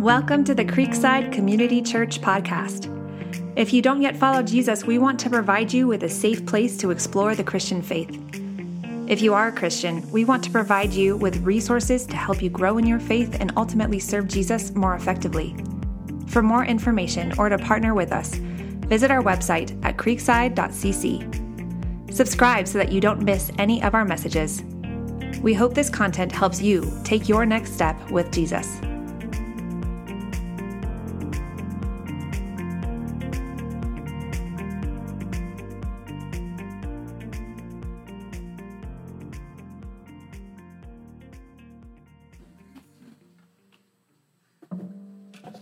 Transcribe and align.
Welcome 0.00 0.44
to 0.44 0.54
the 0.54 0.64
Creekside 0.64 1.30
Community 1.30 1.82
Church 1.82 2.22
podcast. 2.22 2.88
If 3.54 3.70
you 3.70 3.82
don't 3.82 4.00
yet 4.00 4.16
follow 4.16 4.42
Jesus, 4.42 4.86
we 4.86 4.96
want 4.96 5.20
to 5.20 5.28
provide 5.28 5.70
you 5.70 5.86
with 5.86 6.04
a 6.04 6.08
safe 6.08 6.46
place 6.46 6.78
to 6.78 6.90
explore 6.90 7.34
the 7.34 7.44
Christian 7.44 7.82
faith. 7.82 8.18
If 9.08 9.20
you 9.20 9.34
are 9.34 9.48
a 9.48 9.52
Christian, 9.52 10.10
we 10.10 10.24
want 10.24 10.42
to 10.44 10.50
provide 10.50 10.94
you 10.94 11.18
with 11.18 11.44
resources 11.44 12.06
to 12.06 12.16
help 12.16 12.40
you 12.40 12.48
grow 12.48 12.78
in 12.78 12.86
your 12.86 12.98
faith 12.98 13.36
and 13.40 13.52
ultimately 13.58 13.98
serve 13.98 14.26
Jesus 14.26 14.74
more 14.74 14.94
effectively. 14.94 15.54
For 16.28 16.42
more 16.42 16.64
information 16.64 17.38
or 17.38 17.50
to 17.50 17.58
partner 17.58 17.92
with 17.92 18.10
us, 18.10 18.36
visit 18.36 19.10
our 19.10 19.22
website 19.22 19.78
at 19.84 19.98
creekside.cc. 19.98 22.14
Subscribe 22.14 22.66
so 22.66 22.78
that 22.78 22.90
you 22.90 23.02
don't 23.02 23.20
miss 23.20 23.52
any 23.58 23.82
of 23.82 23.94
our 23.94 24.06
messages. 24.06 24.62
We 25.42 25.52
hope 25.52 25.74
this 25.74 25.90
content 25.90 26.32
helps 26.32 26.62
you 26.62 26.90
take 27.04 27.28
your 27.28 27.44
next 27.44 27.74
step 27.74 28.10
with 28.10 28.32
Jesus. 28.32 28.80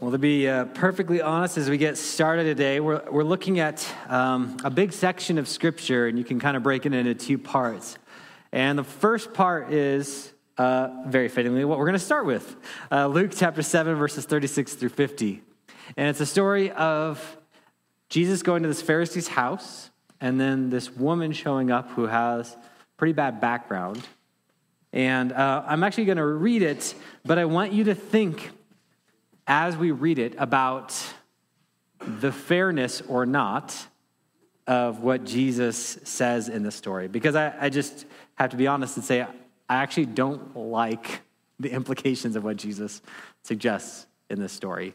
Well, 0.08 0.12
to 0.12 0.18
be 0.18 0.48
uh, 0.48 0.64
perfectly 0.64 1.20
honest, 1.20 1.58
as 1.58 1.68
we 1.68 1.76
get 1.76 1.98
started 1.98 2.44
today, 2.44 2.80
we're, 2.80 3.02
we're 3.10 3.24
looking 3.24 3.60
at 3.60 3.86
um, 4.08 4.56
a 4.64 4.70
big 4.70 4.94
section 4.94 5.36
of 5.36 5.46
Scripture, 5.46 6.06
and 6.06 6.16
you 6.16 6.24
can 6.24 6.40
kind 6.40 6.56
of 6.56 6.62
break 6.62 6.86
it 6.86 6.94
into 6.94 7.14
two 7.14 7.36
parts. 7.36 7.98
And 8.50 8.78
the 8.78 8.84
first 8.84 9.34
part 9.34 9.70
is, 9.70 10.32
uh, 10.56 10.88
very 11.08 11.28
fittingly, 11.28 11.62
what 11.66 11.78
we're 11.78 11.84
going 11.84 11.92
to 11.92 11.98
start 11.98 12.24
with 12.24 12.56
uh, 12.90 13.06
Luke 13.06 13.32
chapter 13.36 13.60
7, 13.60 13.96
verses 13.96 14.24
36 14.24 14.76
through 14.76 14.88
50. 14.88 15.42
And 15.98 16.08
it's 16.08 16.22
a 16.22 16.26
story 16.26 16.70
of 16.70 17.36
Jesus 18.08 18.42
going 18.42 18.62
to 18.62 18.68
this 18.68 18.80
Pharisee's 18.80 19.28
house, 19.28 19.90
and 20.22 20.40
then 20.40 20.70
this 20.70 20.90
woman 20.90 21.32
showing 21.32 21.70
up 21.70 21.90
who 21.90 22.06
has 22.06 22.56
pretty 22.96 23.12
bad 23.12 23.42
background. 23.42 24.02
And 24.90 25.32
uh, 25.32 25.64
I'm 25.66 25.84
actually 25.84 26.06
going 26.06 26.16
to 26.16 26.24
read 26.24 26.62
it, 26.62 26.94
but 27.26 27.38
I 27.38 27.44
want 27.44 27.74
you 27.74 27.84
to 27.84 27.94
think 27.94 28.52
as 29.48 29.76
we 29.76 29.90
read 29.90 30.18
it 30.18 30.34
about 30.38 30.94
the 31.98 32.30
fairness 32.30 33.00
or 33.00 33.26
not 33.26 33.74
of 34.66 35.02
what 35.02 35.24
Jesus 35.24 35.98
says 36.04 36.50
in 36.50 36.62
the 36.62 36.70
story. 36.70 37.08
Because 37.08 37.34
I, 37.34 37.54
I, 37.58 37.70
just 37.70 38.04
have 38.34 38.50
to 38.50 38.56
be 38.56 38.66
honest 38.66 38.96
and 38.96 39.04
say, 39.04 39.22
I 39.22 39.76
actually 39.76 40.06
don't 40.06 40.54
like 40.54 41.22
the 41.58 41.70
implications 41.70 42.36
of 42.36 42.44
what 42.44 42.58
Jesus 42.58 43.00
suggests 43.42 44.06
in 44.28 44.38
this 44.38 44.52
story. 44.52 44.94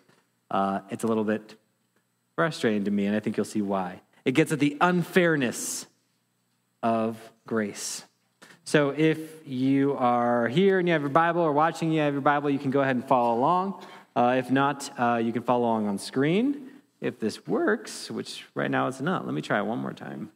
Uh, 0.51 0.81
it's 0.91 1.03
a 1.03 1.07
little 1.07 1.23
bit 1.23 1.55
frustrating 2.35 2.83
to 2.85 2.91
me, 2.91 3.07
and 3.07 3.15
I 3.15 3.19
think 3.19 3.35
you'll 3.35 3.45
see 3.45 3.63
why. 3.63 4.01
It 4.23 4.33
gets 4.33 4.51
at 4.51 4.59
the 4.59 4.77
unfairness 4.79 5.87
of 6.83 7.17
grace. 7.47 8.05
So 8.63 8.91
if 8.91 9.19
you 9.45 9.95
are 9.97 10.47
here 10.47 10.77
and 10.77 10.87
you 10.87 10.93
have 10.93 11.01
your 11.01 11.09
Bible 11.09 11.41
or 11.41 11.51
watching, 11.51 11.91
you 11.91 12.01
have 12.01 12.13
your 12.13 12.21
Bible, 12.21 12.49
you 12.49 12.59
can 12.59 12.71
go 12.71 12.81
ahead 12.81 12.95
and 12.95 13.05
follow 13.05 13.37
along. 13.37 13.83
Uh, 14.15 14.35
if 14.37 14.51
not, 14.51 14.91
uh, 14.99 15.15
you 15.23 15.31
can 15.31 15.41
follow 15.41 15.65
along 15.65 15.87
on 15.87 15.97
screen. 15.97 16.69
If 17.01 17.19
this 17.19 17.47
works, 17.47 18.09
which 18.09 18.45
right 18.55 18.69
now 18.69 18.87
it's 18.87 19.01
not, 19.01 19.25
let 19.25 19.33
me 19.33 19.41
try 19.41 19.59
it 19.59 19.65
one 19.65 19.79
more 19.79 19.93
time. 19.93 20.31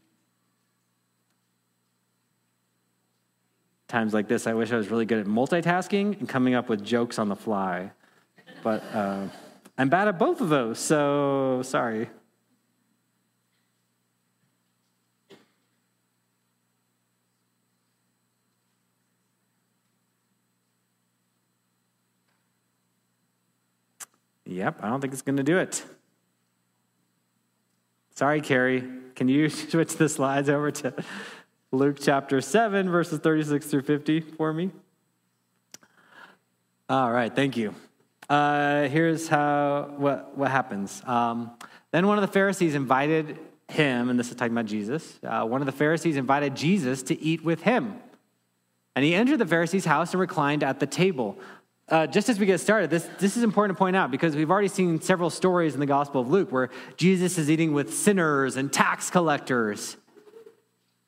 Times 3.88 4.14
like 4.14 4.28
this, 4.28 4.48
I 4.48 4.54
wish 4.54 4.72
I 4.74 4.76
was 4.76 4.90
really 4.90 5.06
good 5.06 5.20
at 5.20 5.28
multitasking 5.28 6.20
and 6.20 6.28
coming 6.28 6.56
up 6.56 6.68
with 6.68 6.84
jokes 6.84 7.20
on 7.20 7.30
the 7.30 7.36
fly. 7.38 7.92
But 8.64 8.84
uh, 8.94 9.28
I'm 9.78 9.88
bad 9.88 10.10
at 10.10 10.20
both 10.20 10.42
of 10.42 10.50
those, 10.50 10.80
so 10.80 11.62
sorry. 11.64 12.10
Yep, 24.58 24.80
I 24.82 24.90
don't 24.90 25.02
think 25.02 25.14
it's 25.14 25.22
going 25.22 25.38
to 25.38 25.44
do 25.44 25.60
it. 25.60 25.84
Sorry, 28.16 28.42
Carrie. 28.42 28.84
Can 29.16 29.28
you 29.28 29.50
switch 29.52 29.98
the 29.98 30.10
slides 30.10 30.50
over 30.50 30.72
to 30.72 30.96
Luke 31.72 31.98
chapter 32.02 32.42
7, 32.42 32.90
verses 32.90 33.20
36 33.20 33.68
through 33.68 33.84
50 33.84 34.22
for 34.22 34.52
me? 34.52 34.72
All 36.90 37.12
right, 37.12 37.36
thank 37.36 37.56
you. 37.56 37.76
Uh, 38.28 38.88
here's 38.88 39.28
how 39.28 39.94
what, 39.98 40.36
what 40.36 40.50
happens. 40.50 41.04
Um, 41.06 41.52
then 41.92 42.08
one 42.08 42.18
of 42.18 42.24
the 42.24 42.34
Pharisees 42.34 42.74
invited 42.74 43.38
him, 43.68 44.10
and 44.10 44.20
this 44.20 44.32
is 44.32 44.36
talking 44.36 44.54
about 44.54 44.66
Jesus. 44.66 45.20
Uh, 45.24 45.46
one 45.46 45.62
of 45.62 45.68
the 45.68 45.72
Pharisees 45.72 46.18
invited 46.18 46.56
Jesus 46.56 47.04
to 47.04 47.22
eat 47.22 47.44
with 47.44 47.62
him. 47.62 48.00
And 48.96 49.06
he 49.06 49.14
entered 49.14 49.38
the 49.38 49.46
Pharisee's 49.46 49.86
house 49.86 50.14
and 50.14 50.20
reclined 50.20 50.64
at 50.64 50.80
the 50.80 50.88
table. 50.88 51.38
Uh, 51.90 52.06
just 52.06 52.28
as 52.28 52.38
we 52.38 52.46
get 52.46 52.60
started, 52.60 52.90
this, 52.90 53.08
this 53.18 53.38
is 53.38 53.44
important 53.44 53.78
to 53.78 53.80
point 53.80 53.96
out 53.96 54.12
because 54.12 54.36
we've 54.36 54.52
already 54.52 54.68
seen 54.68 55.00
several 55.00 55.30
stories 55.30 55.74
in 55.74 55.80
the 55.80 55.86
Gospel 55.86 56.20
of 56.20 56.30
Luke 56.30 56.52
where 56.52 56.70
Jesus 56.98 57.38
is 57.38 57.50
eating 57.50 57.72
with 57.72 57.94
sinners 57.94 58.58
and 58.58 58.72
tax 58.74 59.10
collectors. 59.10 59.96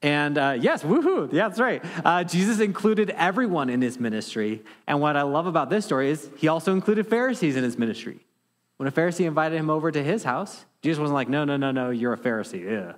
And 0.02 0.38
uh, 0.38 0.56
yes, 0.58 0.82
woohoo, 0.82 1.34
yeah, 1.34 1.50
that's 1.50 1.60
right. 1.60 1.84
Uh, 2.06 2.24
Jesus 2.24 2.62
included 2.62 3.10
everyone 3.10 3.70
in 3.70 3.82
his 3.82 4.00
ministry. 4.00 4.64
And 4.88 5.02
what 5.02 5.18
I 5.18 5.24
love 5.24 5.48
about 5.48 5.70
this 5.70 5.84
story 5.84 6.12
is 6.12 6.30
he 6.38 6.48
also 6.48 6.72
included 6.72 7.08
Pharisees 7.08 7.58
in 7.58 7.66
his 7.66 7.78
ministry. 7.78 8.26
When 8.78 8.88
a 8.88 8.92
Pharisee 8.94 9.26
invited 9.26 9.58
him 9.58 9.70
over 9.70 9.92
to 9.92 10.02
his 10.02 10.24
house, 10.24 10.64
Jesus 10.82 11.00
wasn't 11.00 11.16
like, 11.16 11.28
no, 11.28 11.44
no, 11.44 11.58
no, 11.58 11.72
no, 11.72 11.90
you're 11.90 12.14
a 12.14 12.18
Pharisee. 12.18 12.64
Yeah. 12.64 12.94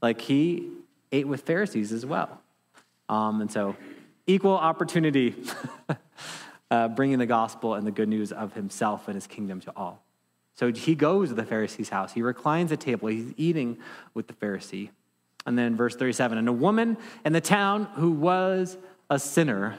Like 0.00 0.22
he 0.22 0.70
ate 1.12 1.28
with 1.28 1.42
Pharisees 1.42 1.92
as 1.92 2.06
well. 2.06 2.40
Um, 3.10 3.42
and 3.42 3.52
so, 3.52 3.76
equal 4.26 4.56
opportunity. 4.56 5.34
uh, 6.74 6.88
bringing 6.88 7.18
the 7.18 7.26
gospel 7.26 7.74
and 7.74 7.86
the 7.86 7.92
good 7.92 8.08
news 8.08 8.32
of 8.32 8.52
himself 8.54 9.06
and 9.06 9.14
his 9.14 9.28
kingdom 9.28 9.60
to 9.60 9.72
all. 9.76 10.04
So 10.54 10.72
he 10.72 10.96
goes 10.96 11.28
to 11.28 11.34
the 11.34 11.44
Pharisee's 11.44 11.88
house. 11.88 12.12
He 12.12 12.20
reclines 12.20 12.72
at 12.72 12.80
table. 12.80 13.08
He's 13.08 13.32
eating 13.36 13.78
with 14.12 14.26
the 14.26 14.34
Pharisee. 14.34 14.90
And 15.46 15.56
then 15.56 15.76
verse 15.76 15.94
37 15.94 16.36
And 16.36 16.48
a 16.48 16.52
woman 16.52 16.96
in 17.24 17.32
the 17.32 17.40
town 17.40 17.84
who 17.94 18.10
was 18.10 18.76
a 19.08 19.20
sinner 19.20 19.76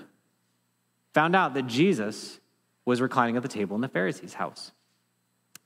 found 1.14 1.36
out 1.36 1.54
that 1.56 1.68
Jesus 1.68 2.40
was 2.86 3.02
reclining 3.02 3.36
at 3.36 3.44
the 3.44 3.50
table 3.50 3.76
in 3.76 3.82
the 3.82 3.90
Pharisee's 3.90 4.36
house. 4.36 4.72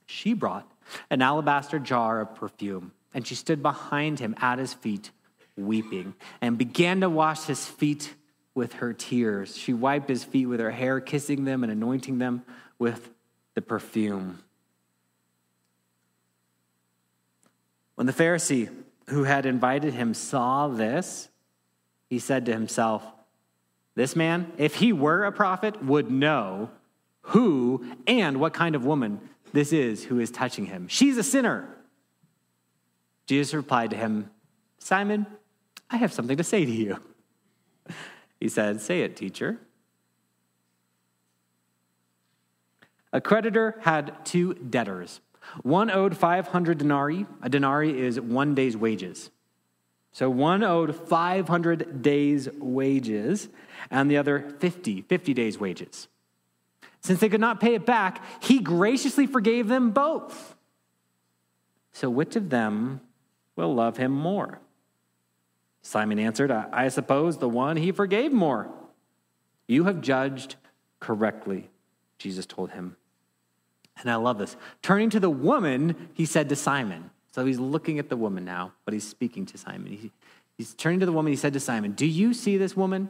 She 0.07 0.33
brought 0.33 0.71
an 1.11 1.21
alabaster 1.21 1.77
jar 1.77 2.21
of 2.21 2.33
perfume, 2.33 2.91
and 3.13 3.25
she 3.25 3.35
stood 3.35 3.61
behind 3.61 4.19
him 4.19 4.33
at 4.39 4.57
his 4.57 4.73
feet, 4.73 5.11
weeping, 5.55 6.15
and 6.41 6.57
began 6.57 7.01
to 7.01 7.09
wash 7.09 7.43
his 7.43 7.65
feet 7.65 8.15
with 8.59 8.73
her 8.73 8.91
tears. 8.91 9.55
She 9.55 9.73
wiped 9.73 10.09
his 10.09 10.25
feet 10.25 10.45
with 10.45 10.59
her 10.59 10.69
hair, 10.69 10.99
kissing 10.99 11.45
them 11.45 11.63
and 11.63 11.71
anointing 11.71 12.17
them 12.19 12.43
with 12.77 13.09
the 13.55 13.61
perfume. 13.61 14.39
When 17.95 18.05
the 18.05 18.11
Pharisee 18.11 18.69
who 19.07 19.23
had 19.23 19.45
invited 19.45 19.93
him 19.93 20.13
saw 20.13 20.67
this, 20.67 21.29
he 22.09 22.19
said 22.19 22.45
to 22.47 22.51
himself, 22.51 23.01
This 23.95 24.13
man, 24.13 24.51
if 24.57 24.75
he 24.75 24.91
were 24.91 25.23
a 25.23 25.31
prophet, 25.31 25.81
would 25.81 26.11
know 26.11 26.69
who 27.21 27.85
and 28.07 28.41
what 28.41 28.53
kind 28.53 28.75
of 28.75 28.85
woman 28.85 29.21
this 29.53 29.71
is 29.71 30.03
who 30.03 30.19
is 30.19 30.31
touching 30.31 30.65
him. 30.65 30.89
She's 30.89 31.17
a 31.17 31.23
sinner. 31.23 31.77
Jesus 33.25 33.53
replied 33.53 33.91
to 33.91 33.95
him, 33.95 34.29
Simon, 34.79 35.27
I 35.89 35.95
have 35.95 36.11
something 36.11 36.35
to 36.35 36.43
say 36.43 36.65
to 36.65 36.71
you. 36.71 36.99
He 38.39 38.49
said, 38.49 38.81
Say 38.81 39.01
it, 39.01 39.15
teacher. 39.15 39.59
A 43.11 43.19
creditor 43.19 43.79
had 43.81 44.23
two 44.25 44.53
debtors. 44.53 45.19
One 45.63 45.89
owed 45.89 46.15
500 46.15 46.77
denarii. 46.77 47.25
A 47.41 47.49
denarii 47.49 47.99
is 47.99 48.19
one 48.19 48.53
day's 48.53 48.77
wages. 48.77 49.31
So 50.11 50.29
one 50.29 50.63
owed 50.63 50.95
500 50.95 52.01
days' 52.01 52.49
wages, 52.57 53.49
and 53.91 54.09
the 54.09 54.17
other 54.17 54.49
50, 54.59 55.03
50 55.03 55.33
days' 55.33 55.59
wages. 55.59 56.07
Since 57.01 57.19
they 57.19 57.29
could 57.29 57.41
not 57.41 57.59
pay 57.59 57.75
it 57.75 57.85
back, 57.85 58.43
he 58.43 58.59
graciously 58.59 59.27
forgave 59.27 59.67
them 59.67 59.91
both. 59.91 60.55
So 61.93 62.09
which 62.09 62.35
of 62.35 62.49
them 62.49 63.01
will 63.55 63.73
love 63.73 63.97
him 63.97 64.11
more? 64.11 64.59
Simon 65.81 66.19
answered, 66.19 66.51
I 66.51 66.89
suppose 66.89 67.37
the 67.37 67.49
one 67.49 67.77
he 67.77 67.91
forgave 67.91 68.31
more. 68.31 68.69
You 69.67 69.85
have 69.85 70.01
judged 70.01 70.55
correctly, 70.99 71.69
Jesus 72.17 72.45
told 72.45 72.71
him. 72.71 72.97
And 74.01 74.09
I 74.09 74.15
love 74.15 74.37
this. 74.37 74.55
Turning 74.81 75.09
to 75.11 75.19
the 75.19 75.29
woman, 75.29 76.09
he 76.13 76.25
said 76.25 76.49
to 76.49 76.55
Simon. 76.55 77.11
So 77.31 77.45
he's 77.45 77.59
looking 77.59 77.99
at 77.99 78.09
the 78.09 78.17
woman 78.17 78.45
now, 78.45 78.73
but 78.85 78.93
he's 78.93 79.07
speaking 79.07 79.45
to 79.47 79.57
Simon. 79.57 79.91
He, 79.91 80.11
he's 80.57 80.73
turning 80.73 80.99
to 81.01 81.05
the 81.05 81.11
woman, 81.11 81.31
he 81.31 81.37
said 81.37 81.53
to 81.53 81.59
Simon, 81.59 81.91
Do 81.91 82.05
you 82.05 82.33
see 82.33 82.57
this 82.57 82.75
woman? 82.75 83.09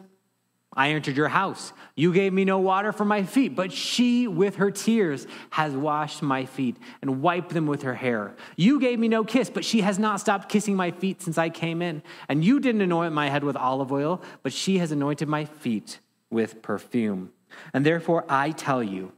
I 0.74 0.90
entered 0.90 1.18
your 1.18 1.30
house. 1.30 1.74
You 1.96 2.14
gave 2.14 2.32
me 2.32 2.46
no 2.46 2.60
water 2.60 2.92
for 2.92 3.04
my 3.04 3.24
feet, 3.24 3.56
but 3.56 3.72
she, 3.72 4.28
with 4.28 4.58
her 4.58 4.70
tears, 4.70 5.26
has 5.50 5.74
washed 5.74 6.22
my 6.22 6.46
feet 6.46 6.78
and 7.02 7.22
wiped 7.22 7.50
them 7.50 7.66
with 7.66 7.82
her 7.82 7.96
hair. 7.96 8.36
You 8.56 8.80
gave 8.80 9.00
me 9.00 9.08
no 9.08 9.24
kiss, 9.24 9.50
but 9.50 9.66
she 9.66 9.82
has 9.82 9.98
not 9.98 10.20
stopped 10.20 10.48
kissing 10.48 10.76
my 10.76 10.92
feet 10.92 11.22
since 11.22 11.38
I 11.38 11.50
came 11.50 11.82
in. 11.82 12.04
And 12.28 12.46
you 12.46 12.60
didn't 12.60 12.82
anoint 12.82 13.14
my 13.14 13.30
head 13.30 13.44
with 13.44 13.56
olive 13.56 13.92
oil, 13.92 14.22
but 14.44 14.54
she 14.54 14.78
has 14.78 14.92
anointed 14.92 15.28
my 15.28 15.46
feet 15.46 16.00
with 16.30 16.62
perfume. 16.62 17.32
And 17.74 17.84
therefore, 17.84 18.26
I 18.30 18.52
tell 18.52 18.84
you, 18.84 19.12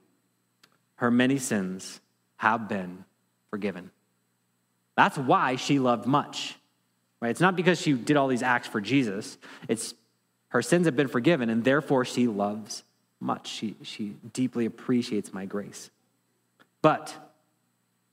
her 0.95 1.11
many 1.11 1.37
sins 1.37 1.99
have 2.37 2.69
been 2.69 3.03
forgiven. 3.49 3.91
That's 4.95 5.17
why 5.17 5.57
she 5.57 5.79
loved 5.79 6.05
much. 6.05 6.55
Right? 7.19 7.29
It's 7.29 7.41
not 7.41 7.55
because 7.55 7.79
she 7.79 7.93
did 7.93 8.17
all 8.17 8.27
these 8.27 8.41
acts 8.41 8.67
for 8.67 8.81
Jesus. 8.81 9.37
It's 9.67 9.93
her 10.51 10.61
sins 10.61 10.85
have 10.85 10.97
been 10.97 11.07
forgiven, 11.07 11.49
and 11.49 11.63
therefore 11.63 12.03
she 12.03 12.27
loves 12.27 12.83
much. 13.21 13.47
She, 13.47 13.75
she 13.83 14.15
deeply 14.33 14.65
appreciates 14.65 15.33
my 15.33 15.45
grace. 15.45 15.89
But 16.81 17.15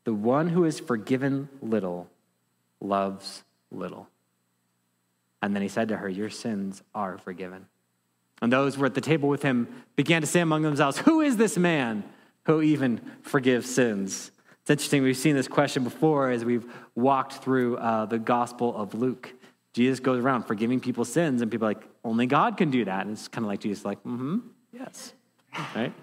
the 0.05 0.15
one 0.15 0.49
who 0.49 0.65
is 0.65 0.79
forgiven 0.79 1.49
little 1.61 2.09
loves 2.81 3.43
little. 3.73 4.09
And 5.43 5.55
then 5.55 5.63
he 5.63 5.69
said 5.69 5.89
to 5.89 5.97
her, 5.97 6.09
Your 6.09 6.31
sins 6.31 6.83
are 6.95 7.19
forgiven. 7.19 7.67
And 8.41 8.53
those 8.53 8.77
who 8.77 8.83
were 8.83 8.87
at 8.87 8.95
the 8.95 9.01
table 9.01 9.29
with 9.29 9.43
him 9.43 9.67
began 9.97 10.21
to 10.21 10.27
say 10.27 10.39
among 10.39 10.63
themselves, 10.63 10.99
Who 10.99 11.21
is 11.21 11.37
this 11.37 11.59
man 11.59 12.05
who 12.45 12.63
even 12.63 13.01
forgives 13.23 13.69
sins? 13.69 14.31
It's 14.61 14.71
interesting, 14.71 15.03
we've 15.03 15.17
seen 15.17 15.35
this 15.35 15.49
question 15.49 15.83
before 15.83 16.31
as 16.31 16.45
we've 16.45 16.71
walked 16.95 17.43
through 17.43 17.79
uh, 17.79 18.07
the 18.07 18.19
Gospel 18.19 18.77
of 18.77 18.95
Luke. 18.95 19.35
Jesus 19.75 20.01
goes 20.01 20.23
around 20.23 20.45
forgiving 20.45 20.81
people's 20.81 21.13
sins, 21.13 21.43
and 21.43 21.51
people 21.51 21.67
are 21.67 21.71
like, 21.71 21.85
only 22.05 22.27
God 22.27 22.57
can 22.57 22.71
do 22.71 22.85
that. 22.85 23.07
And 23.07 23.13
it's 23.13 23.29
kind 23.29 23.45
of 23.45 23.49
like 23.49 23.61
Jesus, 23.61 23.85
like, 23.85 24.03
mm 24.03 24.17
hmm, 24.17 24.39
yes, 24.73 25.13
right? 25.75 25.93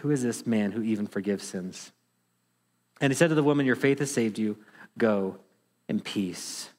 who 0.00 0.10
is 0.10 0.22
this 0.22 0.46
man 0.46 0.72
who 0.72 0.82
even 0.82 1.06
forgives 1.06 1.44
sins? 1.44 1.92
And 3.00 3.12
he 3.12 3.16
said 3.16 3.28
to 3.28 3.34
the 3.34 3.42
woman, 3.42 3.66
Your 3.66 3.76
faith 3.76 3.98
has 3.98 4.10
saved 4.10 4.38
you. 4.38 4.56
Go 4.98 5.38
in 5.88 6.00
peace. 6.00 6.70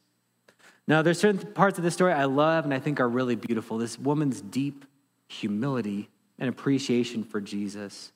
Now, 0.88 1.02
there's 1.02 1.20
certain 1.20 1.54
parts 1.54 1.78
of 1.78 1.84
this 1.84 1.94
story 1.94 2.14
I 2.14 2.26
love 2.26 2.64
and 2.64 2.74
I 2.74 2.80
think 2.80 3.00
are 3.00 3.10
really 3.10 3.36
beautiful. 3.36 3.78
This 3.78 4.00
woman's 4.00 4.42
deep 4.42 4.86
humility 5.28 6.10
and 6.40 6.50
appreciation 6.50 7.24
for 7.24 7.42
Jesus. 7.42 8.14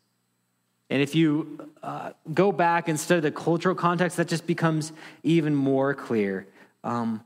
And 0.92 1.02
if 1.02 1.16
you 1.16 1.58
uh, 1.82 2.12
go 2.34 2.52
back 2.52 2.90
and 2.90 3.00
study 3.00 3.22
the 3.22 3.32
cultural 3.32 3.74
context, 3.74 4.18
that 4.18 4.28
just 4.28 4.46
becomes 4.46 4.92
even 5.24 5.56
more 5.56 5.94
clear. 5.94 6.48
Um, 6.84 7.24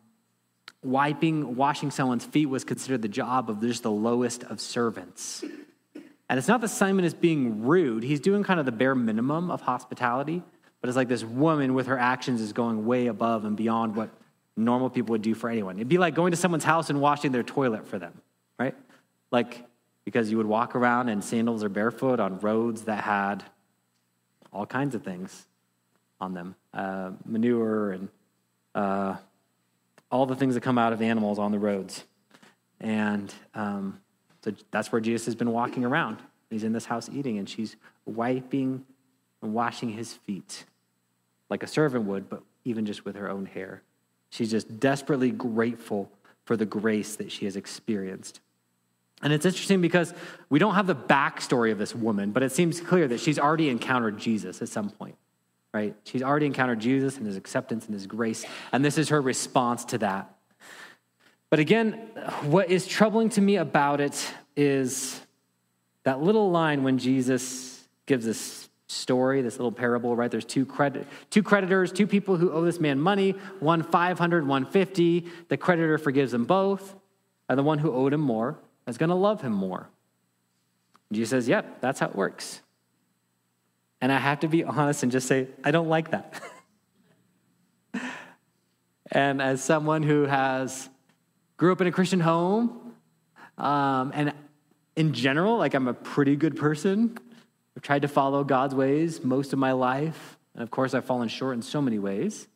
wiping, 0.83 1.55
washing 1.55 1.89
someone's 1.89 2.25
feet 2.25 2.45
was 2.45 2.63
considered 2.63 3.01
the 3.01 3.07
job 3.07 3.49
of 3.49 3.59
just 3.61 3.81
the 3.81 3.89
lowest 3.89 4.43
of 4.43 4.61
servants. 4.61 5.43
And 6.29 6.37
it's 6.37 6.47
not 6.47 6.61
that 6.61 6.67
Simon 6.67 7.05
is 7.05 7.15
being 7.15 7.63
rude, 7.63 8.03
he's 8.03 8.19
doing 8.19 8.43
kind 8.43 8.59
of 8.59 8.67
the 8.67 8.71
bare 8.71 8.93
minimum 8.93 9.49
of 9.49 9.61
hospitality, 9.61 10.43
but 10.79 10.87
it's 10.87 10.95
like 10.95 11.07
this 11.07 11.23
woman 11.23 11.73
with 11.73 11.87
her 11.87 11.97
actions 11.97 12.41
is 12.41 12.53
going 12.53 12.85
way 12.85 13.07
above 13.07 13.45
and 13.45 13.57
beyond 13.57 13.95
what 13.95 14.11
normal 14.55 14.91
people 14.91 15.13
would 15.13 15.23
do 15.23 15.33
for 15.33 15.49
anyone. 15.49 15.77
It'd 15.77 15.89
be 15.89 15.97
like 15.97 16.13
going 16.13 16.31
to 16.31 16.37
someone's 16.37 16.63
house 16.63 16.91
and 16.91 17.01
washing 17.01 17.31
their 17.31 17.43
toilet 17.43 17.87
for 17.87 17.97
them, 17.97 18.21
right? 18.59 18.75
Like, 19.31 19.65
because 20.03 20.29
you 20.29 20.37
would 20.37 20.45
walk 20.45 20.75
around 20.75 21.09
in 21.09 21.23
sandals 21.23 21.63
or 21.63 21.69
barefoot 21.69 22.19
on 22.19 22.39
roads 22.39 22.83
that 22.83 23.03
had 23.03 23.43
all 24.55 24.65
kinds 24.65 24.95
of 24.95 25.03
things 25.03 25.47
on 26.21 26.33
them 26.33 26.55
uh, 26.73 27.11
manure 27.25 27.91
and 27.91 28.09
uh, 28.73 29.15
all 30.09 30.25
the 30.25 30.35
things 30.35 30.53
that 30.53 30.61
come 30.61 30.77
out 30.77 30.93
of 30.93 31.01
animals 31.01 31.37
on 31.37 31.51
the 31.51 31.59
roads. 31.59 32.05
And 32.79 33.33
um, 33.53 33.99
so 34.43 34.53
that's 34.71 34.91
where 34.91 35.01
Jesus 35.01 35.25
has 35.25 35.35
been 35.35 35.51
walking 35.51 35.83
around. 35.83 36.19
He's 36.49 36.63
in 36.63 36.71
this 36.71 36.85
house 36.85 37.09
eating, 37.11 37.37
and 37.37 37.49
she's 37.49 37.75
wiping 38.05 38.85
and 39.41 39.53
washing 39.53 39.89
his 39.89 40.13
feet 40.13 40.63
like 41.49 41.61
a 41.61 41.67
servant 41.67 42.05
would, 42.05 42.29
but 42.29 42.41
even 42.63 42.85
just 42.85 43.05
with 43.05 43.15
her 43.15 43.29
own 43.29 43.45
hair. 43.45 43.81
She's 44.29 44.51
just 44.51 44.79
desperately 44.79 45.31
grateful 45.31 46.09
for 46.45 46.55
the 46.55 46.65
grace 46.65 47.15
that 47.17 47.31
she 47.31 47.45
has 47.45 47.55
experienced. 47.55 48.39
And 49.25 49.33
it's 49.33 49.43
interesting 49.43 49.81
because 49.81 50.13
we 50.49 50.59
don't 50.59 50.75
have 50.75 50.85
the 50.85 50.95
backstory 50.95 51.71
of 51.71 51.79
this 51.79 51.95
woman, 51.95 52.29
but 52.29 52.43
it 52.43 52.51
seems 52.51 52.79
clear 52.79 53.07
that 53.07 53.19
she's 53.19 53.39
already 53.39 53.69
encountered 53.69 54.19
Jesus 54.19 54.61
at 54.61 54.69
some 54.69 54.91
point, 54.91 55.15
right? 55.73 55.95
She's 56.03 56.21
already 56.21 56.45
encountered 56.45 56.79
Jesus 56.79 57.17
and 57.17 57.25
his 57.25 57.35
acceptance 57.35 57.85
and 57.85 57.95
his 57.95 58.05
grace, 58.05 58.45
and 58.71 58.85
this 58.85 58.99
is 58.99 59.09
her 59.09 59.19
response 59.19 59.83
to 59.85 59.97
that. 59.97 60.31
But 61.49 61.57
again, 61.57 61.93
what 62.43 62.69
is 62.69 62.85
troubling 62.85 63.29
to 63.29 63.41
me 63.41 63.55
about 63.55 63.99
it 63.99 64.31
is 64.55 65.19
that 66.03 66.21
little 66.21 66.51
line 66.51 66.83
when 66.83 66.99
Jesus 66.99 67.83
gives 68.05 68.27
this 68.27 68.69
story, 68.85 69.41
this 69.41 69.57
little 69.57 69.71
parable, 69.71 70.15
right? 70.15 70.29
There's 70.29 70.45
two, 70.45 70.67
credit, 70.67 71.07
two 71.31 71.41
creditors, 71.41 71.91
two 71.91 72.05
people 72.05 72.37
who 72.37 72.51
owe 72.51 72.63
this 72.63 72.79
man 72.79 72.99
money, 72.99 73.31
one 73.59 73.81
500, 73.81 74.47
one 74.47 74.67
50. 74.67 75.25
The 75.47 75.57
creditor 75.57 75.97
forgives 75.97 76.31
them 76.31 76.45
both, 76.45 76.93
and 77.49 77.57
the 77.57 77.63
one 77.63 77.79
who 77.79 77.91
owed 77.91 78.13
him 78.13 78.21
more 78.21 78.59
is 78.87 78.97
going 78.97 79.09
to 79.09 79.15
love 79.15 79.41
him 79.41 79.53
more. 79.53 79.89
Jesus 81.11 81.29
says, 81.29 81.47
Yep, 81.47 81.81
that's 81.81 81.99
how 81.99 82.07
it 82.07 82.15
works. 82.15 82.61
And 84.01 84.11
I 84.11 84.19
have 84.19 84.41
to 84.41 84.47
be 84.47 84.63
honest 84.63 85.03
and 85.03 85.11
just 85.11 85.27
say, 85.27 85.47
I 85.63 85.71
don't 85.71 85.87
like 85.87 86.11
that. 86.11 86.41
and 89.11 89.41
as 89.41 89.63
someone 89.63 90.03
who 90.03 90.23
has 90.23 90.89
grew 91.57 91.71
up 91.71 91.81
in 91.81 91.87
a 91.87 91.91
Christian 91.91 92.19
home, 92.19 92.93
um, 93.57 94.11
and 94.13 94.33
in 94.95 95.13
general, 95.13 95.57
like 95.57 95.73
I'm 95.73 95.87
a 95.87 95.93
pretty 95.93 96.35
good 96.35 96.55
person. 96.55 97.17
I've 97.75 97.83
tried 97.83 98.03
to 98.03 98.07
follow 98.07 98.43
God's 98.43 98.75
ways 98.75 99.23
most 99.23 99.53
of 99.53 99.59
my 99.59 99.71
life. 99.71 100.37
And 100.53 100.63
of 100.63 100.71
course, 100.71 100.93
I've 100.93 101.05
fallen 101.05 101.27
short 101.27 101.55
in 101.55 101.61
so 101.61 101.81
many 101.81 101.99
ways. 101.99 102.47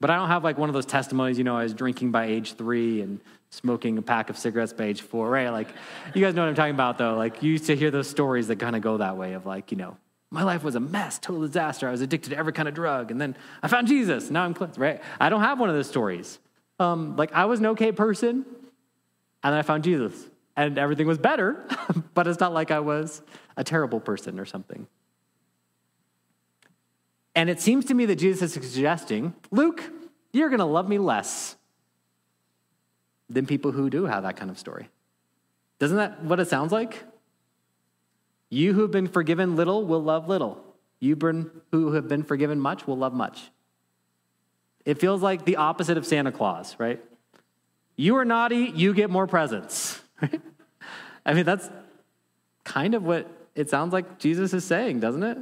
But 0.00 0.10
I 0.10 0.16
don't 0.16 0.28
have 0.28 0.44
like 0.44 0.56
one 0.56 0.70
of 0.70 0.74
those 0.74 0.86
testimonies, 0.86 1.36
you 1.36 1.44
know, 1.44 1.56
I 1.56 1.62
was 1.62 1.74
drinking 1.74 2.10
by 2.10 2.24
age 2.24 2.54
three 2.54 3.02
and 3.02 3.20
smoking 3.50 3.98
a 3.98 4.02
pack 4.02 4.30
of 4.30 4.38
cigarettes 4.38 4.72
by 4.72 4.84
age 4.84 5.02
four, 5.02 5.28
right? 5.28 5.50
Like, 5.50 5.68
you 6.14 6.24
guys 6.24 6.34
know 6.34 6.42
what 6.42 6.48
I'm 6.48 6.54
talking 6.54 6.74
about, 6.74 6.98
though. 6.98 7.14
Like, 7.14 7.42
you 7.42 7.52
used 7.52 7.66
to 7.66 7.76
hear 7.76 7.90
those 7.90 8.08
stories 8.08 8.48
that 8.48 8.56
kind 8.56 8.76
of 8.76 8.82
go 8.82 8.96
that 8.98 9.16
way 9.16 9.34
of 9.34 9.44
like, 9.44 9.70
you 9.70 9.76
know, 9.76 9.96
my 10.30 10.44
life 10.44 10.62
was 10.62 10.76
a 10.76 10.80
mess, 10.80 11.18
total 11.18 11.44
disaster. 11.44 11.88
I 11.88 11.90
was 11.90 12.00
addicted 12.00 12.30
to 12.30 12.38
every 12.38 12.52
kind 12.52 12.68
of 12.68 12.74
drug, 12.74 13.10
and 13.10 13.20
then 13.20 13.36
I 13.62 13.68
found 13.68 13.88
Jesus. 13.88 14.30
Now 14.30 14.44
I'm 14.44 14.54
cleansed, 14.54 14.78
right? 14.78 15.02
I 15.20 15.28
don't 15.28 15.42
have 15.42 15.58
one 15.58 15.68
of 15.68 15.74
those 15.74 15.88
stories. 15.88 16.38
Um, 16.78 17.16
like, 17.16 17.32
I 17.32 17.46
was 17.46 17.58
an 17.58 17.66
okay 17.66 17.90
person, 17.90 18.46
and 19.42 19.52
then 19.52 19.58
I 19.58 19.62
found 19.62 19.82
Jesus, 19.82 20.14
and 20.56 20.78
everything 20.78 21.08
was 21.08 21.18
better, 21.18 21.66
but 22.14 22.28
it's 22.28 22.38
not 22.38 22.52
like 22.52 22.70
I 22.70 22.78
was 22.78 23.22
a 23.56 23.64
terrible 23.64 23.98
person 23.98 24.38
or 24.38 24.44
something. 24.44 24.86
And 27.34 27.50
it 27.50 27.60
seems 27.60 27.84
to 27.86 27.94
me 27.94 28.06
that 28.06 28.16
Jesus 28.16 28.56
is 28.56 28.72
suggesting, 28.72 29.34
Luke, 29.50 29.82
you're 30.32 30.48
going 30.48 30.60
to 30.60 30.64
love 30.64 30.88
me 30.88 30.98
less 30.98 31.56
than 33.30 33.46
people 33.46 33.72
who 33.72 33.88
do 33.88 34.04
have 34.04 34.24
that 34.24 34.36
kind 34.36 34.50
of 34.50 34.58
story. 34.58 34.90
Doesn't 35.78 35.96
that 35.96 36.22
what 36.22 36.40
it 36.40 36.48
sounds 36.48 36.72
like? 36.72 37.04
You 38.50 38.74
who 38.74 38.82
have 38.82 38.90
been 38.90 39.06
forgiven 39.06 39.56
little 39.56 39.86
will 39.86 40.02
love 40.02 40.28
little. 40.28 40.62
You 40.98 41.16
who 41.70 41.92
have 41.92 42.08
been 42.08 42.24
forgiven 42.24 42.60
much 42.60 42.86
will 42.86 42.98
love 42.98 43.14
much. 43.14 43.50
It 44.84 44.98
feels 44.98 45.22
like 45.22 45.44
the 45.44 45.56
opposite 45.56 45.96
of 45.96 46.04
Santa 46.04 46.32
Claus, 46.32 46.74
right? 46.78 47.02
You 47.96 48.16
are 48.16 48.24
naughty, 48.24 48.72
you 48.74 48.92
get 48.92 49.08
more 49.08 49.26
presents. 49.26 50.02
I 51.24 51.34
mean, 51.34 51.44
that's 51.44 51.68
kind 52.64 52.94
of 52.94 53.04
what 53.04 53.30
it 53.54 53.70
sounds 53.70 53.92
like 53.92 54.18
Jesus 54.18 54.52
is 54.52 54.64
saying, 54.64 55.00
doesn't 55.00 55.22
it? 55.22 55.38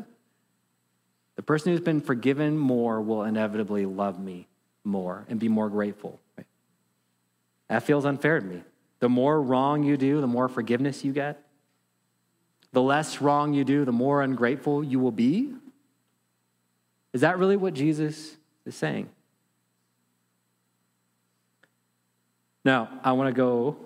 The 1.36 1.42
person 1.42 1.72
who's 1.72 1.80
been 1.80 2.00
forgiven 2.00 2.58
more 2.58 3.00
will 3.00 3.22
inevitably 3.22 3.86
love 3.86 4.20
me 4.20 4.48
more 4.84 5.24
and 5.28 5.38
be 5.38 5.48
more 5.48 5.68
grateful. 5.68 6.20
That 7.68 7.82
feels 7.82 8.04
unfair 8.04 8.40
to 8.40 8.46
me. 8.46 8.62
The 9.00 9.08
more 9.08 9.40
wrong 9.40 9.82
you 9.82 9.96
do, 9.96 10.20
the 10.20 10.26
more 10.26 10.48
forgiveness 10.48 11.04
you 11.04 11.12
get. 11.12 11.44
The 12.72 12.82
less 12.82 13.20
wrong 13.20 13.54
you 13.54 13.64
do, 13.64 13.84
the 13.84 13.92
more 13.92 14.22
ungrateful 14.22 14.82
you 14.82 14.98
will 14.98 15.12
be. 15.12 15.54
Is 17.12 17.22
that 17.22 17.38
really 17.38 17.56
what 17.56 17.74
Jesus 17.74 18.36
is 18.66 18.74
saying? 18.74 19.08
Now, 22.64 23.00
I 23.02 23.12
want 23.12 23.28
to 23.28 23.32
go 23.32 23.76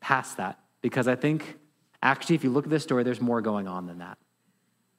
past 0.00 0.36
that 0.36 0.58
because 0.82 1.08
I 1.08 1.14
think 1.14 1.56
actually, 2.02 2.34
if 2.34 2.44
you 2.44 2.50
look 2.50 2.64
at 2.64 2.70
this 2.70 2.82
story, 2.82 3.04
there's 3.04 3.20
more 3.20 3.40
going 3.40 3.68
on 3.68 3.86
than 3.86 3.98
that. 3.98 4.18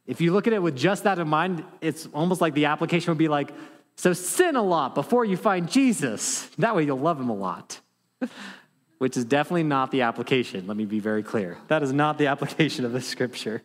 If 0.08 0.20
you 0.20 0.34
look 0.34 0.48
at 0.48 0.54
it 0.54 0.62
with 0.62 0.76
just 0.76 1.04
that 1.04 1.20
in 1.20 1.28
mind, 1.28 1.64
it's 1.80 2.08
almost 2.14 2.42
like 2.42 2.54
the 2.54 2.66
application 2.66 3.12
would 3.12 3.18
be 3.18 3.28
like, 3.28 3.52
so 3.96 4.14
sin 4.14 4.56
a 4.56 4.64
lot 4.64 4.96
before 4.96 5.24
you 5.24 5.38
find 5.38 5.70
Jesus. 5.70 6.48
That 6.58 6.76
way 6.76 6.84
you'll 6.84 6.98
love 6.98 7.20
him 7.20 7.30
a 7.30 7.36
lot. 7.36 7.80
Which 9.00 9.18
is 9.18 9.26
definitely 9.26 9.64
not 9.64 9.92
the 9.92 10.02
application. 10.02 10.66
Let 10.68 10.78
me 10.78 10.86
be 10.86 11.00
very 11.00 11.24
clear. 11.24 11.58
That 11.68 11.84
is 11.84 11.92
not 11.92 12.18
the 12.18 12.28
application 12.28 12.86
of 12.86 12.94
the 12.94 13.02
scripture. 13.02 13.62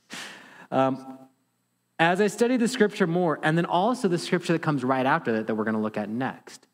um, 0.70 1.18
as 1.98 2.20
I 2.20 2.28
study 2.28 2.56
the 2.56 2.68
scripture 2.68 3.06
more, 3.06 3.40
and 3.42 3.58
then 3.58 3.64
also 3.64 4.06
the 4.06 4.18
scripture 4.18 4.52
that 4.52 4.62
comes 4.62 4.84
right 4.84 5.04
after 5.04 5.32
that, 5.32 5.48
that 5.48 5.54
we're 5.54 5.64
going 5.64 5.74
to 5.74 5.82
look 5.82 5.96
at 5.96 6.08
next, 6.08 6.66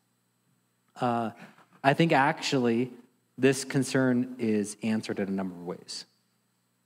uh, 1.01 1.31
I 1.83 1.93
think 1.93 2.11
actually 2.11 2.91
this 3.37 3.63
concern 3.63 4.35
is 4.37 4.77
answered 4.83 5.19
in 5.19 5.27
a 5.27 5.31
number 5.31 5.55
of 5.55 5.65
ways. 5.65 6.05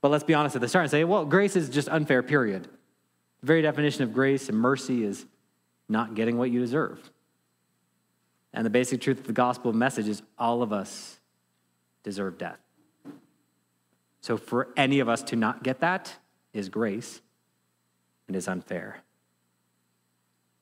But 0.00 0.10
let's 0.10 0.24
be 0.24 0.34
honest 0.34 0.56
at 0.56 0.62
the 0.62 0.68
start 0.68 0.84
and 0.84 0.90
say, 0.90 1.04
well, 1.04 1.24
grace 1.24 1.56
is 1.56 1.68
just 1.68 1.88
unfair, 1.88 2.22
period. 2.22 2.64
The 3.40 3.46
very 3.46 3.62
definition 3.62 4.04
of 4.04 4.12
grace 4.12 4.48
and 4.48 4.56
mercy 4.56 5.04
is 5.04 5.26
not 5.88 6.14
getting 6.14 6.38
what 6.38 6.50
you 6.50 6.60
deserve. 6.60 7.10
And 8.52 8.66
the 8.66 8.70
basic 8.70 9.00
truth 9.00 9.20
of 9.20 9.26
the 9.26 9.32
gospel 9.32 9.72
message 9.72 10.08
is 10.08 10.22
all 10.38 10.62
of 10.62 10.72
us 10.72 11.20
deserve 12.02 12.38
death. 12.38 12.58
So 14.20 14.36
for 14.36 14.68
any 14.76 15.00
of 15.00 15.08
us 15.08 15.22
to 15.24 15.36
not 15.36 15.62
get 15.62 15.80
that 15.80 16.14
is 16.52 16.68
grace 16.68 17.20
and 18.26 18.36
is 18.36 18.48
unfair. 18.48 19.02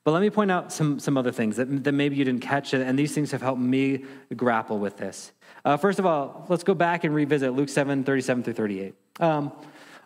But 0.03 0.11
let 0.11 0.21
me 0.21 0.29
point 0.29 0.49
out 0.49 0.71
some, 0.71 0.99
some 0.99 1.17
other 1.17 1.31
things 1.31 1.57
that, 1.57 1.83
that 1.83 1.91
maybe 1.91 2.15
you 2.15 2.23
didn't 2.23 2.41
catch, 2.41 2.73
and 2.73 2.97
these 2.97 3.13
things 3.13 3.31
have 3.31 3.41
helped 3.41 3.61
me 3.61 4.05
grapple 4.35 4.79
with 4.79 4.97
this. 4.97 5.33
Uh, 5.65 5.77
first 5.77 5.99
of 5.99 6.05
all, 6.05 6.45
let's 6.49 6.63
go 6.63 6.73
back 6.73 7.03
and 7.03 7.13
revisit 7.13 7.53
Luke 7.53 7.69
7 7.69 8.03
37 8.03 8.43
through 8.43 8.53
38. 8.53 8.95
Um, 9.19 9.51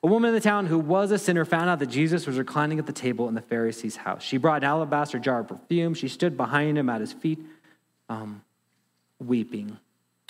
a 0.04 0.08
woman 0.08 0.30
in 0.30 0.34
the 0.34 0.42
town 0.42 0.66
who 0.66 0.80
was 0.80 1.12
a 1.12 1.18
sinner 1.18 1.46
found 1.46 1.70
out 1.70 1.80
that 1.80 1.88
Jesus 1.88 2.28
was 2.28 2.38
reclining 2.38 2.80
at 2.80 2.86
the 2.86 2.92
table 2.92 3.30
in 3.30 3.36
the 3.36 3.42
Pharisee's 3.42 3.96
house. 3.96 4.22
She 4.24 4.36
brought 4.36 4.64
an 4.64 4.70
alabaster 4.70 5.20
jar 5.20 5.40
of 5.40 5.48
perfume. 5.48 5.94
She 5.94 6.10
stood 6.10 6.36
behind 6.36 6.78
him 6.78 6.90
at 6.90 7.00
his 7.00 7.14
feet, 7.14 7.40
um, 8.10 8.44
weeping, 9.20 9.78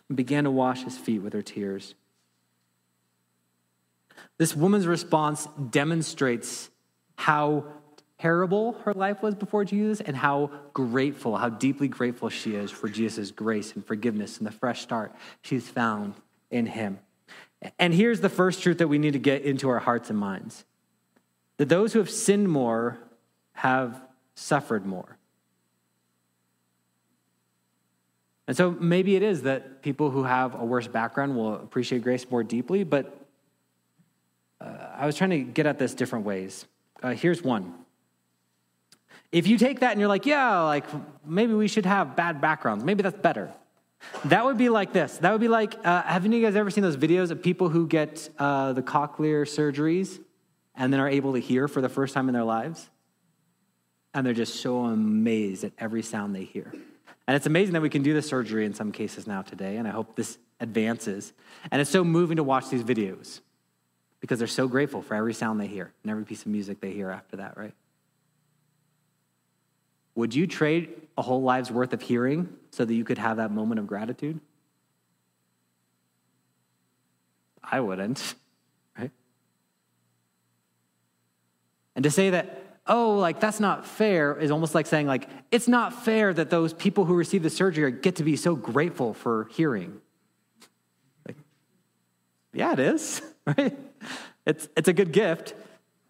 and 0.08 0.18
began 0.18 0.44
to 0.44 0.52
wash 0.52 0.84
his 0.84 0.98
feet 0.98 1.20
with 1.20 1.34
her 1.34 1.42
tears. 1.42 1.96
This 4.38 4.56
woman's 4.56 4.88
response 4.88 5.48
demonstrates 5.70 6.70
how 7.16 7.66
terrible 8.20 8.74
her 8.84 8.94
life 8.94 9.22
was 9.22 9.36
before 9.36 9.66
Jesus 9.66 10.00
and 10.00 10.16
how 10.16 10.50
grateful, 10.74 11.36
how 11.36 11.50
deeply 11.50 11.88
grateful 11.88 12.30
she 12.30 12.56
is 12.56 12.72
for 12.72 12.88
Jesus' 12.88 13.32
grace 13.32 13.74
and 13.74 13.86
forgiveness 13.86 14.38
and 14.38 14.48
the 14.48 14.52
fresh 14.52 14.82
start 14.82 15.14
she's 15.42 15.68
found 15.68 16.14
in 16.50 16.66
him. 16.66 17.00
And 17.80 17.94
here's 17.94 18.22
the 18.22 18.30
first 18.30 18.62
truth 18.62 18.78
that 18.78 18.88
we 18.88 18.98
need 18.98 19.14
to 19.14 19.20
get 19.20 19.44
into 19.44 19.70
our 19.70 19.80
hearts 19.80 20.10
and 20.10 20.18
minds 20.18 20.66
that 21.58 21.70
those 21.70 21.94
who 21.94 22.00
have 22.00 22.10
sinned 22.10 22.50
more 22.50 22.98
have 23.54 24.02
suffered 24.36 24.86
more. 24.86 25.18
And 28.48 28.58
so 28.58 28.72
maybe 28.72 29.16
it 29.16 29.24
is 29.24 29.44
that 29.44 29.82
people 29.82 30.10
who 30.10 30.24
have 30.24 30.60
a 30.60 30.66
worse 30.66 30.88
background 30.88 31.36
will 31.36 31.56
appreciate 31.56 32.04
grace 32.04 32.30
more 32.30 32.44
deeply, 32.44 32.84
but 32.84 33.18
uh, 34.60 34.66
I 34.96 35.06
was 35.06 35.16
trying 35.16 35.30
to 35.32 35.40
get 35.40 35.66
at 35.66 35.80
this 35.80 35.94
different 35.94 36.26
ways. 36.26 36.66
Uh, 37.02 37.12
here's 37.12 37.42
one. 37.42 37.74
If 39.32 39.48
you 39.48 39.58
take 39.58 39.80
that 39.80 39.92
and 39.92 40.00
you're 40.00 40.10
like, 40.10 40.26
yeah, 40.26 40.62
like 40.62 40.86
maybe 41.26 41.54
we 41.54 41.68
should 41.68 41.86
have 41.86 42.16
bad 42.16 42.42
backgrounds, 42.42 42.84
maybe 42.84 43.02
that's 43.02 43.18
better. 43.18 43.52
That 44.26 44.44
would 44.44 44.58
be 44.58 44.70
like 44.70 44.92
this. 44.92 45.18
That 45.18 45.32
would 45.32 45.42
be 45.42 45.48
like, 45.48 45.76
uh, 45.86 46.04
have 46.04 46.26
any 46.26 46.36
of 46.36 46.42
you 46.42 46.48
guys 46.48 46.56
ever 46.58 46.70
seen 46.70 46.84
those 46.84 46.98
videos 46.98 47.32
of 47.32 47.42
people 47.42 47.70
who 47.70 47.88
get 47.88 48.30
uh, 48.38 48.74
the 48.74 48.84
cochlear 48.84 49.44
surgeries 49.44 50.20
and 50.76 50.92
then 50.92 51.00
are 51.00 51.08
able 51.08 51.34
to 51.34 51.40
hear 51.40 51.70
for 51.70 51.80
the 51.80 51.90
first 51.90 52.14
time 52.14 52.28
in 52.28 52.34
their 52.34 52.44
lives? 52.44 52.90
And 54.14 54.26
they're 54.26 54.34
just 54.34 54.56
so 54.56 54.84
amazed 54.84 55.64
at 55.64 55.72
every 55.80 56.04
sound 56.04 56.36
they 56.36 56.44
hear. 56.44 56.74
And 57.28 57.36
it's 57.36 57.46
amazing 57.46 57.74
that 57.74 57.82
we 57.82 57.90
can 57.90 58.04
do 58.04 58.14
the 58.14 58.22
surgery 58.22 58.66
in 58.66 58.74
some 58.74 58.92
cases 58.92 59.28
now 59.28 59.42
today, 59.42 59.78
and 59.78 59.88
I 59.88 59.92
hope 59.92 60.16
this 60.16 60.38
advances. 60.60 61.34
And 61.72 61.80
it's 61.80 61.90
so 61.90 62.04
moving 62.04 62.38
to 62.38 62.44
watch 62.44 62.70
these 62.70 62.84
videos 62.84 63.40
because 64.20 64.40
they're 64.40 64.48
so 64.48 64.68
grateful 64.68 65.02
for 65.02 65.16
every 65.16 65.34
sound 65.34 65.60
they 65.60 65.68
hear 65.68 65.92
and 66.04 66.12
every 66.12 66.26
piece 66.26 66.42
of 66.42 66.48
music 66.48 66.82
they 66.82 66.92
hear 66.92 67.10
after 67.10 67.38
that, 67.38 67.58
right? 67.58 67.74
Would 70.16 70.36
you 70.36 70.48
trade 70.48 70.94
a 71.18 71.22
whole 71.22 71.42
life's 71.42 71.72
worth 71.72 71.94
of 71.94 72.02
hearing 72.02 72.56
so 72.72 72.86
that 72.86 72.94
you 72.94 73.04
could 73.04 73.18
have 73.18 73.38
that 73.38 73.52
moment 73.52 73.80
of 73.80 73.88
gratitude? 73.88 74.40
I 77.64 77.80
wouldn't, 77.80 78.36
right? 78.98 79.12
And 81.96 82.04
to 82.04 82.12
say 82.12 82.32
that, 82.32 82.63
oh, 82.88 83.18
like 83.18 83.40
that's 83.40 83.60
not 83.60 83.86
fair 83.86 84.38
is 84.38 84.52
almost 84.52 84.76
like 84.76 84.86
saying, 84.86 85.08
like, 85.08 85.30
it's 85.52 85.68
not 85.68 86.04
fair 86.04 86.34
that 86.34 86.50
those 86.50 86.74
people 86.74 87.06
who 87.06 87.16
receive 87.16 87.44
the 87.44 87.50
surgery 87.50 87.92
get 87.92 88.18
to 88.18 88.24
be 88.24 88.36
so 88.36 88.56
grateful 88.56 89.14
for 89.14 89.48
hearing. 89.52 90.02
Like, 91.28 91.38
yeah, 92.54 92.74
it 92.74 92.80
is, 92.80 93.22
right? 93.46 93.78
It's, 94.46 94.68
it's 94.76 94.90
a 94.90 94.94
good 94.94 95.12
gift, 95.14 95.54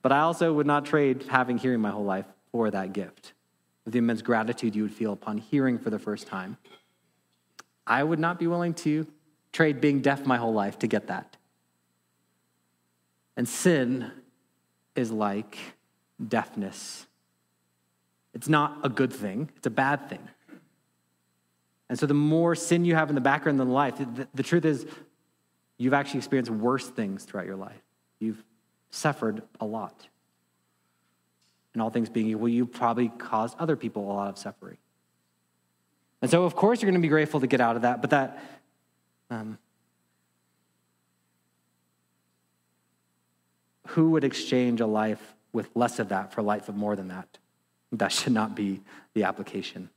but 0.02 0.12
I 0.12 0.22
also 0.22 0.52
would 0.54 0.68
not 0.68 0.86
trade 0.86 1.26
having 1.30 1.58
hearing 1.58 1.82
my 1.82 1.92
whole 1.92 2.06
life 2.06 2.26
for 2.52 2.72
that 2.72 2.94
gift 2.94 3.34
of 3.86 3.92
the 3.92 4.00
immense 4.00 4.22
gratitude 4.22 4.76
you 4.76 4.84
would 4.84 4.94
feel 4.94 5.14
upon 5.14 5.38
hearing 5.38 5.78
for 5.78 5.90
the 5.90 6.00
first 6.00 6.28
time. 6.28 6.58
I 7.86 8.04
would 8.04 8.20
not 8.20 8.40
be 8.40 8.48
willing 8.48 8.74
to 8.76 9.06
trade 9.52 9.82
being 9.82 10.02
deaf 10.02 10.26
my 10.26 10.38
whole 10.38 10.54
life 10.54 10.80
to 10.80 10.88
get 10.88 11.08
that. 11.08 11.38
And 13.36 13.48
sin 13.48 14.12
is 14.96 15.12
like 15.12 15.58
deafness. 16.26 17.06
It's 18.34 18.50
not 18.50 18.80
a 18.84 18.90
good 18.90 19.14
thing, 19.14 19.50
it's 19.58 19.68
a 19.68 19.72
bad 19.72 20.10
thing. 20.10 20.28
And 21.90 22.00
so, 22.00 22.06
the 22.06 22.14
more 22.14 22.56
sin 22.56 22.86
you 22.86 22.96
have 22.96 23.10
in 23.10 23.16
the 23.16 23.22
background 23.22 23.60
than 23.60 23.70
life, 23.70 23.98
the, 23.98 24.28
the 24.34 24.44
truth 24.44 24.66
is, 24.66 24.86
you've 25.78 25.94
actually 25.94 26.20
experienced 26.20 26.52
worse 26.52 26.88
things 26.88 27.26
throughout 27.26 27.46
your 27.46 27.56
life. 27.56 27.82
You've 28.20 28.44
suffered 28.90 29.44
a 29.60 29.66
lot 29.66 30.08
and 31.74 31.82
all 31.82 31.90
things 31.90 32.10
being 32.10 32.30
equal, 32.30 32.48
you 32.48 32.66
probably 32.66 33.10
caused 33.10 33.58
other 33.60 33.76
people 33.76 34.04
a 34.04 34.14
lot 34.14 34.30
of 34.30 34.38
suffering. 34.38 34.78
And 36.22 36.30
so, 36.30 36.46
of 36.46 36.56
course, 36.56 36.82
you're 36.82 36.90
going 36.90 37.02
to 37.02 37.06
be 37.06 37.10
grateful 37.10 37.40
to 37.40 37.48
get 37.48 37.60
out 37.60 37.76
of 37.76 37.82
that, 37.82 38.02
but 38.02 38.12
that. 38.12 38.42
Um, 39.30 39.58
who 43.88 44.12
would 44.12 44.24
exchange 44.24 44.82
a 44.82 44.88
life 44.88 45.36
with 45.54 45.70
less 45.76 46.00
of 46.00 46.10
that 46.10 46.34
for 46.34 46.42
a 46.42 46.44
life 46.44 46.68
of 46.68 46.76
more 46.76 46.96
than 46.96 47.08
that? 47.08 47.38
That 47.94 48.12
should 48.12 48.34
not 48.34 48.56
be 48.56 48.82
the 49.14 49.24
application. 49.24 49.90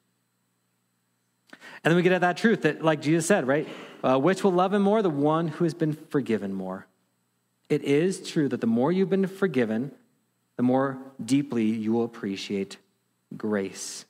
And 1.82 1.90
then 1.90 1.96
we 1.96 2.02
get 2.02 2.12
at 2.12 2.20
that 2.20 2.36
truth 2.36 2.62
that, 2.62 2.82
like 2.82 3.00
Jesus 3.00 3.26
said, 3.26 3.46
right? 3.46 3.66
Uh, 4.02 4.18
which 4.18 4.44
will 4.44 4.52
love 4.52 4.74
him 4.74 4.82
more? 4.82 5.02
The 5.02 5.10
one 5.10 5.48
who 5.48 5.64
has 5.64 5.74
been 5.74 5.92
forgiven 5.92 6.52
more. 6.52 6.86
It 7.68 7.82
is 7.82 8.28
true 8.28 8.48
that 8.48 8.60
the 8.60 8.66
more 8.66 8.92
you've 8.92 9.10
been 9.10 9.26
forgiven, 9.26 9.92
the 10.56 10.62
more 10.62 10.98
deeply 11.24 11.64
you 11.64 11.92
will 11.92 12.04
appreciate 12.04 12.76
grace. 13.36 14.04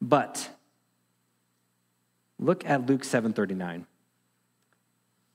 But 0.00 0.50
look 2.38 2.64
at 2.64 2.86
Luke 2.86 3.04
7:39. 3.04 3.86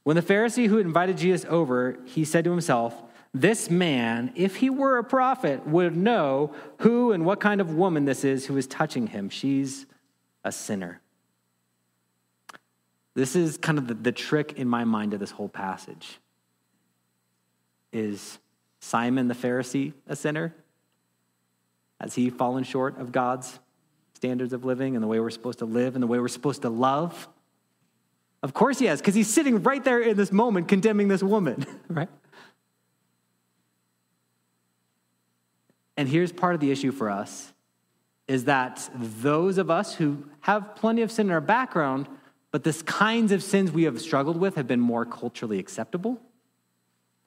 When 0.03 0.15
the 0.15 0.21
Pharisee 0.21 0.67
who 0.67 0.77
invited 0.77 1.17
Jesus 1.17 1.45
over, 1.50 1.97
he 2.05 2.25
said 2.25 2.43
to 2.43 2.51
himself, 2.51 3.01
this 3.35 3.69
man, 3.69 4.31
if 4.35 4.55
he 4.55 4.69
were 4.69 4.97
a 4.97 5.03
prophet, 5.03 5.67
would 5.67 5.93
know 5.93 6.55
who 6.79 7.11
and 7.11 7.25
what 7.25 7.41
kind 7.41 7.59
of 7.59 7.73
woman 7.73 8.05
this 8.05 8.23
is 8.23 8.45
who 8.45 8.55
is 8.55 8.65
touching 8.65 9.07
him. 9.07 9.29
She's 9.29 9.85
a 10.45 10.53
sinner. 10.53 11.01
This 13.13 13.35
is 13.35 13.57
kind 13.57 13.77
of 13.77 13.87
the, 13.87 13.93
the 13.93 14.13
trick 14.13 14.53
in 14.53 14.69
my 14.69 14.85
mind 14.85 15.13
of 15.13 15.19
this 15.19 15.31
whole 15.31 15.49
passage. 15.49 16.17
Is 17.91 18.39
Simon 18.79 19.27
the 19.27 19.33
Pharisee 19.33 19.91
a 20.07 20.15
sinner? 20.15 20.55
Has 21.99 22.15
he 22.15 22.29
fallen 22.29 22.63
short 22.63 22.97
of 23.01 23.11
God's 23.11 23.59
standards 24.13 24.53
of 24.53 24.63
living 24.63 24.95
and 24.95 25.03
the 25.03 25.07
way 25.07 25.19
we're 25.19 25.29
supposed 25.29 25.59
to 25.59 25.65
live 25.65 25.95
and 25.95 26.03
the 26.03 26.07
way 26.07 26.19
we're 26.19 26.29
supposed 26.29 26.61
to 26.61 26.69
love? 26.69 27.27
Of 28.41 28.53
course 28.53 28.79
he 28.79 28.85
has, 28.85 29.01
because 29.01 29.15
he's 29.15 29.33
sitting 29.33 29.61
right 29.61 29.83
there 29.83 29.99
in 29.99 30.15
this 30.15 30.31
moment 30.31 30.69
condemning 30.69 31.09
this 31.09 31.23
woman, 31.23 31.65
right? 31.89 32.09
And 35.97 36.09
here's 36.09 36.31
part 36.31 36.55
of 36.55 36.61
the 36.61 36.71
issue 36.71 36.91
for 36.91 37.09
us 37.09 37.53
is 38.27 38.45
that 38.45 38.89
those 38.95 39.57
of 39.57 39.69
us 39.69 39.95
who 39.95 40.25
have 40.41 40.75
plenty 40.75 41.01
of 41.01 41.11
sin 41.11 41.27
in 41.27 41.31
our 41.31 41.41
background, 41.41 42.07
but 42.51 42.63
this 42.63 42.81
kinds 42.81 43.31
of 43.31 43.43
sins 43.43 43.71
we 43.71 43.83
have 43.83 44.01
struggled 44.01 44.37
with 44.37 44.55
have 44.55 44.67
been 44.67 44.79
more 44.79 45.05
culturally 45.05 45.59
acceptable 45.59 46.19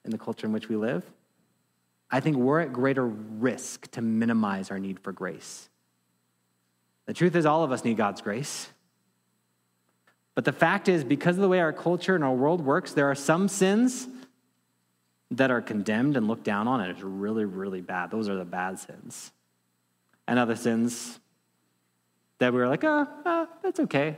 in 0.03 0.11
the 0.11 0.17
culture 0.17 0.45
in 0.45 0.53
which 0.53 0.67
we 0.67 0.75
live. 0.75 1.09
I 2.11 2.19
think 2.19 2.37
we're 2.37 2.59
at 2.59 2.73
greater 2.73 3.05
risk 3.05 3.89
to 3.91 4.01
minimize 4.01 4.71
our 4.71 4.79
need 4.79 4.99
for 4.99 5.11
grace. 5.11 5.69
The 7.05 7.13
truth 7.13 7.35
is, 7.35 7.45
all 7.45 7.63
of 7.63 7.71
us 7.71 7.83
need 7.83 7.97
God's 7.97 8.21
grace. 8.21 8.67
But 10.35 10.45
the 10.45 10.51
fact 10.51 10.87
is, 10.87 11.03
because 11.03 11.37
of 11.37 11.41
the 11.41 11.47
way 11.47 11.59
our 11.59 11.73
culture 11.73 12.15
and 12.15 12.23
our 12.23 12.33
world 12.33 12.61
works, 12.61 12.93
there 12.93 13.09
are 13.09 13.15
some 13.15 13.47
sins 13.47 14.07
that 15.31 15.51
are 15.51 15.61
condemned 15.61 16.17
and 16.17 16.27
looked 16.27 16.43
down 16.43 16.67
on, 16.67 16.81
and 16.81 16.91
it's 16.91 17.03
really, 17.03 17.45
really 17.45 17.81
bad. 17.81 18.11
Those 18.11 18.29
are 18.29 18.35
the 18.35 18.45
bad 18.45 18.79
sins. 18.79 19.31
And 20.27 20.39
other 20.39 20.55
sins 20.55 21.19
that 22.39 22.53
we're 22.53 22.67
like, 22.67 22.83
oh, 22.83 23.07
oh, 23.25 23.47
that's 23.61 23.79
okay. 23.81 24.17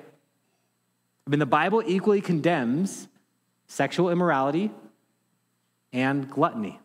I 1.25 1.29
mean, 1.29 1.39
the 1.39 1.45
Bible 1.45 1.83
equally 1.85 2.21
condemns 2.21 3.07
sexual 3.67 4.09
immorality 4.09 4.71
and 5.93 6.29
gluttony. 6.29 6.79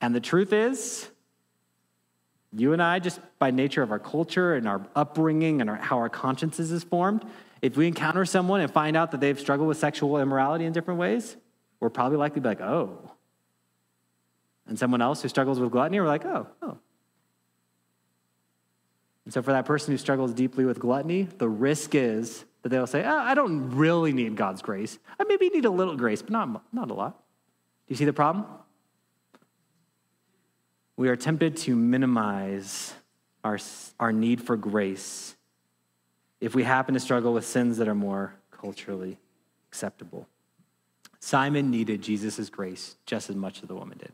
And 0.00 0.14
the 0.14 0.20
truth 0.20 0.52
is, 0.52 1.08
You 2.52 2.72
and 2.72 2.82
I, 2.82 2.98
just 2.98 3.20
by 3.38 3.50
nature 3.50 3.82
of 3.82 3.92
our 3.92 3.98
culture 3.98 4.54
and 4.54 4.66
our 4.66 4.84
upbringing 4.96 5.60
and 5.60 5.70
our, 5.70 5.76
how 5.76 5.98
our 5.98 6.08
consciences 6.08 6.72
is 6.72 6.82
formed, 6.82 7.24
if 7.62 7.76
we 7.76 7.86
encounter 7.86 8.24
someone 8.24 8.60
and 8.60 8.72
find 8.72 8.96
out 8.96 9.12
that 9.12 9.20
they've 9.20 9.38
struggled 9.38 9.68
with 9.68 9.78
sexual 9.78 10.18
immorality 10.18 10.64
in 10.64 10.72
different 10.72 10.98
ways, 10.98 11.36
we're 11.80 11.90
probably 11.90 12.18
likely 12.18 12.36
to 12.36 12.40
be 12.42 12.48
like, 12.48 12.60
oh. 12.60 13.10
And 14.66 14.78
someone 14.78 15.02
else 15.02 15.22
who 15.22 15.28
struggles 15.28 15.58
with 15.58 15.72
gluttony, 15.72 15.98
we're 15.98 16.06
like, 16.06 16.24
oh, 16.24 16.46
oh. 16.62 16.78
And 19.24 19.34
so 19.34 19.42
for 19.42 19.52
that 19.52 19.64
person 19.64 19.92
who 19.92 19.98
struggles 19.98 20.32
deeply 20.32 20.64
with 20.64 20.78
gluttony, 20.78 21.22
the 21.22 21.48
risk 21.48 21.94
is 21.94 22.44
that 22.62 22.68
they'll 22.68 22.86
say, 22.86 23.04
oh, 23.04 23.18
I 23.18 23.34
don't 23.34 23.70
really 23.70 24.12
need 24.12 24.36
God's 24.36 24.62
grace. 24.62 24.98
I 25.18 25.24
maybe 25.24 25.48
need 25.48 25.64
a 25.64 25.70
little 25.70 25.96
grace, 25.96 26.22
but 26.22 26.30
not, 26.30 26.62
not 26.72 26.90
a 26.90 26.94
lot. 26.94 27.12
Do 27.12 27.92
you 27.92 27.96
see 27.96 28.04
the 28.04 28.12
problem? 28.12 28.46
We 30.96 31.08
are 31.08 31.16
tempted 31.16 31.56
to 31.58 31.74
minimize 31.74 32.92
our, 33.42 33.58
our 33.98 34.12
need 34.12 34.42
for 34.42 34.56
grace 34.56 35.34
if 36.40 36.54
we 36.54 36.62
happen 36.62 36.94
to 36.94 37.00
struggle 37.00 37.32
with 37.32 37.46
sins 37.46 37.78
that 37.78 37.88
are 37.88 37.94
more 37.94 38.34
culturally 38.50 39.18
acceptable. 39.68 40.26
Simon 41.20 41.70
needed 41.70 42.02
Jesus' 42.02 42.48
grace 42.48 42.96
just 43.06 43.30
as 43.30 43.36
much 43.36 43.62
as 43.62 43.68
the 43.68 43.74
woman 43.74 43.98
did. 43.98 44.12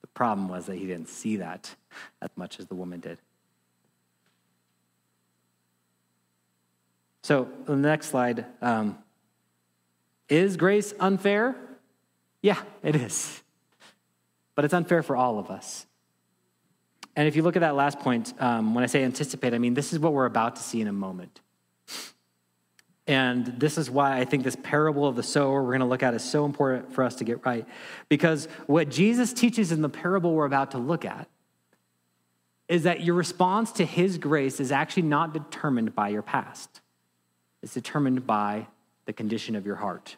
The 0.00 0.08
problem 0.08 0.48
was 0.48 0.66
that 0.66 0.76
he 0.76 0.86
didn't 0.86 1.08
see 1.08 1.36
that 1.36 1.74
as 2.20 2.30
much 2.36 2.58
as 2.58 2.66
the 2.66 2.74
woman 2.74 3.00
did. 3.00 3.18
So, 7.22 7.48
the 7.66 7.76
next 7.76 8.08
slide 8.08 8.46
um, 8.60 8.98
is 10.28 10.56
grace 10.56 10.94
unfair? 10.98 11.56
Yeah, 12.42 12.60
it 12.82 12.96
is. 12.96 13.42
But 14.54 14.64
it's 14.64 14.74
unfair 14.74 15.02
for 15.02 15.14
all 15.14 15.38
of 15.38 15.50
us. 15.50 15.86
And 17.14 17.28
if 17.28 17.36
you 17.36 17.42
look 17.42 17.56
at 17.56 17.60
that 17.60 17.74
last 17.74 17.98
point, 17.98 18.32
um, 18.40 18.74
when 18.74 18.84
I 18.84 18.86
say 18.86 19.04
anticipate, 19.04 19.52
I 19.52 19.58
mean 19.58 19.74
this 19.74 19.92
is 19.92 19.98
what 19.98 20.12
we're 20.12 20.26
about 20.26 20.56
to 20.56 20.62
see 20.62 20.80
in 20.80 20.88
a 20.88 20.92
moment. 20.92 21.40
And 23.08 23.46
this 23.58 23.78
is 23.78 23.90
why 23.90 24.18
I 24.18 24.26
think 24.26 24.44
this 24.44 24.56
parable 24.62 25.06
of 25.06 25.16
the 25.16 25.22
sower 25.22 25.62
we're 25.62 25.70
going 25.70 25.80
to 25.80 25.86
look 25.86 26.02
at 26.02 26.12
is 26.12 26.22
so 26.22 26.44
important 26.44 26.92
for 26.92 27.02
us 27.02 27.16
to 27.16 27.24
get 27.24 27.44
right. 27.44 27.66
Because 28.10 28.46
what 28.66 28.90
Jesus 28.90 29.32
teaches 29.32 29.72
in 29.72 29.80
the 29.80 29.88
parable 29.88 30.34
we're 30.34 30.44
about 30.44 30.72
to 30.72 30.78
look 30.78 31.06
at 31.06 31.26
is 32.68 32.82
that 32.82 33.00
your 33.00 33.14
response 33.14 33.72
to 33.72 33.84
his 33.86 34.18
grace 34.18 34.60
is 34.60 34.70
actually 34.70 35.04
not 35.04 35.32
determined 35.32 35.94
by 35.94 36.10
your 36.10 36.20
past, 36.20 36.82
it's 37.62 37.72
determined 37.72 38.26
by 38.26 38.66
the 39.06 39.12
condition 39.14 39.56
of 39.56 39.64
your 39.64 39.76
heart 39.76 40.16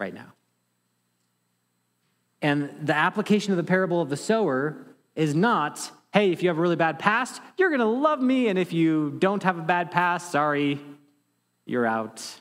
right 0.00 0.14
now. 0.14 0.32
And 2.40 2.70
the 2.82 2.96
application 2.96 3.52
of 3.52 3.58
the 3.58 3.64
parable 3.64 4.00
of 4.00 4.08
the 4.08 4.16
sower 4.16 4.78
is 5.14 5.34
not 5.34 5.92
hey, 6.14 6.30
if 6.30 6.44
you 6.44 6.48
have 6.48 6.58
a 6.58 6.60
really 6.60 6.76
bad 6.76 6.96
past, 7.00 7.42
you're 7.58 7.70
going 7.70 7.80
to 7.80 7.86
love 7.86 8.20
me. 8.20 8.46
And 8.46 8.56
if 8.56 8.72
you 8.72 9.16
don't 9.18 9.42
have 9.42 9.58
a 9.58 9.62
bad 9.62 9.90
past, 9.90 10.30
sorry, 10.30 10.80
you're 11.66 11.86
out. 11.86 12.40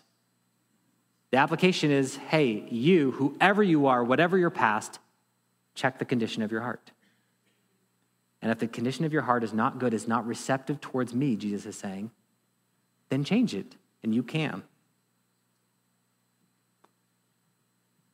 The 1.31 1.37
application 1.37 1.91
is 1.91 2.15
hey, 2.15 2.67
you, 2.69 3.11
whoever 3.11 3.63
you 3.63 3.87
are, 3.87 4.03
whatever 4.03 4.37
your 4.37 4.49
past, 4.49 4.99
check 5.75 5.99
the 5.99 6.05
condition 6.05 6.43
of 6.43 6.51
your 6.51 6.61
heart. 6.61 6.91
And 8.41 8.51
if 8.51 8.59
the 8.59 8.67
condition 8.67 9.05
of 9.05 9.13
your 9.13 9.21
heart 9.21 9.43
is 9.43 9.53
not 9.53 9.79
good, 9.79 9.93
is 9.93 10.07
not 10.07 10.27
receptive 10.27 10.81
towards 10.81 11.15
me, 11.15 11.35
Jesus 11.35 11.65
is 11.65 11.75
saying, 11.77 12.11
then 13.09 13.23
change 13.23 13.55
it, 13.55 13.75
and 14.03 14.13
you 14.13 14.21
can. 14.21 14.63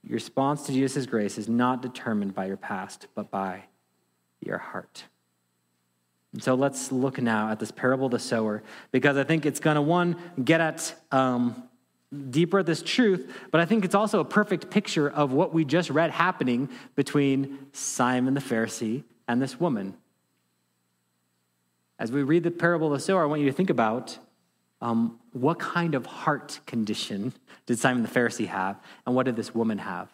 Your 0.03 0.13
response 0.13 0.65
to 0.67 0.71
Jesus' 0.71 1.05
grace 1.05 1.37
is 1.37 1.49
not 1.49 1.81
determined 1.81 2.33
by 2.33 2.45
your 2.45 2.57
past, 2.57 3.07
but 3.15 3.29
by 3.31 3.65
your 4.39 4.57
heart. 4.57 5.03
And 6.33 6.43
so 6.43 6.53
let's 6.53 6.91
look 6.91 7.19
now 7.21 7.49
at 7.49 7.59
this 7.59 7.71
parable 7.71 8.05
of 8.05 8.11
the 8.11 8.19
sower, 8.19 8.61
because 8.91 9.17
I 9.17 9.23
think 9.23 9.45
it's 9.45 9.59
going 9.59 9.75
to, 9.75 9.81
one, 9.81 10.15
get 10.43 10.61
at 10.61 10.93
um, 11.11 11.63
deeper 12.29 12.61
this 12.63 12.81
truth, 12.81 13.33
but 13.51 13.61
I 13.61 13.65
think 13.65 13.83
it's 13.83 13.95
also 13.95 14.19
a 14.19 14.25
perfect 14.25 14.69
picture 14.69 15.09
of 15.09 15.33
what 15.33 15.53
we 15.53 15.65
just 15.65 15.89
read 15.89 16.11
happening 16.11 16.69
between 16.95 17.57
Simon 17.73 18.33
the 18.33 18.41
Pharisee 18.41 19.03
and 19.27 19.41
this 19.41 19.59
woman. 19.59 19.95
As 21.97 22.11
we 22.11 22.23
read 22.23 22.43
the 22.43 22.51
parable 22.51 22.87
of 22.87 22.93
the 22.93 22.99
sower, 22.99 23.23
I 23.23 23.25
want 23.25 23.41
you 23.41 23.47
to 23.47 23.55
think 23.55 23.69
about 23.69 24.17
um, 24.81 25.19
what 25.33 25.59
kind 25.59 25.95
of 25.95 26.05
heart 26.05 26.59
condition 26.65 27.33
did 27.65 27.77
Simon 27.77 28.03
the 28.03 28.09
Pharisee 28.09 28.47
have, 28.47 28.79
and 29.05 29.15
what 29.15 29.25
did 29.25 29.35
this 29.35 29.53
woman 29.53 29.79
have? 29.79 30.09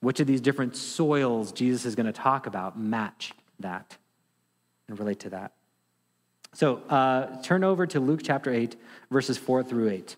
Which 0.00 0.20
of 0.20 0.26
these 0.26 0.40
different 0.40 0.76
soils 0.76 1.52
Jesus 1.52 1.84
is 1.84 1.94
going 1.94 2.06
to 2.06 2.12
talk 2.12 2.46
about 2.46 2.78
match 2.78 3.32
that? 3.58 3.96
And 4.90 4.98
relate 4.98 5.20
to 5.20 5.30
that. 5.30 5.52
So 6.52 6.78
uh, 6.88 7.40
turn 7.42 7.64
over 7.64 7.86
to 7.86 8.00
Luke 8.00 8.20
chapter 8.22 8.52
8, 8.52 8.76
verses 9.10 9.38
4 9.38 9.62
through 9.62 9.88
8. 9.88 10.16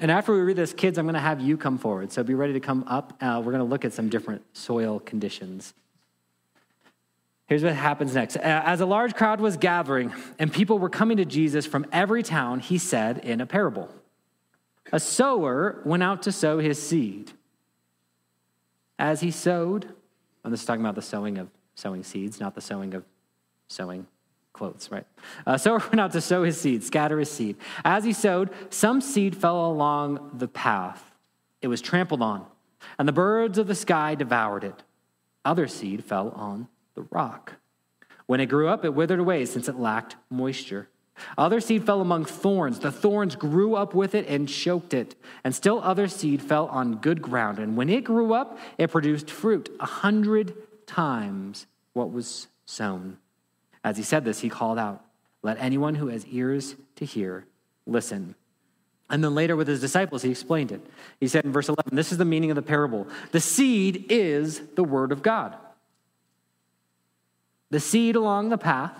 And 0.00 0.10
after 0.10 0.32
we 0.32 0.40
read 0.40 0.56
this, 0.56 0.72
kids, 0.72 0.98
I'm 0.98 1.04
going 1.04 1.14
to 1.14 1.20
have 1.20 1.40
you 1.40 1.56
come 1.56 1.78
forward. 1.78 2.10
So 2.10 2.24
be 2.24 2.34
ready 2.34 2.54
to 2.54 2.60
come 2.60 2.84
up. 2.86 3.12
Uh, 3.20 3.40
we're 3.44 3.52
going 3.52 3.58
to 3.58 3.70
look 3.70 3.84
at 3.84 3.92
some 3.92 4.08
different 4.08 4.42
soil 4.56 4.98
conditions. 4.98 5.74
Here's 7.46 7.62
what 7.62 7.74
happens 7.74 8.14
next. 8.14 8.36
As 8.36 8.80
a 8.80 8.86
large 8.86 9.14
crowd 9.14 9.40
was 9.40 9.58
gathering 9.58 10.12
and 10.38 10.50
people 10.50 10.78
were 10.78 10.88
coming 10.88 11.18
to 11.18 11.26
Jesus 11.26 11.66
from 11.66 11.86
every 11.92 12.22
town, 12.22 12.60
he 12.60 12.78
said 12.78 13.18
in 13.18 13.42
a 13.42 13.46
parable 13.46 13.90
A 14.90 14.98
sower 14.98 15.82
went 15.84 16.02
out 16.02 16.22
to 16.22 16.32
sow 16.32 16.58
his 16.58 16.82
seed. 16.82 17.32
As 18.98 19.20
he 19.20 19.30
sowed, 19.30 19.86
and 20.42 20.52
this 20.52 20.60
is 20.60 20.66
talking 20.66 20.82
about 20.82 20.94
the 20.94 21.02
sowing 21.02 21.36
of 21.36 21.50
sowing 21.74 22.02
seeds, 22.02 22.40
not 22.40 22.54
the 22.54 22.60
sowing 22.60 22.94
of 22.94 23.04
sowing 23.68 24.06
quotes, 24.52 24.90
right? 24.90 25.06
Uh, 25.46 25.58
sower 25.58 25.78
went 25.78 26.00
out 26.00 26.12
to 26.12 26.20
sow 26.20 26.44
his 26.44 26.58
seed, 26.58 26.82
scatter 26.82 27.18
his 27.18 27.30
seed. 27.30 27.56
As 27.84 28.04
he 28.04 28.12
sowed, 28.12 28.50
some 28.70 29.00
seed 29.00 29.36
fell 29.36 29.66
along 29.66 30.30
the 30.38 30.48
path. 30.48 31.12
It 31.60 31.68
was 31.68 31.82
trampled 31.82 32.22
on, 32.22 32.46
and 32.98 33.06
the 33.06 33.12
birds 33.12 33.58
of 33.58 33.66
the 33.66 33.74
sky 33.74 34.14
devoured 34.14 34.64
it. 34.64 34.82
Other 35.44 35.68
seed 35.68 36.04
fell 36.04 36.30
on 36.30 36.68
the 36.94 37.02
rock. 37.10 37.54
When 38.26 38.40
it 38.40 38.46
grew 38.46 38.68
up, 38.68 38.84
it 38.84 38.94
withered 38.94 39.20
away 39.20 39.44
since 39.44 39.68
it 39.68 39.78
lacked 39.78 40.16
moisture. 40.30 40.88
Other 41.38 41.60
seed 41.60 41.84
fell 41.84 42.00
among 42.00 42.24
thorns. 42.24 42.80
The 42.80 42.90
thorns 42.90 43.36
grew 43.36 43.74
up 43.74 43.94
with 43.94 44.14
it 44.14 44.26
and 44.26 44.48
choked 44.48 44.94
it. 44.94 45.14
And 45.44 45.54
still 45.54 45.80
other 45.82 46.08
seed 46.08 46.42
fell 46.42 46.66
on 46.66 46.96
good 46.96 47.22
ground. 47.22 47.58
And 47.58 47.76
when 47.76 47.88
it 47.88 48.04
grew 48.04 48.34
up, 48.34 48.58
it 48.78 48.90
produced 48.90 49.30
fruit 49.30 49.74
a 49.78 49.86
hundred 49.86 50.56
times 50.86 51.66
what 51.92 52.10
was 52.10 52.48
sown. 52.66 53.18
As 53.84 53.98
he 53.98 54.02
said 54.02 54.24
this, 54.24 54.40
he 54.40 54.48
called 54.48 54.78
out, 54.78 55.04
Let 55.42 55.58
anyone 55.60 55.94
who 55.94 56.08
has 56.08 56.26
ears 56.26 56.74
to 56.96 57.04
hear 57.04 57.46
listen. 57.86 58.34
And 59.10 59.22
then 59.22 59.34
later 59.34 59.54
with 59.54 59.68
his 59.68 59.82
disciples, 59.82 60.22
he 60.22 60.30
explained 60.30 60.72
it. 60.72 60.84
He 61.20 61.28
said 61.28 61.44
in 61.44 61.52
verse 61.52 61.68
11, 61.68 61.94
This 61.94 62.10
is 62.10 62.18
the 62.18 62.24
meaning 62.24 62.50
of 62.50 62.56
the 62.56 62.62
parable. 62.62 63.06
The 63.32 63.40
seed 63.40 64.06
is 64.08 64.62
the 64.74 64.82
word 64.82 65.12
of 65.12 65.22
God. 65.22 65.54
The 67.70 67.80
seed 67.80 68.16
along 68.16 68.48
the 68.48 68.58
path 68.58 68.96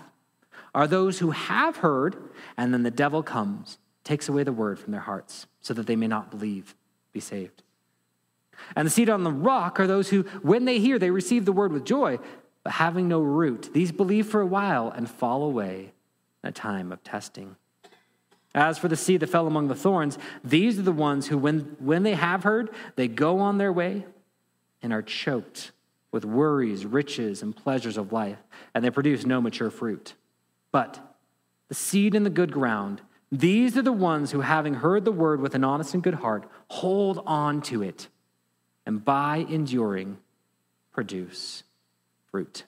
are 0.75 0.85
those 0.85 1.19
who 1.19 1.31
have 1.31 1.77
heard, 1.77 2.17
and 2.57 2.73
then 2.73 2.83
the 2.83 2.91
devil 2.91 3.23
comes, 3.23 3.77
takes 4.03 4.29
away 4.29 4.43
the 4.43 4.51
word 4.53 4.77
from 4.77 4.91
their 4.91 5.01
hearts, 5.01 5.47
so 5.61 5.73
that 5.73 5.87
they 5.87 5.95
may 5.95 6.07
not 6.07 6.29
believe, 6.29 6.75
be 7.11 7.19
saved. 7.19 7.63
And 8.75 8.85
the 8.85 8.91
seed 8.91 9.09
on 9.09 9.23
the 9.23 9.31
rock 9.31 9.79
are 9.79 9.87
those 9.87 10.09
who, 10.09 10.23
when 10.41 10.65
they 10.65 10.79
hear, 10.79 10.99
they 10.99 11.09
receive 11.09 11.45
the 11.45 11.51
word 11.51 11.73
with 11.73 11.85
joy, 11.85 12.19
but 12.65 12.73
having 12.73 13.07
no 13.07 13.21
root. 13.21 13.69
These 13.73 13.91
believe 13.91 14.25
for 14.25 14.41
a 14.41 14.45
while 14.45 14.89
and 14.89 15.09
fall 15.09 15.43
away 15.43 15.93
in 16.43 16.49
a 16.49 16.51
time 16.51 16.91
of 16.91 17.03
testing. 17.03 17.55
As 18.55 18.79
for 18.79 18.87
the 18.87 18.95
seed 18.95 19.19
that 19.19 19.29
fell 19.29 19.45
among 19.45 19.67
the 19.67 19.75
thorns, 19.75 20.17
these 20.43 20.79
are 20.79 20.81
the 20.81 20.91
ones 20.91 21.27
who, 21.27 21.37
when, 21.37 21.77
when 21.77 22.01
they 22.01 22.15
have 22.15 22.41
heard, 22.43 22.71
they 22.95 23.07
go 23.07 23.39
on 23.39 23.59
their 23.59 23.71
way 23.71 24.05
and 24.81 24.91
are 24.91 25.03
choked 25.03 25.73
with 26.11 26.25
worries, 26.25 26.87
riches, 26.87 27.43
and 27.43 27.55
pleasures 27.55 27.97
of 27.97 28.11
life, 28.11 28.39
and 28.73 28.83
they 28.83 28.89
produce 28.89 29.27
no 29.27 29.39
mature 29.39 29.69
fruit. 29.69 30.15
But 30.71 30.99
the 31.67 31.75
seed 31.75 32.15
in 32.15 32.23
the 32.23 32.31
good 32.31 32.51
ground, 32.51 33.01
these 33.31 33.77
are 33.77 33.83
the 33.83 33.91
ones 33.91 34.31
who, 34.31 34.41
having 34.41 34.75
heard 34.75 35.05
the 35.05 35.11
word 35.11 35.39
with 35.39 35.53
an 35.53 35.63
honest 35.63 35.93
and 35.93 36.01
good 36.01 36.15
heart, 36.15 36.49
hold 36.69 37.21
on 37.27 37.61
to 37.63 37.83
it, 37.83 38.07
and 38.87 39.05
by 39.05 39.45
enduring, 39.47 40.17
produce 40.91 41.61
fruit. 42.35 42.65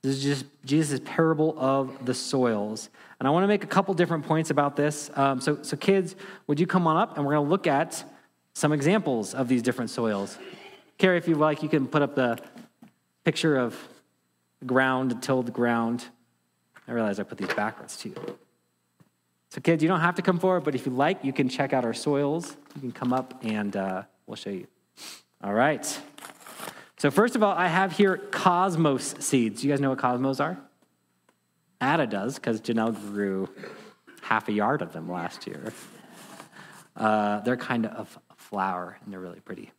This 0.00 0.16
is 0.16 0.22
just 0.22 0.46
Jesus' 0.64 0.98
parable 1.04 1.54
of 1.58 2.06
the 2.06 2.14
soils. 2.14 2.88
And 3.20 3.28
I 3.28 3.30
want 3.30 3.44
to 3.44 3.48
make 3.48 3.64
a 3.64 3.66
couple 3.66 3.92
different 3.92 4.24
points 4.24 4.48
about 4.48 4.76
this. 4.76 5.10
Um, 5.14 5.42
so, 5.42 5.62
so, 5.62 5.76
kids, 5.76 6.16
would 6.46 6.58
you 6.58 6.66
come 6.66 6.86
on 6.86 6.96
up 6.96 7.18
and 7.18 7.26
we're 7.26 7.34
going 7.34 7.44
to 7.44 7.50
look 7.50 7.66
at 7.66 8.02
some 8.54 8.72
examples 8.72 9.34
of 9.34 9.46
these 9.46 9.60
different 9.60 9.90
soils. 9.90 10.38
Carrie, 10.96 11.18
if 11.18 11.28
you'd 11.28 11.36
like, 11.36 11.62
you 11.62 11.68
can 11.68 11.86
put 11.86 12.00
up 12.00 12.14
the 12.14 12.38
picture 13.24 13.58
of 13.58 13.76
ground, 14.64 15.22
tilled 15.22 15.52
ground. 15.52 16.06
I 16.88 16.92
realize 16.92 17.20
I 17.20 17.24
put 17.24 17.36
these 17.36 17.52
backwards 17.52 17.98
too. 17.98 18.14
So, 19.50 19.60
kids, 19.60 19.82
you 19.82 19.88
don't 19.90 20.00
have 20.00 20.14
to 20.14 20.22
come 20.22 20.38
forward, 20.38 20.64
but 20.64 20.74
if 20.74 20.86
you 20.86 20.92
like, 20.92 21.22
you 21.22 21.34
can 21.34 21.50
check 21.50 21.74
out 21.74 21.84
our 21.84 21.92
soils. 21.92 22.56
You 22.74 22.80
can 22.80 22.92
come 22.92 23.12
up 23.12 23.44
and 23.44 23.76
uh, 23.76 24.04
we'll 24.26 24.36
show 24.36 24.48
you. 24.48 24.66
All 25.44 25.52
right. 25.52 26.00
So, 26.98 27.12
first 27.12 27.36
of 27.36 27.44
all, 27.44 27.52
I 27.52 27.68
have 27.68 27.92
here 27.92 28.16
cosmos 28.16 29.14
seeds. 29.20 29.62
You 29.62 29.70
guys 29.70 29.80
know 29.80 29.90
what 29.90 30.00
cosmos 30.00 30.40
are? 30.40 30.58
Ada 31.80 32.08
does, 32.08 32.34
because 32.34 32.60
Janelle 32.60 32.92
grew 33.12 33.48
half 34.20 34.48
a 34.48 34.52
yard 34.52 34.82
of 34.82 34.92
them 34.92 35.08
last 35.08 35.46
year. 35.46 35.72
Uh, 36.96 37.38
they're 37.40 37.56
kind 37.56 37.86
of 37.86 38.18
a 38.30 38.34
flower, 38.34 38.98
and 39.04 39.12
they're 39.12 39.20
really 39.20 39.38
pretty. 39.38 39.70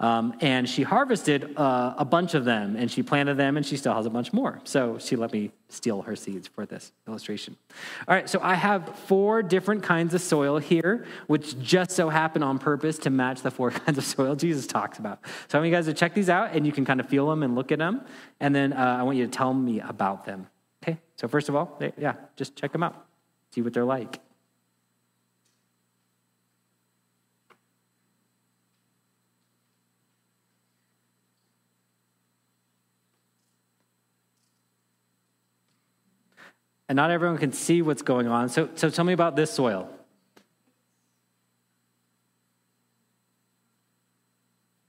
Um, 0.00 0.34
and 0.40 0.66
she 0.66 0.82
harvested 0.82 1.56
uh, 1.58 1.94
a 1.98 2.06
bunch 2.06 2.32
of 2.32 2.46
them 2.46 2.74
and 2.74 2.90
she 2.90 3.02
planted 3.02 3.36
them 3.36 3.58
and 3.58 3.66
she 3.66 3.76
still 3.76 3.94
has 3.94 4.06
a 4.06 4.10
bunch 4.10 4.32
more. 4.32 4.58
So 4.64 4.98
she 4.98 5.14
let 5.14 5.30
me 5.30 5.52
steal 5.68 6.00
her 6.02 6.16
seeds 6.16 6.48
for 6.48 6.64
this 6.64 6.92
illustration. 7.06 7.54
All 8.08 8.14
right, 8.14 8.28
so 8.28 8.40
I 8.42 8.54
have 8.54 8.98
four 9.00 9.42
different 9.42 9.82
kinds 9.82 10.14
of 10.14 10.22
soil 10.22 10.58
here, 10.58 11.06
which 11.26 11.60
just 11.60 11.90
so 11.90 12.08
happen 12.08 12.42
on 12.42 12.58
purpose 12.58 12.98
to 13.00 13.10
match 13.10 13.42
the 13.42 13.50
four 13.50 13.70
kinds 13.70 13.98
of 13.98 14.04
soil 14.04 14.34
Jesus 14.34 14.66
talks 14.66 14.98
about. 14.98 15.20
So 15.48 15.58
I 15.58 15.60
want 15.60 15.70
you 15.70 15.76
guys 15.76 15.84
to 15.84 15.94
check 15.94 16.14
these 16.14 16.30
out 16.30 16.56
and 16.56 16.66
you 16.66 16.72
can 16.72 16.86
kind 16.86 16.98
of 16.98 17.06
feel 17.06 17.28
them 17.28 17.42
and 17.42 17.54
look 17.54 17.70
at 17.70 17.78
them. 17.78 18.00
And 18.40 18.54
then 18.54 18.72
uh, 18.72 18.96
I 18.98 19.02
want 19.02 19.18
you 19.18 19.26
to 19.26 19.32
tell 19.32 19.52
me 19.52 19.80
about 19.80 20.24
them. 20.24 20.46
Okay, 20.82 20.98
so 21.16 21.28
first 21.28 21.50
of 21.50 21.54
all, 21.54 21.78
yeah, 21.98 22.14
just 22.36 22.56
check 22.56 22.72
them 22.72 22.82
out, 22.82 23.04
see 23.52 23.60
what 23.60 23.74
they're 23.74 23.84
like. 23.84 24.18
And 36.90 36.96
not 36.96 37.12
everyone 37.12 37.38
can 37.38 37.52
see 37.52 37.82
what's 37.82 38.02
going 38.02 38.26
on. 38.26 38.48
So, 38.48 38.68
so 38.74 38.90
tell 38.90 39.04
me 39.04 39.12
about 39.12 39.36
this 39.36 39.52
soil. 39.52 39.88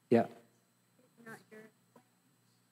Yeah. 0.10 0.26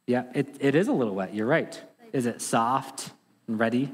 Yeah, 0.07 0.23
it, 0.33 0.55
it 0.59 0.73
is 0.73 0.87
a 0.87 0.91
little 0.91 1.13
wet. 1.13 1.35
You're 1.35 1.45
right. 1.45 1.79
Is 2.11 2.25
it 2.25 2.41
soft 2.41 3.11
and 3.47 3.59
ready? 3.59 3.91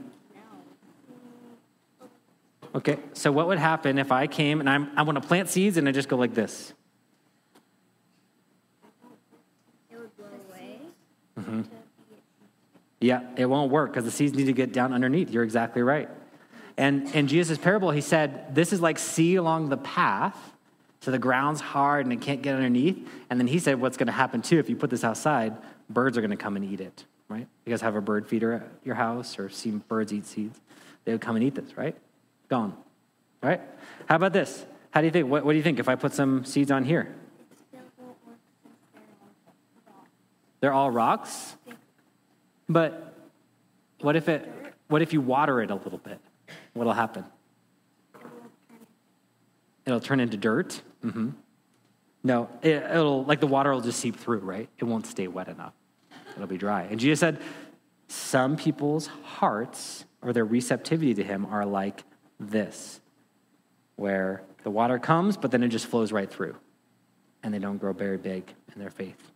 Okay, 2.74 2.98
so 3.12 3.30
what 3.30 3.48
would 3.48 3.60
happen 3.60 3.98
if 3.98 4.14
I 4.14 4.28
came 4.28 4.62
and 4.62 4.70
I'm, 4.70 4.90
I 4.96 5.02
want 5.02 5.22
to 5.22 5.28
plant 5.28 5.50
seeds 5.50 5.76
and 5.76 5.90
I 5.90 5.92
just 5.92 6.08
go 6.08 6.16
like 6.16 6.34
this? 6.34 6.72
It 9.92 9.98
would 9.98 10.16
blow 10.16 10.28
away. 10.50 10.80
Mm-hmm. 11.38 11.62
Yeah, 13.00 13.22
it 13.36 13.46
won't 13.46 13.72
work 13.72 13.92
because 13.92 14.06
the 14.06 14.12
seeds 14.12 14.36
need 14.36 14.46
to 14.46 14.54
get 14.54 14.74
down 14.74 14.94
underneath. 14.94 15.30
You're 15.30 15.44
exactly 15.44 15.82
right. 15.82 16.10
And 16.78 17.14
in 17.16 17.28
Jesus' 17.28 17.58
parable, 17.58 17.92
he 17.92 18.02
said, 18.02 18.54
This 18.56 18.74
is 18.74 18.82
like 18.82 19.00
seed 19.00 19.38
along 19.38 19.70
the 19.70 19.78
path. 19.78 20.38
So 21.02 21.12
the 21.12 21.20
ground's 21.20 21.62
hard 21.62 22.06
and 22.06 22.14
it 22.14 22.22
can't 22.22 22.42
get 22.42 22.56
underneath. 22.56 23.08
And 23.30 23.40
then 23.40 23.48
he 23.48 23.60
said, 23.60 23.80
What's 23.80 23.98
going 23.98 24.08
to 24.08 24.14
happen 24.14 24.42
too 24.42 24.60
if 24.60 24.70
you 24.70 24.76
put 24.76 24.90
this 24.90 25.04
outside? 25.04 25.56
Birds 25.90 26.18
are 26.18 26.22
going 26.22 26.32
to 26.32 26.38
come 26.38 26.56
and 26.56 26.66
eat 26.66 26.82
it, 26.82 27.06
right? 27.30 27.48
You 27.66 27.70
guys 27.70 27.82
have 27.82 27.96
a 27.96 28.02
bird 28.02 28.28
feeder 28.28 28.54
at 28.54 28.70
your 28.84 28.96
house 28.96 29.38
or 29.38 29.50
seen 29.50 29.84
birds 29.88 30.12
eat 30.12 30.26
seeds? 30.26 30.60
They 31.04 31.12
would 31.12 31.22
come 31.22 31.36
and 31.36 31.46
eat 31.46 31.56
this, 31.56 31.78
right? 31.78 31.96
Gone. 32.50 32.76
Right? 33.42 33.62
How 34.08 34.16
about 34.16 34.34
this? 34.34 34.66
How 34.90 35.02
do 35.02 35.08
you 35.08 35.12
think? 35.12 35.30
What, 35.30 35.46
what 35.46 35.52
do 35.52 35.58
you 35.58 35.64
think 35.64 35.80
if 35.80 35.88
I 35.88 35.96
put 35.96 36.14
some 36.14 36.44
seeds 36.46 36.72
on 36.72 36.84
here? 36.84 37.14
They're 40.62 40.74
all 40.74 40.90
rocks? 40.90 41.56
But 42.68 43.14
what 44.02 44.16
if 44.16 44.30
it 44.30 44.52
what 44.88 45.02
if 45.02 45.14
you 45.14 45.22
water 45.22 45.62
it 45.62 45.72
a 45.72 45.76
little 45.76 45.98
bit? 45.98 46.20
What'll 46.74 46.94
happen? 46.94 47.26
It'll 49.86 50.00
turn 50.00 50.20
into 50.20 50.38
dirt. 50.38 50.82
Mm-hmm. 51.04 51.30
No, 52.24 52.50
it, 52.62 52.84
will 52.92 53.24
like 53.24 53.40
the 53.40 53.48
water 53.48 53.72
will 53.72 53.82
just 53.82 54.00
seep 54.00 54.18
through, 54.18 54.40
right? 54.40 54.68
It 54.78 54.84
won't 54.84 55.06
stay 55.06 55.28
wet 55.28 55.48
enough. 55.48 55.74
It'll 56.36 56.48
be 56.48 56.58
dry. 56.58 56.84
And 56.84 57.00
Jesus 57.00 57.20
said, 57.20 57.40
some 58.08 58.58
people's 58.58 59.08
hearts 59.24 60.06
or 60.22 60.34
their 60.34 60.46
receptivity 60.46 61.14
to 61.14 61.24
Him 61.24 61.46
are 61.46 61.66
like 61.66 62.04
this, 62.40 63.00
where 63.96 64.44
the 64.64 64.72
water 64.72 65.00
comes, 65.00 65.38
but 65.38 65.52
then 65.52 65.64
it 65.64 65.70
just 65.70 65.86
flows 65.86 66.12
right 66.12 66.30
through, 66.30 66.56
and 67.44 67.54
they 67.54 67.60
don't 67.60 67.78
grow 67.78 67.94
very 67.94 68.18
big 68.18 68.52
in 68.74 68.82
their 68.82 68.90
faith. 68.90 69.32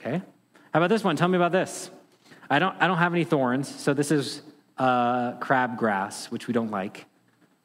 Okay. 0.00 0.22
How 0.72 0.80
about 0.80 0.88
this 0.88 1.02
one? 1.02 1.16
Tell 1.16 1.28
me 1.28 1.36
about 1.36 1.52
this. 1.52 1.90
I 2.50 2.58
don't, 2.58 2.76
I 2.80 2.86
don't 2.86 2.98
have 2.98 3.12
any 3.12 3.24
thorns, 3.24 3.68
so 3.68 3.94
this 3.94 4.10
is 4.10 4.42
uh, 4.78 5.34
crabgrass, 5.34 6.26
which 6.26 6.46
we 6.46 6.54
don't 6.54 6.70
like. 6.70 7.04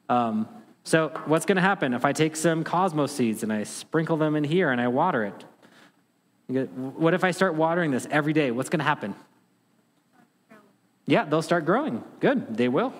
Um, 0.08 0.48
so, 0.82 1.08
what's 1.24 1.46
going 1.46 1.56
to 1.56 1.62
happen 1.62 1.94
if 1.94 2.04
I 2.04 2.12
take 2.12 2.36
some 2.36 2.62
cosmos 2.62 3.10
seeds 3.12 3.42
and 3.42 3.50
I 3.50 3.62
sprinkle 3.62 4.18
them 4.18 4.36
in 4.36 4.44
here 4.44 4.70
and 4.70 4.80
I 4.80 4.88
water 4.88 5.24
it? 5.24 6.68
What 6.76 7.14
if 7.14 7.24
I 7.24 7.30
start 7.30 7.54
watering 7.54 7.90
this 7.90 8.06
every 8.10 8.34
day? 8.34 8.50
What's 8.50 8.68
going 8.68 8.80
to 8.80 8.84
happen? 8.84 9.14
Yeah, 11.06 11.24
they'll 11.24 11.40
start 11.40 11.64
growing. 11.64 12.04
Good, 12.20 12.54
they 12.56 12.68
will. 12.68 12.92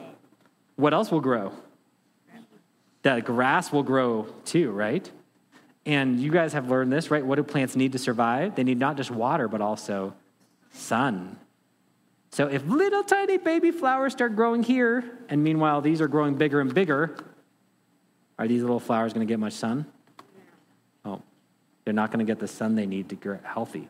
What 0.76 0.94
else 0.94 1.10
will 1.10 1.20
grow? 1.20 1.52
That 3.02 3.26
grass 3.26 3.70
will 3.70 3.82
grow 3.82 4.28
too, 4.46 4.70
right? 4.70 5.08
And 5.84 6.18
you 6.18 6.30
guys 6.30 6.54
have 6.54 6.70
learned 6.70 6.90
this, 6.90 7.10
right? 7.10 7.24
What 7.24 7.36
do 7.36 7.42
plants 7.42 7.76
need 7.76 7.92
to 7.92 7.98
survive? 7.98 8.54
They 8.54 8.64
need 8.64 8.78
not 8.78 8.96
just 8.96 9.10
water, 9.10 9.46
but 9.46 9.60
also 9.60 10.14
sun. 10.72 11.38
So 12.34 12.48
if 12.48 12.66
little 12.66 13.04
tiny 13.04 13.38
baby 13.38 13.70
flowers 13.70 14.10
start 14.10 14.34
growing 14.34 14.64
here, 14.64 15.20
and 15.28 15.44
meanwhile 15.44 15.80
these 15.80 16.00
are 16.00 16.08
growing 16.08 16.34
bigger 16.34 16.60
and 16.60 16.74
bigger, 16.74 17.16
are 18.40 18.48
these 18.48 18.60
little 18.60 18.80
flowers 18.80 19.12
going 19.12 19.24
to 19.24 19.32
get 19.32 19.38
much 19.38 19.52
sun? 19.52 19.86
Oh, 21.04 21.22
they're 21.84 21.94
not 21.94 22.10
going 22.10 22.18
to 22.18 22.28
get 22.28 22.40
the 22.40 22.48
sun 22.48 22.74
they 22.74 22.86
need 22.86 23.08
to 23.10 23.14
get 23.14 23.44
healthy. 23.44 23.88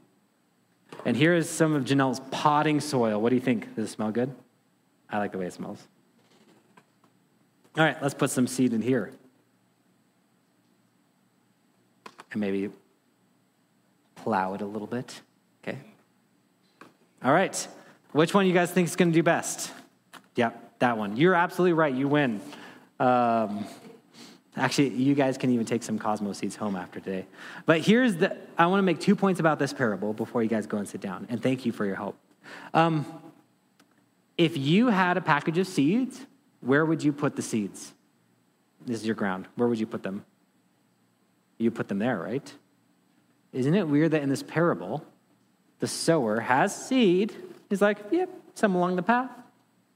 And 1.07 1.17
here 1.17 1.33
is 1.33 1.49
some 1.49 1.75
of 1.75 1.85
Janelle's 1.85 2.21
potting 2.31 2.81
soil. 2.81 3.19
What 3.19 3.31
do 3.31 3.37
you 3.37 3.41
think? 3.41 3.75
Does 3.77 3.89
it 3.89 3.93
smell 3.95 4.11
good? 4.11 4.31
I 5.09 5.17
like 5.17 5.33
the 5.33 5.39
way 5.39 5.47
it 5.47 5.55
smells. 5.55 5.83
All 7.79 7.83
right, 7.83 7.97
let's 8.03 8.13
put 8.13 8.31
some 8.31 8.47
seed 8.47 8.75
in 8.75 8.83
here. 8.83 9.11
And 12.31 12.43
maybe 12.43 12.69
plow 14.17 14.53
it 14.53 14.61
a 14.61 14.67
little 14.67 14.87
bit. 14.87 15.23
Okay. 15.63 15.79
All 17.25 17.33
right. 17.33 17.67
Which 18.15 18.33
one 18.33 18.47
you 18.47 18.53
guys 18.53 18.71
think 18.71 18.87
is 18.87 18.95
going 18.95 19.11
to 19.11 19.15
do 19.15 19.25
best? 19.25 19.73
Yeah, 20.37 20.53
that 20.79 20.97
one. 20.97 21.17
You're 21.17 21.35
absolutely 21.35 21.73
right. 21.73 21.93
You 21.93 22.07
win. 22.07 22.41
Um, 23.01 23.67
actually, 24.57 24.91
you 24.91 25.17
guys 25.17 25.37
can 25.37 25.51
even 25.51 25.67
take 25.67 25.83
some 25.83 25.99
Cosmos 25.99 26.39
seeds 26.39 26.55
home 26.55 26.77
after 26.77 27.01
today. 27.01 27.27
But 27.67 27.81
here's 27.81 28.15
the 28.15 28.37
I 28.57 28.67
want 28.69 28.79
to 28.79 28.85
make 28.85 29.01
two 29.01 29.17
points 29.17 29.41
about 29.41 29.59
this 29.59 29.73
parable 29.73 30.13
before 30.13 30.45
you 30.45 30.49
guys 30.49 30.65
go 30.69 30.77
and 30.77 30.89
sit 30.89 31.01
down. 31.01 31.27
And 31.29 31.43
thank 31.43 31.67
you 31.67 31.73
for 31.73 31.85
your 31.85 31.97
help. 31.97 32.17
Um, 32.73 33.05
if 34.39 34.57
you 34.57 34.87
had 34.87 35.17
a 35.17 35.21
package 35.21 35.59
of 35.59 35.67
seeds, 35.67 36.25
where 36.61 36.87
would 36.87 37.03
you 37.03 37.13
put 37.13 37.35
the 37.35 37.43
seeds? 37.43 37.95
This 38.87 39.01
is 39.01 39.07
your 39.07 39.17
ground. 39.17 39.49
Where 39.57 39.67
would 39.67 39.81
you 39.81 39.89
put 39.89 40.05
them? 40.05 40.25
You 41.59 41.73
put 41.73 41.89
them 41.89 41.99
there, 41.99 42.21
right? 42.21 42.55
Isn't 43.53 43.75
it 43.75 43.89
weird 43.89 44.13
that 44.13 44.23
in 44.23 44.29
this 44.29 44.45
parable, 44.45 45.05
the 45.81 45.89
sower 45.89 46.39
has 46.39 46.73
seed 46.73 47.35
He's 47.75 47.83
like, 47.83 47.99
yep, 48.13 48.31
some 48.55 48.77
along 48.77 48.95
the 48.95 49.03
path, 49.03 49.33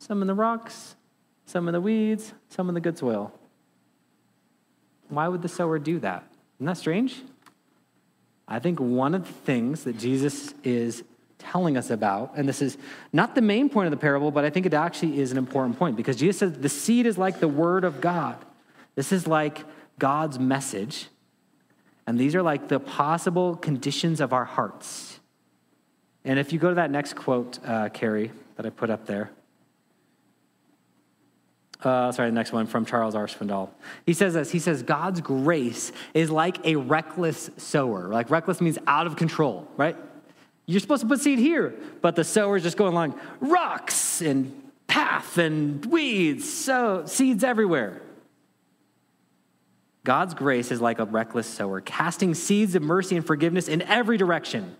some 0.00 0.20
in 0.20 0.26
the 0.26 0.34
rocks, 0.34 0.96
some 1.46 1.68
in 1.68 1.72
the 1.72 1.80
weeds, 1.80 2.34
some 2.48 2.68
in 2.68 2.74
the 2.74 2.80
good 2.80 2.98
soil. 2.98 3.32
Why 5.10 5.28
would 5.28 5.42
the 5.42 5.48
sower 5.48 5.78
do 5.78 6.00
that? 6.00 6.24
Isn't 6.56 6.66
that 6.66 6.76
strange? 6.76 7.22
I 8.48 8.58
think 8.58 8.80
one 8.80 9.14
of 9.14 9.28
the 9.28 9.32
things 9.32 9.84
that 9.84 9.96
Jesus 9.96 10.54
is 10.64 11.04
telling 11.38 11.76
us 11.76 11.90
about, 11.90 12.32
and 12.34 12.48
this 12.48 12.62
is 12.62 12.78
not 13.12 13.36
the 13.36 13.42
main 13.42 13.68
point 13.68 13.86
of 13.86 13.92
the 13.92 13.96
parable, 13.96 14.32
but 14.32 14.44
I 14.44 14.50
think 14.50 14.66
it 14.66 14.74
actually 14.74 15.20
is 15.20 15.30
an 15.30 15.38
important 15.38 15.78
point 15.78 15.96
because 15.96 16.16
Jesus 16.16 16.38
says 16.38 16.54
the 16.54 16.68
seed 16.68 17.06
is 17.06 17.16
like 17.16 17.38
the 17.38 17.46
word 17.46 17.84
of 17.84 18.00
God. 18.00 18.44
This 18.96 19.12
is 19.12 19.28
like 19.28 19.64
God's 20.00 20.36
message, 20.40 21.06
and 22.08 22.18
these 22.18 22.34
are 22.34 22.42
like 22.42 22.66
the 22.66 22.80
possible 22.80 23.54
conditions 23.54 24.20
of 24.20 24.32
our 24.32 24.46
hearts. 24.46 25.20
And 26.28 26.38
if 26.38 26.52
you 26.52 26.58
go 26.58 26.68
to 26.68 26.74
that 26.74 26.90
next 26.90 27.14
quote, 27.14 27.58
uh, 27.64 27.88
Carrie, 27.88 28.30
that 28.56 28.66
I 28.66 28.68
put 28.68 28.90
up 28.90 29.06
there, 29.06 29.30
uh, 31.82 32.12
sorry, 32.12 32.28
the 32.28 32.34
next 32.34 32.52
one 32.52 32.66
from 32.66 32.84
Charles 32.84 33.14
R. 33.14 33.26
Swindoll. 33.26 33.70
He 34.04 34.12
says 34.12 34.34
this 34.34 34.50
He 34.50 34.58
says, 34.58 34.82
God's 34.82 35.22
grace 35.22 35.90
is 36.12 36.30
like 36.30 36.64
a 36.66 36.76
reckless 36.76 37.48
sower. 37.56 38.08
Like, 38.08 38.28
reckless 38.28 38.60
means 38.60 38.78
out 38.86 39.06
of 39.06 39.16
control, 39.16 39.66
right? 39.78 39.96
You're 40.66 40.80
supposed 40.80 41.00
to 41.00 41.08
put 41.08 41.20
seed 41.20 41.38
here, 41.38 41.74
but 42.02 42.14
the 42.14 42.24
sower's 42.24 42.62
just 42.62 42.76
going 42.76 42.92
along 42.92 43.18
rocks 43.40 44.20
and 44.20 44.70
path 44.86 45.38
and 45.38 45.82
weeds, 45.86 46.52
so 46.52 47.04
seeds 47.06 47.42
everywhere. 47.42 48.02
God's 50.04 50.34
grace 50.34 50.70
is 50.70 50.82
like 50.82 50.98
a 50.98 51.06
reckless 51.06 51.46
sower, 51.46 51.80
casting 51.80 52.34
seeds 52.34 52.74
of 52.74 52.82
mercy 52.82 53.16
and 53.16 53.26
forgiveness 53.26 53.66
in 53.66 53.80
every 53.80 54.18
direction. 54.18 54.76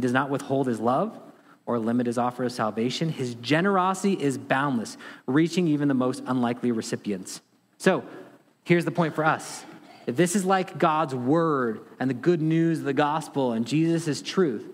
He 0.00 0.02
does 0.02 0.14
not 0.14 0.30
withhold 0.30 0.66
his 0.66 0.80
love 0.80 1.20
or 1.66 1.78
limit 1.78 2.06
his 2.06 2.16
offer 2.16 2.44
of 2.44 2.52
salvation. 2.52 3.10
His 3.10 3.34
generosity 3.34 4.14
is 4.14 4.38
boundless, 4.38 4.96
reaching 5.26 5.68
even 5.68 5.88
the 5.88 5.94
most 5.94 6.22
unlikely 6.26 6.72
recipients. 6.72 7.42
So, 7.76 8.02
here's 8.64 8.86
the 8.86 8.90
point 8.90 9.14
for 9.14 9.26
us 9.26 9.62
if 10.06 10.16
this 10.16 10.34
is 10.34 10.46
like 10.46 10.78
God's 10.78 11.14
word 11.14 11.82
and 11.98 12.08
the 12.08 12.14
good 12.14 12.40
news 12.40 12.78
of 12.78 12.86
the 12.86 12.94
gospel 12.94 13.52
and 13.52 13.66
Jesus' 13.66 14.22
truth, 14.22 14.66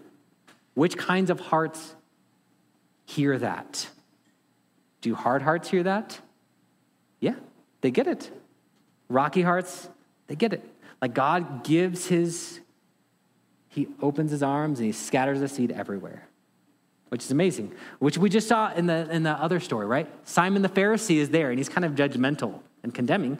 which 0.74 0.96
kinds 0.96 1.28
of 1.28 1.40
hearts 1.40 1.96
hear 3.04 3.36
that? 3.36 3.88
Do 5.00 5.16
hard 5.16 5.42
hearts 5.42 5.68
hear 5.68 5.82
that? 5.82 6.20
Yeah, 7.18 7.34
they 7.80 7.90
get 7.90 8.06
it. 8.06 8.30
Rocky 9.08 9.42
hearts, 9.42 9.88
they 10.28 10.36
get 10.36 10.52
it. 10.52 10.62
Like 11.02 11.14
God 11.14 11.64
gives 11.64 12.06
his, 12.06 12.60
he 13.76 13.86
opens 14.00 14.30
his 14.30 14.42
arms 14.42 14.80
and 14.80 14.86
he 14.86 14.92
scatters 14.92 15.38
the 15.38 15.48
seed 15.48 15.70
everywhere, 15.70 16.26
which 17.10 17.22
is 17.22 17.30
amazing, 17.30 17.74
which 17.98 18.16
we 18.16 18.30
just 18.30 18.48
saw 18.48 18.72
in 18.72 18.86
the, 18.86 19.06
in 19.10 19.22
the 19.22 19.32
other 19.32 19.60
story, 19.60 19.86
right? 19.86 20.08
Simon 20.26 20.62
the 20.62 20.68
Pharisee 20.70 21.16
is 21.16 21.28
there 21.28 21.50
and 21.50 21.58
he's 21.58 21.68
kind 21.68 21.84
of 21.84 21.92
judgmental 21.92 22.60
and 22.82 22.94
condemning, 22.94 23.36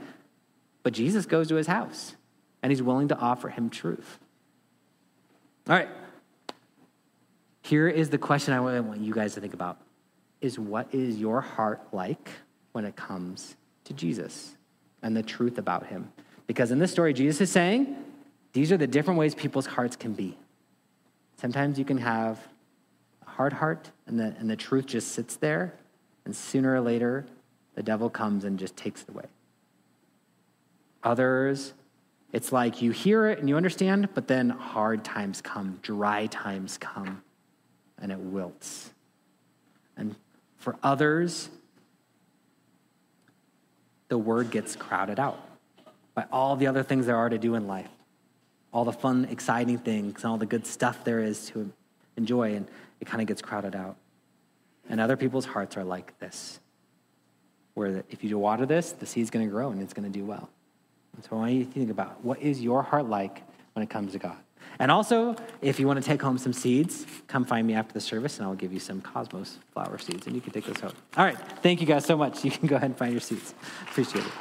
but 0.82 0.92
Jesus 0.92 1.24
goes 1.24 1.48
to 1.48 1.54
his 1.54 1.66
house 1.66 2.16
and 2.62 2.70
he's 2.70 2.82
willing 2.82 3.08
to 3.08 3.16
offer 3.16 3.48
him 3.48 3.70
truth. 3.70 4.18
All 5.70 5.74
right. 5.74 5.88
Here 7.62 7.88
is 7.88 8.10
the 8.10 8.18
question 8.18 8.52
I 8.52 8.60
want 8.60 9.00
you 9.00 9.14
guys 9.14 9.34
to 9.34 9.40
think 9.40 9.54
about 9.54 9.78
is 10.42 10.58
what 10.58 10.94
is 10.94 11.18
your 11.18 11.40
heart 11.40 11.80
like 11.92 12.28
when 12.72 12.84
it 12.84 12.94
comes 12.94 13.56
to 13.84 13.94
Jesus 13.94 14.54
and 15.02 15.16
the 15.16 15.22
truth 15.22 15.56
about 15.56 15.86
him? 15.86 16.12
Because 16.46 16.70
in 16.70 16.78
this 16.78 16.92
story, 16.92 17.14
Jesus 17.14 17.40
is 17.40 17.50
saying 17.50 17.96
these 18.56 18.72
are 18.72 18.78
the 18.78 18.86
different 18.86 19.20
ways 19.20 19.34
people's 19.34 19.66
hearts 19.66 19.96
can 19.96 20.14
be. 20.14 20.34
Sometimes 21.36 21.78
you 21.78 21.84
can 21.84 21.98
have 21.98 22.38
a 23.26 23.28
hard 23.28 23.52
heart, 23.52 23.90
and 24.06 24.18
the, 24.18 24.34
and 24.38 24.48
the 24.48 24.56
truth 24.56 24.86
just 24.86 25.12
sits 25.12 25.36
there, 25.36 25.74
and 26.24 26.34
sooner 26.34 26.74
or 26.74 26.80
later, 26.80 27.26
the 27.74 27.82
devil 27.82 28.08
comes 28.08 28.44
and 28.44 28.58
just 28.58 28.74
takes 28.74 29.02
it 29.02 29.10
away. 29.10 29.26
Others, 31.02 31.74
it's 32.32 32.50
like 32.50 32.80
you 32.80 32.92
hear 32.92 33.26
it 33.26 33.40
and 33.40 33.46
you 33.46 33.58
understand, 33.58 34.08
but 34.14 34.26
then 34.26 34.48
hard 34.48 35.04
times 35.04 35.42
come, 35.42 35.78
dry 35.82 36.24
times 36.24 36.78
come, 36.78 37.22
and 38.00 38.10
it 38.10 38.18
wilts. 38.18 38.90
And 39.98 40.16
for 40.56 40.76
others, 40.82 41.50
the 44.08 44.16
word 44.16 44.50
gets 44.50 44.76
crowded 44.76 45.20
out 45.20 45.46
by 46.14 46.24
all 46.32 46.56
the 46.56 46.68
other 46.68 46.82
things 46.82 47.04
there 47.04 47.16
are 47.16 47.28
to 47.28 47.36
do 47.36 47.54
in 47.54 47.66
life, 47.66 47.90
all 48.76 48.84
the 48.84 48.92
fun, 48.92 49.26
exciting 49.30 49.78
things, 49.78 50.22
and 50.22 50.30
all 50.30 50.36
the 50.36 50.44
good 50.44 50.66
stuff 50.66 51.02
there 51.02 51.20
is 51.20 51.46
to 51.46 51.72
enjoy, 52.18 52.54
and 52.54 52.68
it 53.00 53.06
kind 53.06 53.22
of 53.22 53.26
gets 53.26 53.40
crowded 53.40 53.74
out. 53.74 53.96
And 54.90 55.00
other 55.00 55.16
people's 55.16 55.46
hearts 55.46 55.78
are 55.78 55.82
like 55.82 56.18
this, 56.18 56.60
where 57.72 58.04
if 58.10 58.22
you 58.22 58.38
water 58.38 58.66
this, 58.66 58.92
the 58.92 59.06
seed's 59.06 59.30
going 59.30 59.46
to 59.46 59.50
grow 59.50 59.70
and 59.70 59.80
it's 59.80 59.94
going 59.94 60.12
to 60.12 60.18
do 60.18 60.26
well. 60.26 60.50
And 61.14 61.24
so 61.24 61.30
I 61.32 61.34
want 61.36 61.52
you 61.52 61.64
to 61.64 61.70
think 61.70 61.90
about 61.90 62.22
what 62.22 62.38
is 62.42 62.60
your 62.60 62.82
heart 62.82 63.08
like 63.08 63.42
when 63.72 63.82
it 63.82 63.88
comes 63.88 64.12
to 64.12 64.18
God? 64.18 64.36
And 64.78 64.90
also, 64.90 65.36
if 65.62 65.80
you 65.80 65.86
want 65.86 65.98
to 65.98 66.06
take 66.06 66.20
home 66.20 66.36
some 66.36 66.52
seeds, 66.52 67.06
come 67.28 67.46
find 67.46 67.66
me 67.66 67.72
after 67.72 67.94
the 67.94 68.00
service 68.00 68.36
and 68.36 68.46
I'll 68.46 68.54
give 68.54 68.74
you 68.74 68.80
some 68.80 69.00
cosmos 69.00 69.58
flower 69.72 69.96
seeds 69.96 70.26
and 70.26 70.34
you 70.34 70.42
can 70.42 70.52
take 70.52 70.66
those 70.66 70.80
home. 70.80 70.92
All 71.16 71.24
right. 71.24 71.38
Thank 71.62 71.80
you 71.80 71.86
guys 71.86 72.04
so 72.04 72.14
much. 72.14 72.44
You 72.44 72.50
can 72.50 72.66
go 72.66 72.76
ahead 72.76 72.90
and 72.90 72.98
find 72.98 73.12
your 73.12 73.22
seeds. 73.22 73.54
Appreciate 73.88 74.26
it. 74.26 74.32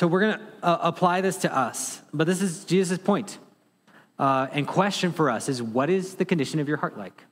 So 0.00 0.06
we're 0.06 0.20
going 0.20 0.38
to 0.38 0.40
uh, 0.62 0.78
apply 0.80 1.20
this 1.20 1.36
to 1.36 1.54
us, 1.54 2.00
but 2.10 2.26
this 2.26 2.40
is 2.40 2.64
Jesus' 2.64 2.96
point. 2.96 3.36
Uh, 4.18 4.46
and 4.50 4.66
question 4.66 5.12
for 5.12 5.28
us 5.28 5.46
is 5.46 5.62
what 5.62 5.90
is 5.90 6.14
the 6.14 6.24
condition 6.24 6.58
of 6.58 6.68
your 6.68 6.78
heart 6.78 6.96
like? 6.96 7.22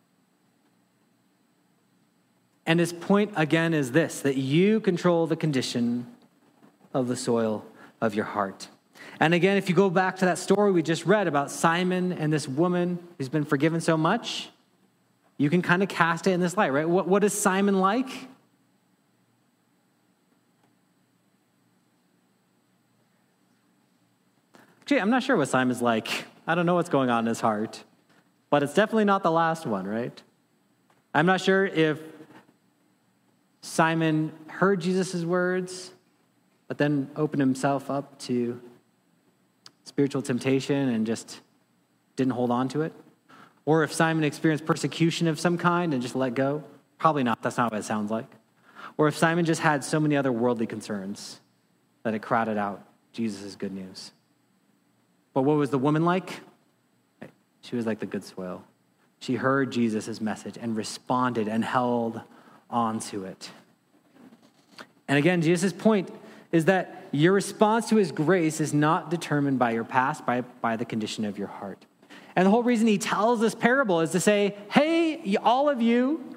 And 2.66 2.78
his 2.78 2.92
point 2.92 3.32
again 3.36 3.72
is 3.72 3.92
this 3.92 4.20
that 4.20 4.36
you 4.36 4.80
control 4.80 5.26
the 5.26 5.34
condition 5.34 6.08
of 6.92 7.08
the 7.08 7.16
soil 7.16 7.64
of 8.02 8.14
your 8.14 8.26
heart. 8.26 8.68
And 9.18 9.32
again, 9.32 9.56
if 9.56 9.70
you 9.70 9.74
go 9.74 9.88
back 9.88 10.16
to 10.16 10.26
that 10.26 10.36
story 10.36 10.70
we 10.70 10.82
just 10.82 11.06
read 11.06 11.26
about 11.26 11.50
Simon 11.50 12.12
and 12.12 12.30
this 12.30 12.46
woman 12.46 12.98
who's 13.16 13.30
been 13.30 13.46
forgiven 13.46 13.80
so 13.80 13.96
much, 13.96 14.50
you 15.38 15.48
can 15.48 15.62
kind 15.62 15.82
of 15.82 15.88
cast 15.88 16.26
it 16.26 16.32
in 16.32 16.40
this 16.40 16.54
light, 16.54 16.74
right? 16.74 16.86
What, 16.86 17.08
what 17.08 17.24
is 17.24 17.32
Simon 17.32 17.80
like? 17.80 18.28
I'm 24.96 25.10
not 25.10 25.22
sure 25.22 25.36
what 25.36 25.48
Simon's 25.48 25.82
like. 25.82 26.24
I 26.46 26.54
don't 26.54 26.64
know 26.64 26.74
what's 26.74 26.88
going 26.88 27.10
on 27.10 27.24
in 27.24 27.26
his 27.26 27.40
heart, 27.40 27.84
but 28.48 28.62
it's 28.62 28.72
definitely 28.72 29.04
not 29.04 29.22
the 29.22 29.30
last 29.30 29.66
one, 29.66 29.86
right? 29.86 30.22
I'm 31.14 31.26
not 31.26 31.40
sure 31.40 31.66
if 31.66 32.00
Simon 33.60 34.32
heard 34.46 34.80
Jesus' 34.80 35.24
words, 35.24 35.90
but 36.68 36.78
then 36.78 37.10
opened 37.16 37.40
himself 37.40 37.90
up 37.90 38.18
to 38.20 38.60
spiritual 39.84 40.22
temptation 40.22 40.88
and 40.88 41.06
just 41.06 41.40
didn't 42.16 42.32
hold 42.32 42.50
on 42.50 42.68
to 42.68 42.82
it. 42.82 42.92
Or 43.66 43.82
if 43.82 43.92
Simon 43.92 44.24
experienced 44.24 44.64
persecution 44.64 45.28
of 45.28 45.38
some 45.38 45.58
kind 45.58 45.92
and 45.92 46.02
just 46.02 46.16
let 46.16 46.34
go. 46.34 46.64
Probably 46.98 47.22
not. 47.22 47.42
That's 47.42 47.58
not 47.58 47.70
what 47.70 47.78
it 47.78 47.84
sounds 47.84 48.10
like. 48.10 48.26
Or 48.96 49.08
if 49.08 49.16
Simon 49.16 49.44
just 49.44 49.60
had 49.60 49.84
so 49.84 50.00
many 50.00 50.16
other 50.16 50.32
worldly 50.32 50.66
concerns 50.66 51.40
that 52.02 52.14
it 52.14 52.20
crowded 52.20 52.56
out 52.56 52.82
Jesus' 53.12 53.54
good 53.54 53.72
news. 53.72 54.12
But 55.34 55.42
what 55.42 55.56
was 55.56 55.70
the 55.70 55.78
woman 55.78 56.04
like? 56.04 56.40
She 57.60 57.76
was 57.76 57.86
like 57.86 57.98
the 57.98 58.06
good 58.06 58.24
soil. 58.24 58.64
She 59.20 59.34
heard 59.34 59.72
Jesus' 59.72 60.20
message 60.20 60.56
and 60.60 60.76
responded 60.76 61.48
and 61.48 61.64
held 61.64 62.20
on 62.70 63.00
to 63.00 63.24
it. 63.24 63.50
And 65.08 65.18
again, 65.18 65.42
Jesus' 65.42 65.72
point 65.72 66.10
is 66.52 66.66
that 66.66 67.06
your 67.12 67.32
response 67.32 67.88
to 67.88 67.96
his 67.96 68.12
grace 68.12 68.60
is 68.60 68.72
not 68.72 69.10
determined 69.10 69.58
by 69.58 69.72
your 69.72 69.84
past, 69.84 70.24
by, 70.24 70.42
by 70.42 70.76
the 70.76 70.84
condition 70.84 71.24
of 71.24 71.38
your 71.38 71.48
heart. 71.48 71.84
And 72.36 72.46
the 72.46 72.50
whole 72.50 72.62
reason 72.62 72.86
he 72.86 72.98
tells 72.98 73.40
this 73.40 73.54
parable 73.54 74.00
is 74.00 74.12
to 74.12 74.20
say, 74.20 74.56
hey, 74.70 75.36
all 75.42 75.68
of 75.68 75.82
you, 75.82 76.36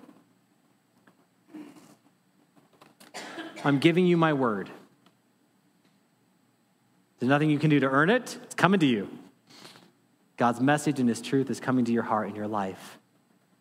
I'm 3.64 3.80
giving 3.80 4.08
you 4.08 4.18
my 4.18 4.34
word. 4.34 4.70
There's 7.22 7.30
nothing 7.30 7.52
you 7.52 7.60
can 7.60 7.70
do 7.70 7.80
to 7.80 7.88
earn 7.88 8.10
it, 8.10 8.40
it's 8.42 8.56
coming 8.56 8.80
to 8.80 8.86
you. 8.88 9.08
God's 10.38 10.60
message 10.60 11.00
and 11.00 11.08
his 11.08 11.22
truth 11.22 11.52
is 11.52 11.60
coming 11.60 11.86
to 11.86 11.92
your 11.92 12.02
heart 12.02 12.28
and 12.28 12.36
your 12.36 12.48
life. 12.48 12.98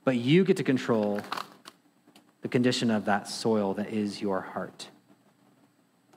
But 0.03 0.16
you 0.16 0.44
get 0.44 0.57
to 0.57 0.64
control 0.64 1.20
the 2.40 2.49
condition 2.49 2.90
of 2.90 3.05
that 3.05 3.29
soil 3.29 3.75
that 3.75 3.90
is 3.92 4.23
your 4.23 4.40
heart. 4.40 4.88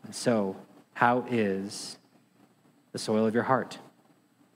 And 0.06 0.16
so, 0.16 0.56
how 0.94 1.26
is 1.30 1.98
the 2.94 2.98
soil 2.98 3.28
of 3.28 3.34
your 3.34 3.44
heart? 3.44 3.78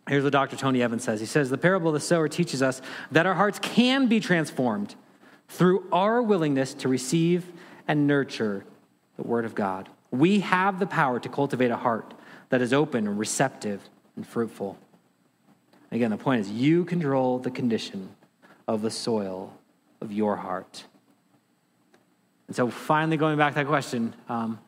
Here's 0.08 0.24
what 0.24 0.32
Dr. 0.32 0.56
Tony 0.56 0.82
Evans 0.82 1.04
says. 1.04 1.20
He 1.20 1.26
says, 1.26 1.50
The 1.50 1.58
parable 1.58 1.90
of 1.90 1.94
the 1.94 2.00
sower 2.00 2.30
teaches 2.30 2.62
us 2.62 2.82
that 3.12 3.26
our 3.26 3.34
hearts 3.34 3.60
can 3.60 4.08
be 4.08 4.22
transformed 4.22 4.96
through 5.50 5.90
our 5.92 6.22
willingness 6.22 6.74
to 6.76 6.88
receive 6.88 7.52
and 7.86 8.08
nurture 8.08 8.64
the 9.18 9.24
Word 9.24 9.44
of 9.44 9.56
God. 9.56 9.90
We 10.10 10.40
have 10.40 10.80
the 10.80 10.88
power 10.88 11.20
to 11.20 11.28
cultivate 11.28 11.70
a 11.70 11.76
heart 11.76 12.14
that 12.50 12.62
is 12.62 12.74
open 12.74 13.08
and 13.08 13.20
receptive 13.20 13.82
and 14.16 14.26
fruitful. 14.26 14.78
Again, 15.92 16.12
the 16.12 16.18
point 16.18 16.42
is 16.42 16.52
you 16.52 16.86
control 16.86 17.40
the 17.40 17.52
condition 17.52 18.10
of 18.68 18.82
the 18.82 18.92
soil 18.92 19.54
of 20.02 20.12
your 20.12 20.36
heart. 20.36 20.84
And 22.48 22.56
so, 22.56 22.70
finally, 22.70 23.18
going 23.18 23.38
back 23.38 23.54
to 23.54 23.60
that 23.60 23.68
question, 23.68 24.14
um, 24.30 24.60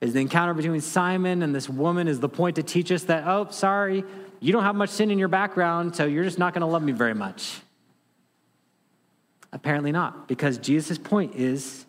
is 0.00 0.12
the 0.12 0.20
encounter 0.20 0.54
between 0.54 0.80
Simon 0.80 1.42
and 1.42 1.54
this 1.54 1.68
woman 1.68 2.08
is 2.08 2.20
the 2.20 2.28
point 2.28 2.56
to 2.56 2.62
teach 2.62 2.92
us 2.92 3.04
that, 3.04 3.24
oh, 3.26 3.48
sorry, 3.50 4.04
you 4.40 4.52
don't 4.52 4.64
have 4.64 4.74
much 4.74 4.90
sin 4.90 5.10
in 5.10 5.18
your 5.18 5.28
background, 5.28 5.96
so 5.96 6.04
you're 6.04 6.24
just 6.24 6.38
not 6.38 6.52
going 6.52 6.60
to 6.60 6.66
love 6.66 6.82
me 6.82 6.92
very 6.92 7.14
much? 7.14 7.60
Apparently 9.52 9.92
not, 9.92 10.26
because 10.26 10.58
Jesus' 10.58 10.98
point 10.98 11.36
is 11.36 11.86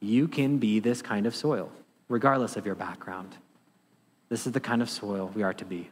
you 0.00 0.28
can 0.28 0.58
be 0.58 0.78
this 0.78 1.02
kind 1.02 1.26
of 1.26 1.34
soil 1.34 1.72
regardless 2.08 2.56
of 2.56 2.66
your 2.66 2.74
background. 2.74 3.36
This 4.28 4.46
is 4.46 4.52
the 4.52 4.60
kind 4.60 4.82
of 4.82 4.90
soil 4.90 5.30
we 5.34 5.42
are 5.42 5.54
to 5.54 5.64
be. 5.64 5.90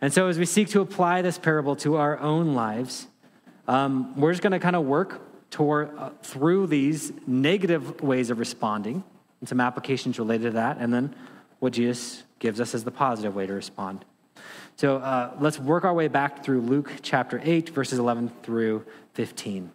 And 0.00 0.12
so, 0.12 0.28
as 0.28 0.38
we 0.38 0.46
seek 0.46 0.68
to 0.70 0.80
apply 0.80 1.22
this 1.22 1.38
parable 1.38 1.76
to 1.76 1.96
our 1.96 2.18
own 2.18 2.54
lives, 2.54 3.06
um, 3.68 4.18
we're 4.18 4.32
just 4.32 4.42
going 4.42 4.52
to 4.52 4.58
kind 4.58 4.76
of 4.76 4.84
work 4.84 5.20
toward, 5.50 5.96
uh, 5.98 6.10
through 6.22 6.66
these 6.68 7.12
negative 7.26 8.00
ways 8.02 8.30
of 8.30 8.38
responding 8.38 9.04
and 9.40 9.48
some 9.48 9.60
applications 9.60 10.18
related 10.18 10.44
to 10.44 10.50
that, 10.52 10.78
and 10.78 10.92
then 10.92 11.14
what 11.58 11.72
Jesus 11.72 12.24
gives 12.38 12.60
us 12.60 12.74
as 12.74 12.84
the 12.84 12.90
positive 12.90 13.34
way 13.34 13.46
to 13.46 13.52
respond. 13.52 14.04
So, 14.76 14.96
uh, 14.98 15.34
let's 15.40 15.58
work 15.58 15.84
our 15.84 15.94
way 15.94 16.08
back 16.08 16.44
through 16.44 16.62
Luke 16.62 16.92
chapter 17.02 17.40
8, 17.42 17.70
verses 17.70 17.98
11 17.98 18.30
through 18.42 18.84
15 19.14 19.72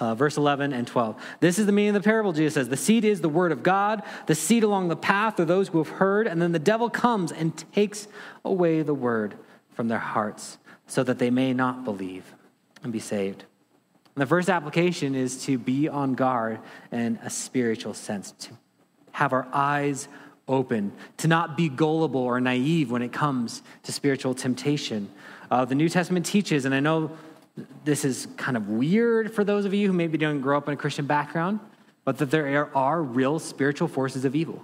uh, 0.00 0.14
verse 0.14 0.36
11 0.36 0.72
and 0.72 0.86
12. 0.86 1.16
This 1.40 1.58
is 1.58 1.66
the 1.66 1.72
meaning 1.72 1.94
of 1.94 2.02
the 2.02 2.06
parable, 2.06 2.32
Jesus 2.32 2.54
says. 2.54 2.68
The 2.68 2.76
seed 2.76 3.04
is 3.04 3.20
the 3.20 3.28
word 3.28 3.52
of 3.52 3.62
God. 3.62 4.02
The 4.26 4.34
seed 4.34 4.62
along 4.62 4.88
the 4.88 4.96
path 4.96 5.38
are 5.40 5.44
those 5.44 5.68
who 5.68 5.78
have 5.78 5.88
heard, 5.88 6.26
and 6.26 6.40
then 6.40 6.52
the 6.52 6.58
devil 6.58 6.88
comes 6.90 7.32
and 7.32 7.56
takes 7.72 8.08
away 8.44 8.82
the 8.82 8.94
word 8.94 9.36
from 9.72 9.88
their 9.88 9.98
hearts 9.98 10.58
so 10.86 11.02
that 11.04 11.18
they 11.18 11.30
may 11.30 11.52
not 11.52 11.84
believe 11.84 12.34
and 12.82 12.92
be 12.92 12.98
saved. 12.98 13.44
And 14.14 14.22
the 14.22 14.26
first 14.26 14.48
application 14.48 15.14
is 15.14 15.44
to 15.44 15.58
be 15.58 15.88
on 15.88 16.14
guard 16.14 16.58
in 16.90 17.18
a 17.22 17.30
spiritual 17.30 17.94
sense, 17.94 18.32
to 18.32 18.50
have 19.12 19.32
our 19.32 19.46
eyes 19.52 20.08
open, 20.48 20.92
to 21.18 21.28
not 21.28 21.56
be 21.56 21.68
gullible 21.68 22.22
or 22.22 22.40
naive 22.40 22.90
when 22.90 23.02
it 23.02 23.12
comes 23.12 23.62
to 23.84 23.92
spiritual 23.92 24.34
temptation. 24.34 25.10
Uh, 25.50 25.64
the 25.64 25.74
New 25.74 25.88
Testament 25.88 26.26
teaches, 26.26 26.64
and 26.64 26.74
I 26.74 26.80
know 26.80 27.10
this 27.84 28.04
is 28.04 28.26
kind 28.36 28.56
of 28.56 28.68
weird 28.68 29.34
for 29.34 29.44
those 29.44 29.64
of 29.64 29.74
you 29.74 29.86
who 29.86 29.92
maybe 29.92 30.18
don't 30.18 30.40
grow 30.40 30.56
up 30.56 30.68
in 30.68 30.74
a 30.74 30.76
Christian 30.76 31.06
background, 31.06 31.60
but 32.04 32.18
that 32.18 32.30
there 32.30 32.76
are 32.76 33.02
real 33.02 33.38
spiritual 33.38 33.88
forces 33.88 34.24
of 34.24 34.34
evil 34.34 34.62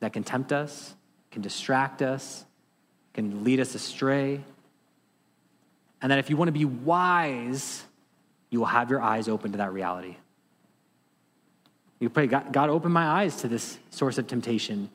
that 0.00 0.12
can 0.12 0.24
tempt 0.24 0.52
us, 0.52 0.94
can 1.30 1.42
distract 1.42 2.02
us, 2.02 2.44
can 3.14 3.44
lead 3.44 3.60
us 3.60 3.74
astray. 3.74 4.40
And 6.00 6.12
that 6.12 6.18
if 6.18 6.30
you 6.30 6.36
want 6.36 6.48
to 6.48 6.52
be 6.52 6.64
wise, 6.64 7.84
you 8.50 8.60
will 8.60 8.66
have 8.66 8.90
your 8.90 9.02
eyes 9.02 9.28
open 9.28 9.52
to 9.52 9.58
that 9.58 9.72
reality. 9.72 10.16
You 12.00 12.08
pray, 12.08 12.28
God, 12.28 12.52
God, 12.52 12.70
open 12.70 12.92
my 12.92 13.06
eyes 13.06 13.36
to 13.36 13.48
this 13.48 13.78
source 13.90 14.18
of 14.18 14.28
temptation. 14.28 14.88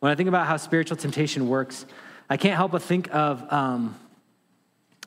When 0.00 0.12
I 0.12 0.14
think 0.14 0.28
about 0.28 0.46
how 0.46 0.56
spiritual 0.56 0.96
temptation 0.96 1.48
works, 1.48 1.86
I 2.28 2.36
can't 2.36 2.54
help 2.54 2.72
but 2.72 2.82
think 2.82 3.12
of 3.14 3.50
um, 3.52 3.98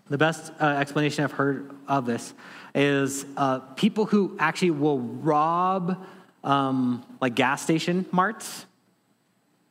the 0.10 0.18
best 0.18 0.52
uh, 0.60 0.66
explanation 0.66 1.24
I've 1.24 1.32
heard 1.32 1.72
of 1.88 2.06
this 2.06 2.34
is 2.74 3.26
uh, 3.38 3.60
people 3.60 4.06
who 4.06 4.36
actually 4.40 4.72
will 4.72 5.00
rob 5.00 6.06
um, 6.44 7.06
like 7.22 7.36
gas 7.36 7.62
station 7.62 8.06
marts, 8.12 8.66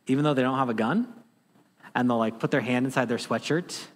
even 0.06 0.24
though 0.24 0.34
they 0.34 0.42
don't 0.42 0.58
have 0.58 0.68
a 0.68 0.74
gun, 0.74 1.12
and 1.94 2.08
they'll 2.08 2.18
like 2.18 2.38
put 2.38 2.50
their 2.50 2.60
hand 2.60 2.86
inside 2.86 3.08
their 3.08 3.18
sweatshirt 3.18 3.86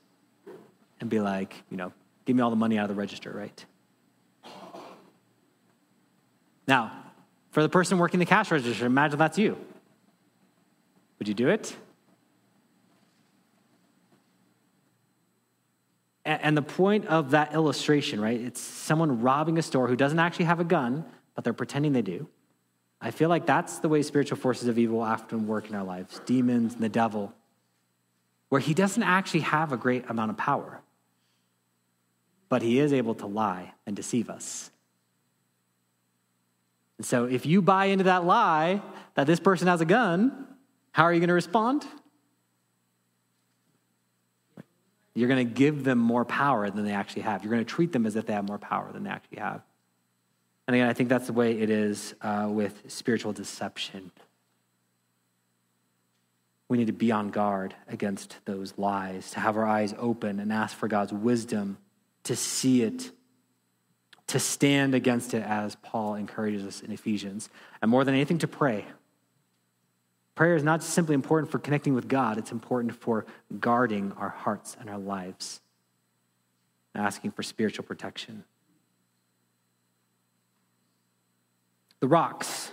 and 1.00 1.08
be 1.08 1.20
like, 1.20 1.54
you 1.70 1.76
know, 1.76 1.92
give 2.24 2.36
me 2.36 2.42
all 2.42 2.50
the 2.50 2.56
money 2.56 2.78
out 2.78 2.84
of 2.84 2.96
the 2.96 3.00
register, 3.00 3.30
right? 3.30 3.64
Now, 6.66 6.92
for 7.50 7.62
the 7.62 7.68
person 7.68 7.98
working 7.98 8.18
the 8.18 8.26
cash 8.26 8.50
register, 8.50 8.86
imagine 8.86 9.18
that's 9.18 9.38
you. 9.38 9.56
Would 11.22 11.28
you 11.28 11.34
do 11.34 11.50
it? 11.50 11.76
And 16.24 16.56
the 16.56 16.62
point 16.62 17.06
of 17.06 17.30
that 17.30 17.54
illustration, 17.54 18.20
right? 18.20 18.40
It's 18.40 18.60
someone 18.60 19.22
robbing 19.22 19.56
a 19.56 19.62
store 19.62 19.86
who 19.86 19.94
doesn't 19.94 20.18
actually 20.18 20.46
have 20.46 20.58
a 20.58 20.64
gun, 20.64 21.04
but 21.36 21.44
they're 21.44 21.52
pretending 21.52 21.92
they 21.92 22.02
do. 22.02 22.26
I 23.00 23.12
feel 23.12 23.28
like 23.28 23.46
that's 23.46 23.78
the 23.78 23.88
way 23.88 24.02
spiritual 24.02 24.36
forces 24.36 24.66
of 24.66 24.80
evil 24.80 25.00
often 25.00 25.46
work 25.46 25.68
in 25.68 25.76
our 25.76 25.84
lives 25.84 26.20
demons 26.26 26.74
and 26.74 26.82
the 26.82 26.88
devil, 26.88 27.32
where 28.48 28.60
he 28.60 28.74
doesn't 28.74 29.04
actually 29.04 29.42
have 29.42 29.72
a 29.72 29.76
great 29.76 30.10
amount 30.10 30.32
of 30.32 30.36
power, 30.36 30.80
but 32.48 32.62
he 32.62 32.80
is 32.80 32.92
able 32.92 33.14
to 33.14 33.26
lie 33.26 33.74
and 33.86 33.94
deceive 33.94 34.28
us. 34.28 34.72
And 36.98 37.06
so 37.06 37.26
if 37.26 37.46
you 37.46 37.62
buy 37.62 37.84
into 37.84 38.04
that 38.04 38.24
lie 38.24 38.82
that 39.14 39.28
this 39.28 39.38
person 39.38 39.68
has 39.68 39.80
a 39.80 39.84
gun, 39.84 40.41
how 40.92 41.04
are 41.04 41.12
you 41.12 41.20
going 41.20 41.28
to 41.28 41.34
respond? 41.34 41.84
You're 45.14 45.28
going 45.28 45.46
to 45.46 45.54
give 45.54 45.84
them 45.84 45.98
more 45.98 46.24
power 46.24 46.70
than 46.70 46.84
they 46.84 46.92
actually 46.92 47.22
have. 47.22 47.42
You're 47.42 47.52
going 47.52 47.64
to 47.64 47.70
treat 47.70 47.92
them 47.92 48.06
as 48.06 48.16
if 48.16 48.26
they 48.26 48.32
have 48.32 48.46
more 48.46 48.58
power 48.58 48.90
than 48.92 49.04
they 49.04 49.10
actually 49.10 49.38
have. 49.38 49.62
And 50.66 50.76
again, 50.76 50.88
I 50.88 50.92
think 50.92 51.08
that's 51.08 51.26
the 51.26 51.32
way 51.32 51.58
it 51.58 51.68
is 51.68 52.14
uh, 52.22 52.48
with 52.50 52.90
spiritual 52.90 53.32
deception. 53.32 54.10
We 56.68 56.78
need 56.78 56.86
to 56.86 56.92
be 56.92 57.12
on 57.12 57.28
guard 57.28 57.74
against 57.88 58.38
those 58.46 58.74
lies, 58.78 59.32
to 59.32 59.40
have 59.40 59.56
our 59.56 59.66
eyes 59.66 59.94
open 59.98 60.40
and 60.40 60.52
ask 60.52 60.76
for 60.76 60.88
God's 60.88 61.12
wisdom 61.12 61.76
to 62.24 62.36
see 62.36 62.82
it 62.82 63.10
to 64.28 64.38
stand 64.38 64.94
against 64.94 65.34
it 65.34 65.42
as 65.42 65.74
Paul 65.82 66.14
encourages 66.14 66.64
us 66.64 66.80
in 66.80 66.90
Ephesians, 66.90 67.50
and 67.82 67.90
more 67.90 68.02
than 68.02 68.14
anything, 68.14 68.38
to 68.38 68.48
pray. 68.48 68.86
Prayer 70.34 70.56
is 70.56 70.62
not 70.62 70.82
simply 70.82 71.14
important 71.14 71.50
for 71.50 71.58
connecting 71.58 71.94
with 71.94 72.08
God, 72.08 72.38
it's 72.38 72.52
important 72.52 72.94
for 72.94 73.26
guarding 73.60 74.12
our 74.12 74.30
hearts 74.30 74.76
and 74.80 74.88
our 74.88 74.98
lives, 74.98 75.60
asking 76.94 77.32
for 77.32 77.42
spiritual 77.42 77.84
protection. 77.84 78.44
The 82.00 82.08
rocks. 82.08 82.72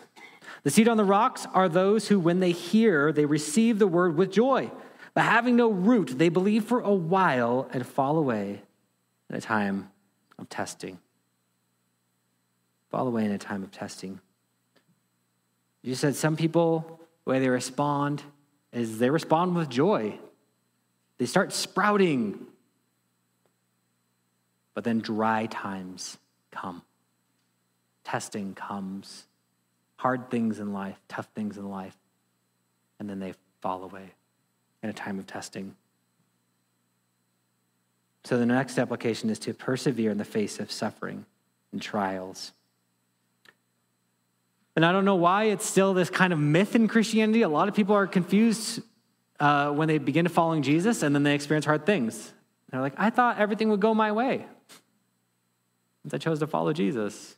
The 0.63 0.71
seed 0.71 0.87
on 0.87 0.97
the 0.97 1.05
rocks 1.05 1.45
are 1.53 1.69
those 1.69 2.07
who, 2.07 2.19
when 2.19 2.39
they 2.39 2.51
hear, 2.51 3.11
they 3.11 3.25
receive 3.25 3.79
the 3.79 3.87
word 3.87 4.17
with 4.17 4.31
joy. 4.31 4.71
But 5.13 5.23
having 5.23 5.55
no 5.55 5.69
root, 5.69 6.17
they 6.17 6.29
believe 6.29 6.65
for 6.65 6.81
a 6.81 6.93
while 6.93 7.69
and 7.71 7.85
fall 7.85 8.17
away 8.17 8.61
in 9.29 9.35
a 9.35 9.41
time 9.41 9.91
of 10.37 10.49
testing 10.49 10.99
fall 12.89 13.07
away 13.07 13.25
in 13.25 13.31
a 13.31 13.37
time 13.37 13.63
of 13.63 13.71
testing. 13.71 14.19
You 15.81 15.95
said 15.95 16.15
some 16.15 16.35
people, 16.35 16.98
the 17.29 17.33
way 17.33 17.39
they 17.41 17.49
respond 17.49 18.23
is 18.73 18.97
they 18.97 19.11
respond 19.11 19.55
with 19.55 19.69
joy. 19.69 20.17
They 21.19 21.27
start 21.27 21.53
sprouting. 21.53 22.47
But 24.73 24.83
then 24.83 24.97
dry 24.97 25.45
times 25.45 26.17
come. 26.49 26.81
Testing 28.03 28.55
comes. 28.55 29.27
Hard 29.97 30.31
things 30.31 30.59
in 30.59 30.73
life, 30.73 30.99
tough 31.07 31.27
things 31.35 31.57
in 31.57 31.69
life. 31.69 31.95
And 32.99 33.07
then 33.07 33.19
they 33.19 33.35
fall 33.61 33.83
away 33.83 34.13
in 34.81 34.89
a 34.89 34.93
time 34.93 35.19
of 35.19 35.27
testing. 35.27 35.75
So 38.23 38.39
the 38.39 38.47
next 38.47 38.79
application 38.79 39.29
is 39.29 39.37
to 39.39 39.53
persevere 39.53 40.09
in 40.09 40.17
the 40.17 40.25
face 40.25 40.59
of 40.59 40.71
suffering 40.71 41.27
and 41.71 41.79
trials. 41.79 42.53
And 44.79 44.85
I 44.85 44.93
don't 44.93 45.03
know 45.03 45.15
why 45.15 45.43
it's 45.43 45.65
still 45.65 45.93
this 45.93 46.09
kind 46.09 46.31
of 46.31 46.39
myth 46.39 46.73
in 46.73 46.87
Christianity. 46.87 47.41
A 47.41 47.49
lot 47.49 47.67
of 47.67 47.75
people 47.75 47.95
are 47.95 48.07
confused 48.07 48.81
uh, 49.37 49.71
when 49.71 49.89
they 49.89 49.97
begin 49.97 50.23
to 50.23 50.29
following 50.29 50.61
Jesus 50.61 51.03
and 51.03 51.13
then 51.13 51.23
they 51.23 51.35
experience 51.35 51.65
hard 51.65 51.85
things. 51.85 52.31
They're 52.71 52.79
like, 52.79 52.93
I 52.95 53.09
thought 53.09 53.39
everything 53.39 53.67
would 53.71 53.81
go 53.81 53.93
my 53.93 54.13
way. 54.13 54.45
Since 56.03 56.13
I 56.13 56.17
chose 56.17 56.39
to 56.39 56.47
follow 56.47 56.71
Jesus. 56.71 57.35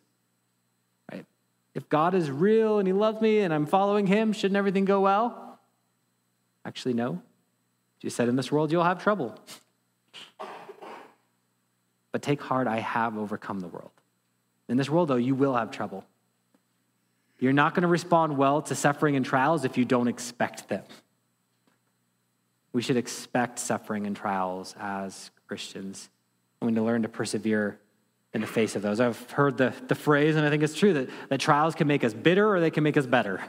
Right? 1.11 1.25
If 1.73 1.89
God 1.89 2.13
is 2.13 2.29
real 2.29 2.77
and 2.77 2.87
He 2.87 2.93
loves 2.93 3.19
me 3.21 3.39
and 3.39 3.51
I'm 3.51 3.65
following 3.65 4.05
Him, 4.05 4.33
shouldn't 4.33 4.55
everything 4.55 4.85
go 4.85 4.99
well? 4.99 5.59
Actually, 6.63 6.93
no. 6.93 7.23
Jesus 7.99 8.15
said, 8.15 8.29
In 8.29 8.35
this 8.35 8.51
world, 8.51 8.71
you'll 8.71 8.83
have 8.83 9.01
trouble. 9.01 9.35
But 12.11 12.21
take 12.21 12.39
heart, 12.39 12.67
I 12.67 12.81
have 12.81 13.17
overcome 13.17 13.61
the 13.61 13.67
world. 13.67 13.89
In 14.69 14.77
this 14.77 14.91
world, 14.91 15.07
though, 15.07 15.15
you 15.15 15.33
will 15.33 15.55
have 15.55 15.71
trouble. 15.71 16.05
You're 17.41 17.53
not 17.53 17.73
going 17.73 17.81
to 17.81 17.87
respond 17.87 18.37
well 18.37 18.61
to 18.61 18.75
suffering 18.75 19.15
and 19.15 19.25
trials 19.25 19.65
if 19.65 19.75
you 19.75 19.83
don't 19.83 20.07
expect 20.07 20.69
them. 20.69 20.83
We 22.71 22.83
should 22.83 22.97
expect 22.97 23.57
suffering 23.57 24.05
and 24.05 24.15
trials 24.15 24.75
as 24.79 25.31
Christians. 25.47 26.09
We 26.61 26.67
need 26.67 26.75
to 26.75 26.83
learn 26.83 27.01
to 27.01 27.09
persevere 27.09 27.79
in 28.31 28.41
the 28.41 28.47
face 28.47 28.75
of 28.75 28.83
those. 28.83 28.99
I've 28.99 29.29
heard 29.31 29.57
the, 29.57 29.73
the 29.87 29.95
phrase, 29.95 30.35
and 30.35 30.45
I 30.45 30.51
think 30.51 30.61
it's 30.61 30.75
true, 30.75 30.93
that, 30.93 31.09
that 31.29 31.39
trials 31.39 31.73
can 31.73 31.87
make 31.87 32.03
us 32.03 32.13
bitter 32.13 32.47
or 32.47 32.59
they 32.59 32.69
can 32.69 32.83
make 32.83 32.95
us 32.95 33.07
better. 33.07 33.41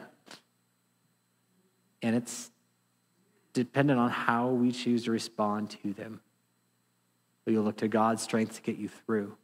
And 2.00 2.16
it's 2.16 2.50
dependent 3.52 4.00
on 4.00 4.08
how 4.08 4.48
we 4.48 4.72
choose 4.72 5.04
to 5.04 5.10
respond 5.10 5.76
to 5.82 5.92
them. 5.92 6.22
Will 7.44 7.52
you 7.52 7.60
look 7.60 7.76
to 7.76 7.88
God's 7.88 8.22
strength 8.22 8.56
to 8.56 8.62
get 8.62 8.78
you 8.78 8.88
through? 8.88 9.36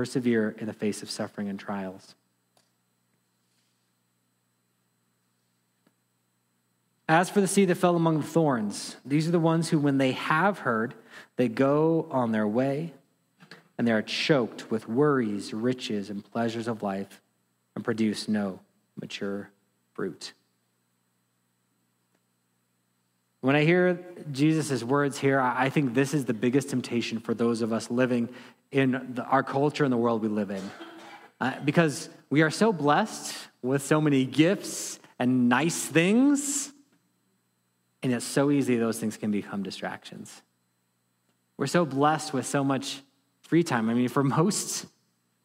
Persevere 0.00 0.56
in 0.56 0.66
the 0.66 0.72
face 0.72 1.02
of 1.02 1.10
suffering 1.10 1.50
and 1.50 1.60
trials. 1.60 2.14
As 7.06 7.28
for 7.28 7.42
the 7.42 7.46
seed 7.46 7.68
that 7.68 7.74
fell 7.74 7.96
among 7.96 8.16
the 8.16 8.26
thorns, 8.26 8.96
these 9.04 9.28
are 9.28 9.30
the 9.30 9.38
ones 9.38 9.68
who, 9.68 9.78
when 9.78 9.98
they 9.98 10.12
have 10.12 10.60
heard, 10.60 10.94
they 11.36 11.48
go 11.48 12.08
on 12.10 12.32
their 12.32 12.48
way, 12.48 12.94
and 13.76 13.86
they 13.86 13.92
are 13.92 14.00
choked 14.00 14.70
with 14.70 14.88
worries, 14.88 15.52
riches, 15.52 16.08
and 16.08 16.24
pleasures 16.32 16.66
of 16.66 16.82
life, 16.82 17.20
and 17.74 17.84
produce 17.84 18.26
no 18.26 18.60
mature 18.98 19.50
fruit. 19.92 20.32
When 23.42 23.54
I 23.54 23.64
hear 23.64 24.00
Jesus' 24.32 24.82
words 24.82 25.18
here, 25.18 25.38
I 25.38 25.68
think 25.68 25.92
this 25.92 26.14
is 26.14 26.24
the 26.24 26.32
biggest 26.32 26.70
temptation 26.70 27.20
for 27.20 27.34
those 27.34 27.60
of 27.60 27.70
us 27.70 27.90
living 27.90 28.30
in 28.72 29.14
the, 29.14 29.24
our 29.24 29.42
culture 29.42 29.84
and 29.84 29.92
the 29.92 29.96
world 29.96 30.22
we 30.22 30.28
live 30.28 30.50
in. 30.50 30.70
Uh, 31.40 31.58
because 31.64 32.08
we 32.28 32.42
are 32.42 32.50
so 32.50 32.72
blessed 32.72 33.34
with 33.62 33.82
so 33.82 34.00
many 34.00 34.24
gifts 34.24 34.98
and 35.18 35.48
nice 35.48 35.84
things, 35.84 36.72
and 38.02 38.12
it's 38.12 38.24
so 38.24 38.50
easy 38.50 38.76
those 38.76 38.98
things 38.98 39.16
can 39.16 39.30
become 39.30 39.62
distractions. 39.62 40.42
We're 41.56 41.66
so 41.66 41.84
blessed 41.84 42.32
with 42.32 42.46
so 42.46 42.64
much 42.64 43.02
free 43.42 43.62
time. 43.62 43.90
I 43.90 43.94
mean, 43.94 44.08
for 44.08 44.24
most 44.24 44.86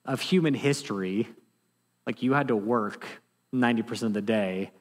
of 0.05 0.21
human 0.21 0.53
history, 0.53 1.27
like 2.05 2.21
you 2.23 2.33
had 2.33 2.49
to 2.49 2.55
work 2.55 3.05
90% 3.53 4.03
of 4.03 4.13
the 4.13 4.21
day, 4.21 4.71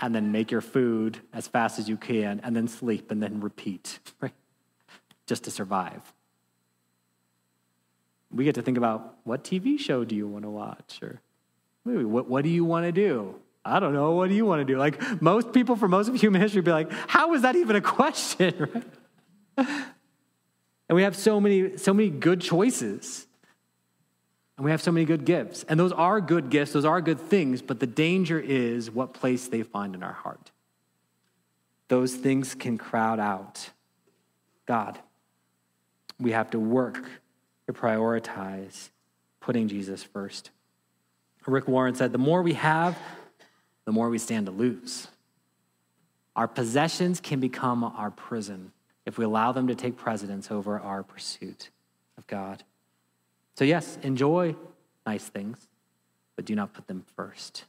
and 0.00 0.14
then 0.14 0.30
make 0.30 0.50
your 0.50 0.60
food 0.60 1.18
as 1.32 1.48
fast 1.48 1.78
as 1.78 1.88
you 1.88 1.96
can, 1.96 2.40
and 2.44 2.54
then 2.54 2.68
sleep, 2.68 3.10
and 3.10 3.22
then 3.22 3.40
repeat, 3.40 3.98
right? 4.20 4.34
Just 5.26 5.44
to 5.44 5.50
survive. 5.50 6.12
We 8.30 8.44
get 8.44 8.54
to 8.56 8.62
think 8.62 8.78
about 8.78 9.16
what 9.24 9.44
TV 9.44 9.78
show 9.78 10.04
do 10.04 10.14
you 10.14 10.28
want 10.28 10.44
to 10.44 10.50
watch? 10.50 11.00
Or 11.02 11.20
what, 11.84 12.28
what 12.28 12.44
do 12.44 12.50
you 12.50 12.64
want 12.64 12.84
to 12.84 12.92
do? 12.92 13.34
I 13.64 13.80
don't 13.80 13.92
know. 13.92 14.12
What 14.12 14.28
do 14.28 14.34
you 14.34 14.46
want 14.46 14.60
to 14.60 14.64
do? 14.64 14.78
Like 14.78 15.22
most 15.22 15.52
people 15.52 15.76
for 15.76 15.88
most 15.88 16.08
of 16.08 16.14
human 16.14 16.40
history 16.40 16.62
be 16.62 16.70
like, 16.70 16.90
how 16.92 17.34
is 17.34 17.42
that 17.42 17.56
even 17.56 17.76
a 17.76 17.80
question? 17.98 18.84
and 19.56 19.76
we 20.90 21.02
have 21.02 21.16
so 21.16 21.40
many, 21.40 21.76
so 21.76 21.92
many 21.92 22.10
good 22.10 22.40
choices. 22.40 23.26
And 24.56 24.64
we 24.64 24.72
have 24.72 24.82
so 24.82 24.90
many 24.90 25.06
good 25.06 25.24
gifts. 25.24 25.64
And 25.68 25.78
those 25.78 25.92
are 25.92 26.20
good 26.20 26.50
gifts, 26.50 26.72
those 26.72 26.84
are 26.84 27.00
good 27.00 27.20
things, 27.20 27.62
but 27.62 27.78
the 27.78 27.86
danger 27.86 28.40
is 28.40 28.90
what 28.90 29.14
place 29.14 29.46
they 29.46 29.62
find 29.62 29.94
in 29.94 30.02
our 30.02 30.12
heart. 30.12 30.50
Those 31.86 32.14
things 32.14 32.54
can 32.54 32.76
crowd 32.76 33.20
out 33.20 33.70
God. 34.66 34.98
We 36.18 36.32
have 36.32 36.50
to 36.50 36.58
work 36.58 37.08
to 37.68 37.74
prioritize 37.74 38.88
putting 39.40 39.68
Jesus 39.68 40.02
first. 40.02 40.50
Rick 41.46 41.68
Warren 41.68 41.94
said, 41.94 42.12
The 42.12 42.18
more 42.18 42.42
we 42.42 42.54
have, 42.54 42.98
the 43.84 43.92
more 43.92 44.08
we 44.08 44.18
stand 44.18 44.46
to 44.46 44.52
lose. 44.52 45.08
Our 46.34 46.48
possessions 46.48 47.20
can 47.20 47.40
become 47.40 47.84
our 47.84 48.10
prison 48.10 48.72
if 49.06 49.18
we 49.18 49.24
allow 49.24 49.52
them 49.52 49.66
to 49.68 49.74
take 49.74 49.96
precedence 49.96 50.50
over 50.50 50.78
our 50.78 51.02
pursuit 51.02 51.70
of 52.16 52.26
God. 52.26 52.64
So, 53.56 53.64
yes, 53.64 53.98
enjoy 54.02 54.56
nice 55.06 55.24
things, 55.24 55.68
but 56.36 56.44
do 56.44 56.54
not 56.54 56.72
put 56.72 56.86
them 56.86 57.04
first. 57.16 57.64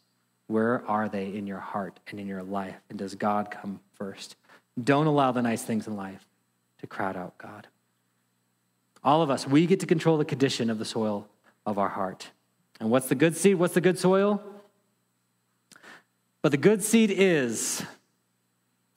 Where 0.48 0.86
are 0.88 1.10
they 1.10 1.34
in 1.34 1.46
your 1.46 1.60
heart 1.60 2.00
and 2.08 2.20
in 2.20 2.28
your 2.28 2.44
life? 2.44 2.76
And 2.90 2.98
does 2.98 3.16
God 3.16 3.52
come 3.52 3.82
first? 3.96 4.36
Don't 4.82 5.08
allow 5.08 5.32
the 5.32 5.42
nice 5.42 5.64
things 5.64 5.88
in 5.88 5.96
life 5.98 6.26
to 6.80 6.88
crowd 6.88 7.18
out 7.18 7.38
God. 7.38 7.68
All 9.04 9.22
of 9.22 9.30
us, 9.30 9.48
we 9.48 9.66
get 9.66 9.80
to 9.80 9.86
control 9.86 10.18
the 10.18 10.26
condition 10.26 10.70
of 10.70 10.80
the 10.80 10.86
soil 10.86 11.28
of 11.66 11.78
our 11.78 11.90
heart. 11.90 12.30
And 12.80 12.90
what's 12.90 13.08
the 13.08 13.16
good 13.16 13.36
seed? 13.36 13.56
What's 13.56 13.74
the 13.74 13.82
good 13.82 13.98
soil? 13.98 14.42
But 16.42 16.52
the 16.52 16.58
good 16.58 16.84
seed 16.84 17.12
is 17.12 17.84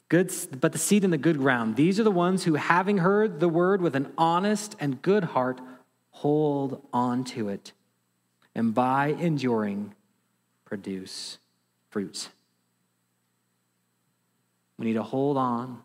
good, 0.08 0.32
but 0.60 0.72
the 0.72 0.78
seed 0.78 1.04
in 1.04 1.10
the 1.10 1.18
good 1.18 1.38
ground. 1.38 1.76
These 1.76 1.98
are 1.98 2.04
the 2.04 2.10
ones 2.10 2.44
who, 2.44 2.54
having 2.54 2.98
heard 2.98 3.40
the 3.40 3.48
word 3.48 3.80
with 3.80 3.96
an 3.96 4.12
honest 4.16 4.76
and 4.78 5.02
good 5.02 5.24
heart, 5.24 5.60
hold 6.10 6.86
on 6.92 7.24
to 7.24 7.48
it, 7.48 7.72
and 8.54 8.74
by 8.74 9.08
enduring, 9.08 9.94
produce 10.64 11.38
fruits. 11.90 12.28
We 14.78 14.86
need 14.86 14.94
to 14.94 15.02
hold 15.02 15.36
on 15.36 15.82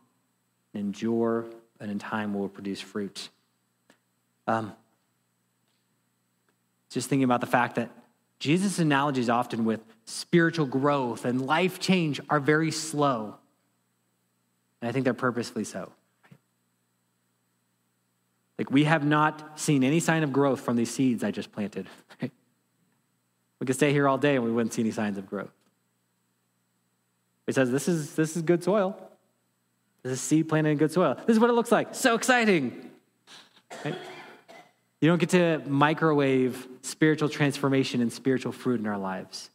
endure, 0.74 1.46
and 1.80 1.90
in 1.90 1.98
time 1.98 2.34
will 2.34 2.50
produce 2.50 2.80
fruit. 2.80 3.30
Um, 4.48 4.74
just 6.90 7.10
thinking 7.10 7.26
about 7.26 7.42
the 7.42 7.48
fact 7.48 7.76
that 7.76 7.92
Jesus' 8.40 8.80
analogies 8.80 9.30
often 9.30 9.66
with 9.66 9.82
spiritual 10.06 10.66
growth 10.66 11.26
and 11.26 11.46
life 11.46 11.80
change 11.80 12.22
are 12.30 12.40
very 12.40 12.72
slow. 12.72 13.36
And 14.82 14.90
I 14.90 14.92
think 14.92 15.04
they're 15.04 15.14
purposefully 15.14 15.66
so. 15.66 15.92
Like, 18.58 18.72
we 18.72 18.86
have 18.86 19.06
not 19.06 19.60
seen 19.60 19.84
any 19.84 20.00
sign 20.00 20.24
of 20.24 20.34
growth 20.34 20.62
from 20.62 20.76
these 20.78 20.90
seeds 20.90 21.24
I 21.24 21.32
just 21.32 21.52
planted. 21.52 21.88
We 23.60 23.66
could 23.66 23.76
stay 23.76 23.92
here 23.92 24.08
all 24.08 24.18
day 24.18 24.36
and 24.36 24.46
we 24.46 24.52
wouldn't 24.52 24.74
see 24.74 24.84
any 24.84 24.92
signs 24.92 25.18
of 25.18 25.28
growth. 25.28 25.52
He 27.48 27.54
says, 27.54 27.72
This 27.72 27.88
is, 27.88 28.14
this 28.14 28.36
is 28.36 28.44
good 28.44 28.64
soil. 28.64 28.96
This 30.04 30.14
is 30.14 30.22
seed 30.22 30.48
planted 30.48 30.70
in 30.70 30.78
good 30.78 30.92
soil. 30.92 31.16
This 31.26 31.36
is 31.36 31.40
what 31.40 31.50
it 31.50 31.54
looks 31.54 31.72
like. 31.72 31.96
So 31.96 32.14
exciting. 32.14 32.92
Right? 33.84 33.96
You 35.02 35.10
don't 35.10 35.20
get 35.20 35.30
to 35.30 35.62
microwave 35.68 36.68
spiritual 36.82 37.30
transformation 37.30 38.02
and 38.02 38.12
spiritual 38.12 38.52
fruit 38.52 38.80
in 38.80 38.88
our 38.88 38.98
lives. 38.98 39.50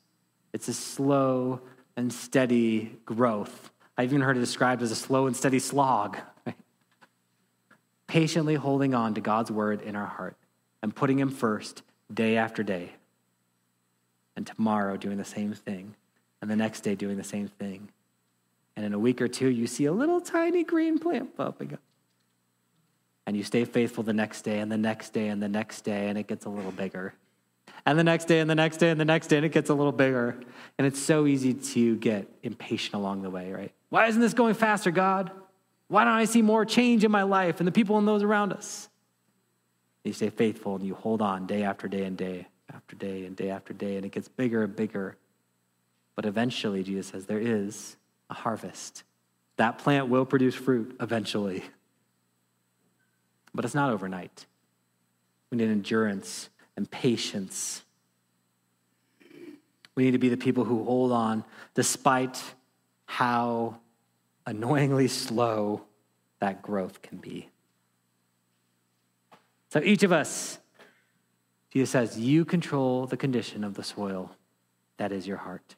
It's 0.52 0.68
a 0.68 0.74
slow 0.74 1.60
and 1.96 2.12
steady 2.12 2.96
growth. 3.04 3.70
I've 3.98 4.10
even 4.10 4.20
heard 4.20 4.36
it 4.36 4.40
described 4.40 4.82
as 4.82 4.90
a 4.90 4.96
slow 4.96 5.26
and 5.26 5.36
steady 5.36 5.58
slog. 5.58 6.16
Right? 6.46 6.56
patiently 8.12 8.56
holding 8.56 8.94
on 8.94 9.14
to 9.14 9.22
God's 9.22 9.50
word 9.50 9.80
in 9.80 9.96
our 9.96 10.04
heart 10.04 10.36
and 10.82 10.94
putting 10.94 11.18
Him 11.18 11.30
first 11.30 11.82
day 12.12 12.36
after 12.36 12.62
day. 12.62 12.92
And 14.36 14.46
tomorrow 14.46 14.98
doing 14.98 15.16
the 15.16 15.24
same 15.24 15.54
thing. 15.54 15.94
And 16.42 16.50
the 16.50 16.56
next 16.56 16.82
day 16.82 16.94
doing 16.94 17.16
the 17.16 17.24
same 17.24 17.48
thing. 17.48 17.88
And 18.76 18.84
in 18.84 18.92
a 18.92 18.98
week 18.98 19.22
or 19.22 19.28
two, 19.28 19.48
you 19.48 19.66
see 19.66 19.86
a 19.86 19.92
little 19.92 20.20
tiny 20.20 20.62
green 20.62 20.98
plant 20.98 21.34
popping 21.38 21.72
up. 21.72 21.80
And 23.32 23.36
you 23.38 23.44
stay 23.44 23.64
faithful 23.64 24.04
the 24.04 24.12
next 24.12 24.42
day, 24.42 24.58
and 24.58 24.70
the 24.70 24.76
next 24.76 25.14
day, 25.14 25.28
and 25.28 25.42
the 25.42 25.48
next 25.48 25.86
day, 25.86 26.10
and 26.10 26.18
it 26.18 26.26
gets 26.26 26.44
a 26.44 26.50
little 26.50 26.70
bigger. 26.70 27.14
And 27.86 27.98
the 27.98 28.04
next 28.04 28.26
day, 28.26 28.40
and 28.40 28.50
the 28.50 28.54
next 28.54 28.76
day, 28.76 28.90
and 28.90 29.00
the 29.00 29.06
next 29.06 29.28
day, 29.28 29.38
and 29.38 29.46
it 29.46 29.52
gets 29.52 29.70
a 29.70 29.74
little 29.74 29.90
bigger. 29.90 30.38
And 30.76 30.86
it's 30.86 30.98
so 30.98 31.26
easy 31.26 31.54
to 31.54 31.96
get 31.96 32.28
impatient 32.42 32.92
along 32.92 33.22
the 33.22 33.30
way, 33.30 33.50
right? 33.50 33.72
Why 33.88 34.06
isn't 34.08 34.20
this 34.20 34.34
going 34.34 34.52
faster, 34.52 34.90
God? 34.90 35.30
Why 35.88 36.04
don't 36.04 36.12
I 36.12 36.26
see 36.26 36.42
more 36.42 36.66
change 36.66 37.04
in 37.04 37.10
my 37.10 37.22
life 37.22 37.58
and 37.58 37.66
the 37.66 37.72
people 37.72 37.96
and 37.96 38.06
those 38.06 38.22
around 38.22 38.52
us? 38.52 38.90
You 40.04 40.12
stay 40.12 40.28
faithful 40.28 40.76
and 40.76 40.84
you 40.84 40.94
hold 40.94 41.22
on 41.22 41.46
day 41.46 41.62
after 41.62 41.88
day 41.88 42.04
and 42.04 42.18
day 42.18 42.48
after 42.70 42.96
day 42.96 43.24
and 43.24 43.34
day 43.34 43.48
after 43.48 43.72
day, 43.72 43.96
and 43.96 44.04
it 44.04 44.12
gets 44.12 44.28
bigger 44.28 44.62
and 44.62 44.76
bigger. 44.76 45.16
But 46.16 46.26
eventually, 46.26 46.82
Jesus 46.82 47.06
says, 47.06 47.24
there 47.24 47.40
is 47.40 47.96
a 48.28 48.34
harvest. 48.34 49.04
That 49.56 49.78
plant 49.78 50.08
will 50.08 50.26
produce 50.26 50.54
fruit 50.54 50.98
eventually. 51.00 51.64
But 53.54 53.64
it's 53.64 53.74
not 53.74 53.90
overnight. 53.90 54.46
We 55.50 55.58
need 55.58 55.68
endurance 55.68 56.48
and 56.76 56.90
patience. 56.90 57.82
We 59.94 60.04
need 60.04 60.12
to 60.12 60.18
be 60.18 60.30
the 60.30 60.36
people 60.36 60.64
who 60.64 60.84
hold 60.84 61.12
on 61.12 61.44
despite 61.74 62.42
how 63.04 63.76
annoyingly 64.46 65.08
slow 65.08 65.82
that 66.40 66.62
growth 66.62 67.02
can 67.02 67.18
be. 67.18 67.50
So 69.68 69.80
each 69.82 70.02
of 70.02 70.12
us, 70.12 70.58
Jesus 71.70 71.90
says, 71.90 72.18
you 72.18 72.44
control 72.44 73.06
the 73.06 73.16
condition 73.16 73.64
of 73.64 73.74
the 73.74 73.84
soil 73.84 74.30
that 74.96 75.12
is 75.12 75.26
your 75.26 75.38
heart. 75.38 75.76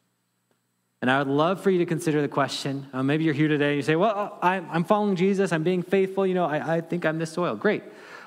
And 1.04 1.10
I 1.10 1.18
would 1.18 1.28
love 1.28 1.60
for 1.60 1.68
you 1.68 1.80
to 1.80 1.84
consider 1.84 2.22
the 2.22 2.28
question. 2.28 2.86
Uh, 2.94 3.02
maybe 3.02 3.24
you're 3.24 3.34
here 3.34 3.46
today 3.46 3.72
and 3.72 3.76
you 3.76 3.82
say, 3.82 3.94
Well, 3.94 4.38
I'm 4.40 4.84
following 4.84 5.16
Jesus, 5.16 5.52
I'm 5.52 5.62
being 5.62 5.82
faithful, 5.82 6.26
you 6.26 6.32
know, 6.32 6.46
I, 6.46 6.76
I 6.76 6.80
think 6.80 7.04
I'm 7.04 7.18
this 7.18 7.30
soil. 7.30 7.56
Great. 7.56 7.82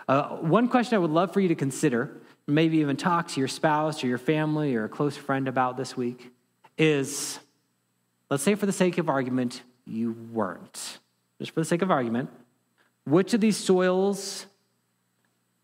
Uh, 0.08 0.36
one 0.36 0.68
question 0.68 0.94
I 0.94 1.00
would 1.00 1.10
love 1.10 1.34
for 1.34 1.40
you 1.40 1.48
to 1.48 1.56
consider, 1.56 2.12
maybe 2.46 2.78
even 2.78 2.96
talk 2.96 3.30
to 3.30 3.40
your 3.40 3.48
spouse 3.48 4.04
or 4.04 4.08
your 4.08 4.20
family 4.20 4.76
or 4.76 4.84
a 4.84 4.90
close 4.90 5.18
friend 5.18 5.48
about 5.48 5.76
this 5.76 5.98
week, 5.98 6.30
is 6.78 7.40
let's 8.30 8.44
say, 8.44 8.54
for 8.54 8.68
the 8.68 8.72
sake 8.72 9.00
of 9.00 9.10
argument, 9.10 9.64
you 9.84 10.16
weren't. 10.32 11.00
Just 11.40 11.56
for 11.56 11.62
the 11.62 11.66
sake 11.66 11.82
of 11.82 11.90
argument, 11.90 12.30
which 13.08 13.34
of 13.34 13.42
these 13.42 13.58
soils 13.58 14.46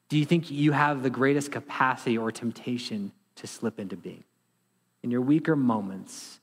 do 0.10 0.18
you 0.18 0.26
think 0.26 0.50
you 0.50 0.72
have 0.72 1.04
the 1.04 1.12
greatest 1.12 1.52
capacity 1.52 2.18
or 2.18 2.32
temptation 2.32 3.12
to 3.36 3.46
slip 3.46 3.80
into 3.80 3.96
being? 3.96 4.24
In 5.04 5.12
your 5.12 5.22
weaker 5.22 5.56
moments, 5.56 6.40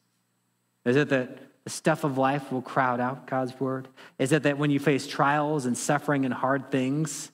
is 0.84 0.96
it 0.96 1.08
that 1.10 1.38
the 1.64 1.70
stuff 1.70 2.04
of 2.04 2.16
life 2.16 2.50
will 2.50 2.62
crowd 2.62 3.00
out 3.00 3.26
God's 3.26 3.58
word? 3.60 3.88
Is 4.18 4.32
it 4.32 4.44
that 4.44 4.58
when 4.58 4.70
you 4.70 4.78
face 4.78 5.06
trials 5.06 5.66
and 5.66 5.76
suffering 5.76 6.24
and 6.24 6.32
hard 6.32 6.70
things, 6.70 7.30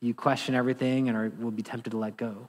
you 0.00 0.14
question 0.14 0.54
everything 0.54 1.08
and 1.08 1.16
are, 1.16 1.32
will 1.38 1.50
be 1.50 1.62
tempted 1.62 1.90
to 1.90 1.96
let 1.96 2.16
go? 2.16 2.48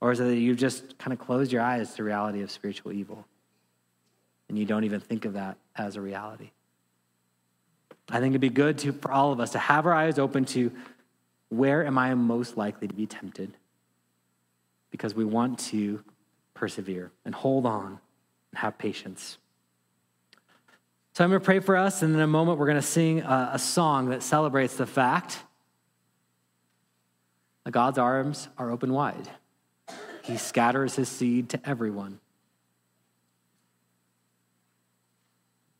Or 0.00 0.12
is 0.12 0.20
it 0.20 0.24
that 0.24 0.36
you've 0.36 0.58
just 0.58 0.98
kind 0.98 1.12
of 1.12 1.18
closed 1.18 1.52
your 1.52 1.62
eyes 1.62 1.90
to 1.90 1.96
the 1.98 2.02
reality 2.04 2.42
of 2.42 2.50
spiritual 2.50 2.92
evil? 2.92 3.24
and 4.48 4.58
you 4.58 4.64
don't 4.64 4.84
even 4.84 5.00
think 5.00 5.24
of 5.24 5.34
that 5.34 5.56
as 5.76 5.96
a 5.96 6.00
reality. 6.00 6.50
I 8.08 8.20
think 8.20 8.32
it'd 8.32 8.40
be 8.40 8.48
good 8.48 8.78
to, 8.78 8.92
for 8.92 9.12
all 9.12 9.32
of 9.32 9.40
us 9.40 9.52
to 9.52 9.58
have 9.58 9.86
our 9.86 9.92
eyes 9.92 10.18
open 10.18 10.44
to 10.46 10.72
where 11.50 11.86
am 11.86 11.98
I 11.98 12.14
most 12.14 12.56
likely 12.56 12.88
to 12.88 12.94
be 12.94 13.06
tempted? 13.06 13.52
Because 14.90 15.14
we 15.14 15.24
want 15.24 15.58
to 15.58 16.02
persevere 16.54 17.10
and 17.24 17.34
hold 17.34 17.66
on 17.66 18.00
have 18.54 18.78
patience. 18.78 19.38
So 21.12 21.24
I'm 21.24 21.30
going 21.30 21.40
to 21.40 21.44
pray 21.44 21.60
for 21.60 21.76
us, 21.76 22.02
and 22.02 22.14
in 22.14 22.20
a 22.20 22.26
moment, 22.26 22.58
we're 22.58 22.66
going 22.66 22.76
to 22.76 22.82
sing 22.82 23.22
a, 23.22 23.50
a 23.54 23.58
song 23.58 24.10
that 24.10 24.22
celebrates 24.22 24.76
the 24.76 24.86
fact 24.86 25.38
that 27.64 27.72
God's 27.72 27.98
arms 27.98 28.48
are 28.56 28.70
open 28.70 28.92
wide. 28.92 29.28
He 30.22 30.36
scatters 30.36 30.94
his 30.94 31.08
seed 31.08 31.48
to 31.50 31.68
everyone. 31.68 32.20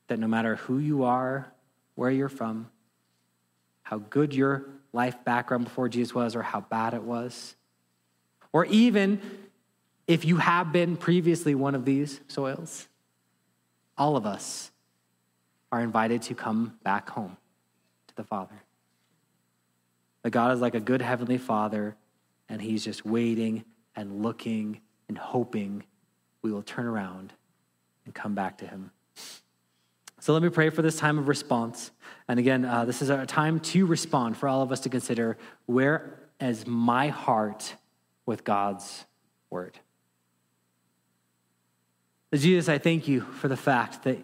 that 0.09 0.19
no 0.19 0.27
matter 0.27 0.57
who 0.57 0.79
you 0.79 1.05
are, 1.05 1.53
where 1.95 2.11
you're 2.11 2.29
from, 2.29 2.69
how 3.83 3.99
good 3.99 4.35
your 4.35 4.65
life 4.93 5.23
background 5.25 5.65
before 5.65 5.89
Jesus 5.89 6.15
was 6.15 6.35
or 6.35 6.43
how 6.43 6.61
bad 6.61 6.95
it 6.95 7.03
was, 7.03 7.55
or 8.53 8.65
even 8.67 9.21
if 10.09 10.25
you 10.25 10.39
have 10.39 10.73
been 10.73 10.97
previously 10.97 11.55
one 11.55 11.75
of 11.75 11.85
these 11.85 12.21
soils, 12.29 12.89
all 13.97 14.17
of 14.17 14.25
us 14.25 14.71
are 15.71 15.81
invited 15.83 16.23
to 16.23 16.35
come 16.35 16.79
back 16.83 17.11
home 17.11 17.37
to 18.09 18.17
the 18.17 18.25
Father. 18.25 18.55
That 20.23 20.31
God 20.31 20.53
is 20.53 20.61
like 20.61 20.75
a 20.75 20.81
good 20.81 21.03
heavenly 21.03 21.37
Father, 21.37 21.95
and 22.49 22.61
He's 22.61 22.83
just 22.83 23.05
waiting 23.05 23.65
and 23.95 24.23
looking 24.23 24.81
and 25.09 25.19
hoping 25.19 25.85
we 26.41 26.51
will 26.51 26.63
turn 26.63 26.87
around 26.87 27.35
and 28.07 28.15
come 28.15 28.35
back 28.35 28.59
to 28.59 28.67
Him. 28.67 28.91
So 30.21 30.33
let 30.33 30.43
me 30.43 30.49
pray 30.49 30.71
for 30.71 30.81
this 30.81 30.97
time 30.97 31.19
of 31.19 31.29
response. 31.29 31.91
And 32.29 32.41
again, 32.41 32.65
uh, 32.65 32.87
this 32.87 33.03
is 33.03 33.11
a 33.11 33.27
time 33.27 33.61
to 33.61 33.85
respond 33.85 34.39
for 34.39 34.49
all 34.49 34.63
of 34.63 34.73
us 34.73 34.81
to 34.81 34.89
consider 34.89 35.37
where 35.67 36.19
is 36.41 36.67
my 36.67 37.09
heart 37.09 37.75
with 38.25 38.43
God's 38.43 39.05
word. 39.51 39.79
Jesus, 42.35 42.69
I 42.69 42.79
thank 42.79 43.09
you 43.09 43.23
for 43.23 43.49
the 43.49 43.57
fact 43.57 44.05
that 44.05 44.19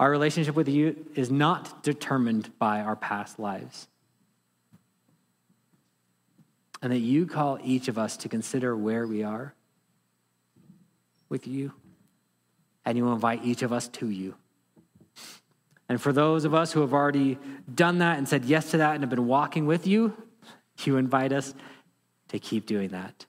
our 0.00 0.10
relationship 0.10 0.54
with 0.54 0.68
you 0.68 1.06
is 1.14 1.30
not 1.30 1.82
determined 1.82 2.58
by 2.58 2.80
our 2.80 2.96
past 2.96 3.38
lives. 3.38 3.88
And 6.82 6.92
that 6.92 6.98
you 6.98 7.26
call 7.26 7.58
each 7.62 7.88
of 7.88 7.98
us 7.98 8.16
to 8.18 8.28
consider 8.28 8.76
where 8.76 9.06
we 9.06 9.22
are 9.22 9.54
with 11.28 11.46
you 11.46 11.72
and 12.84 12.98
you 12.98 13.08
invite 13.10 13.44
each 13.44 13.62
of 13.62 13.72
us 13.72 13.88
to 13.88 14.10
you. 14.10 14.34
And 15.88 16.00
for 16.00 16.12
those 16.12 16.44
of 16.44 16.54
us 16.54 16.72
who 16.72 16.80
have 16.80 16.92
already 16.92 17.38
done 17.72 17.98
that 17.98 18.18
and 18.18 18.28
said 18.28 18.44
yes 18.44 18.70
to 18.72 18.78
that 18.78 18.94
and 18.94 19.02
have 19.02 19.10
been 19.10 19.26
walking 19.26 19.66
with 19.66 19.86
you, 19.86 20.14
you 20.84 20.96
invite 20.96 21.32
us 21.32 21.54
to 22.28 22.38
keep 22.38 22.66
doing 22.66 22.88
that, 22.90 23.26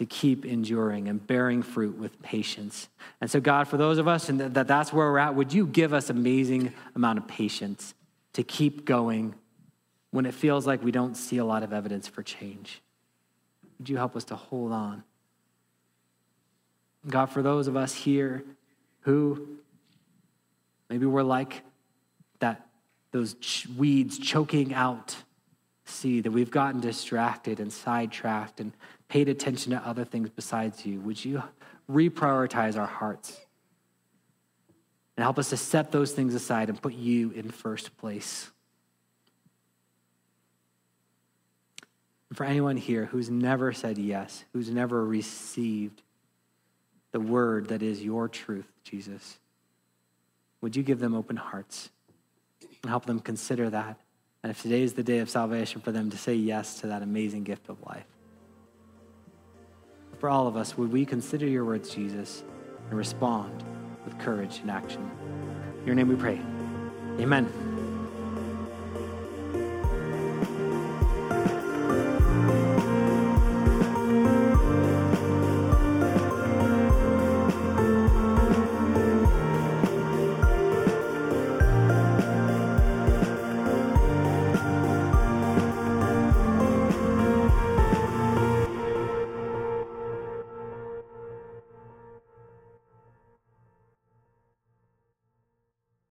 to 0.00 0.06
keep 0.06 0.46
enduring 0.46 1.08
and 1.08 1.26
bearing 1.26 1.60
fruit 1.60 1.98
with 1.98 2.22
patience. 2.22 2.88
And 3.20 3.30
so, 3.30 3.38
God, 3.38 3.68
for 3.68 3.76
those 3.76 3.98
of 3.98 4.08
us 4.08 4.30
and 4.30 4.40
that 4.40 4.66
that's 4.66 4.94
where 4.94 5.12
we're 5.12 5.18
at, 5.18 5.34
would 5.34 5.52
you 5.52 5.66
give 5.66 5.92
us 5.92 6.08
amazing 6.08 6.72
amount 6.94 7.18
of 7.18 7.28
patience 7.28 7.92
to 8.32 8.42
keep 8.42 8.86
going 8.86 9.34
when 10.10 10.24
it 10.24 10.32
feels 10.32 10.66
like 10.66 10.82
we 10.82 10.90
don't 10.90 11.16
see 11.16 11.36
a 11.36 11.44
lot 11.44 11.62
of 11.62 11.74
evidence 11.74 12.08
for 12.08 12.22
change? 12.22 12.80
Would 13.78 13.90
you 13.90 13.98
help 13.98 14.16
us 14.16 14.24
to 14.24 14.36
hold 14.36 14.72
on? 14.72 15.04
God, 17.06 17.26
for 17.26 17.42
those 17.42 17.68
of 17.68 17.76
us 17.76 17.92
here 17.92 18.42
who 19.00 19.48
maybe 20.88 21.04
we're 21.04 21.22
like 21.22 21.60
that, 22.38 22.66
those 23.12 23.36
weeds 23.76 24.18
choking 24.18 24.72
out 24.72 25.14
see 25.84 26.22
that 26.22 26.30
we've 26.30 26.50
gotten 26.50 26.80
distracted 26.80 27.60
and 27.60 27.70
sidetracked 27.70 28.60
and 28.60 28.72
paid 29.10 29.28
attention 29.28 29.72
to 29.72 29.78
other 29.86 30.04
things 30.04 30.30
besides 30.30 30.86
you. 30.86 31.00
Would 31.00 31.22
you 31.22 31.42
reprioritize 31.90 32.78
our 32.78 32.86
hearts 32.86 33.40
and 35.16 35.24
help 35.24 35.36
us 35.36 35.50
to 35.50 35.56
set 35.56 35.90
those 35.90 36.12
things 36.12 36.32
aside 36.32 36.68
and 36.68 36.80
put 36.80 36.94
you 36.94 37.32
in 37.32 37.50
first 37.50 37.96
place? 37.98 38.50
For 42.32 42.44
anyone 42.44 42.76
here 42.76 43.06
who's 43.06 43.28
never 43.28 43.72
said 43.72 43.98
yes, 43.98 44.44
who's 44.52 44.70
never 44.70 45.04
received 45.04 46.02
the 47.10 47.18
word 47.18 47.66
that 47.70 47.82
is 47.82 48.04
your 48.04 48.28
truth, 48.28 48.70
Jesus. 48.84 49.40
Would 50.60 50.76
you 50.76 50.84
give 50.84 51.00
them 51.00 51.16
open 51.16 51.34
hearts 51.34 51.90
and 52.82 52.88
help 52.88 53.06
them 53.06 53.18
consider 53.18 53.68
that? 53.70 53.98
And 54.44 54.50
if 54.52 54.62
today 54.62 54.82
is 54.82 54.92
the 54.92 55.02
day 55.02 55.18
of 55.18 55.28
salvation, 55.28 55.80
for 55.80 55.90
them 55.90 56.10
to 56.10 56.16
say 56.16 56.34
yes 56.34 56.78
to 56.80 56.86
that 56.86 57.02
amazing 57.02 57.42
gift 57.42 57.68
of 57.68 57.82
life. 57.84 58.06
For 60.20 60.28
all 60.28 60.46
of 60.46 60.54
us, 60.54 60.76
would 60.76 60.92
we 60.92 61.06
consider 61.06 61.46
your 61.46 61.64
words, 61.64 61.88
Jesus, 61.88 62.44
and 62.90 62.98
respond 62.98 63.64
with 64.04 64.18
courage 64.18 64.58
and 64.60 64.70
action? 64.70 65.10
In 65.80 65.86
your 65.86 65.94
name 65.94 66.08
we 66.08 66.14
pray. 66.14 66.38
Amen. 67.18 67.79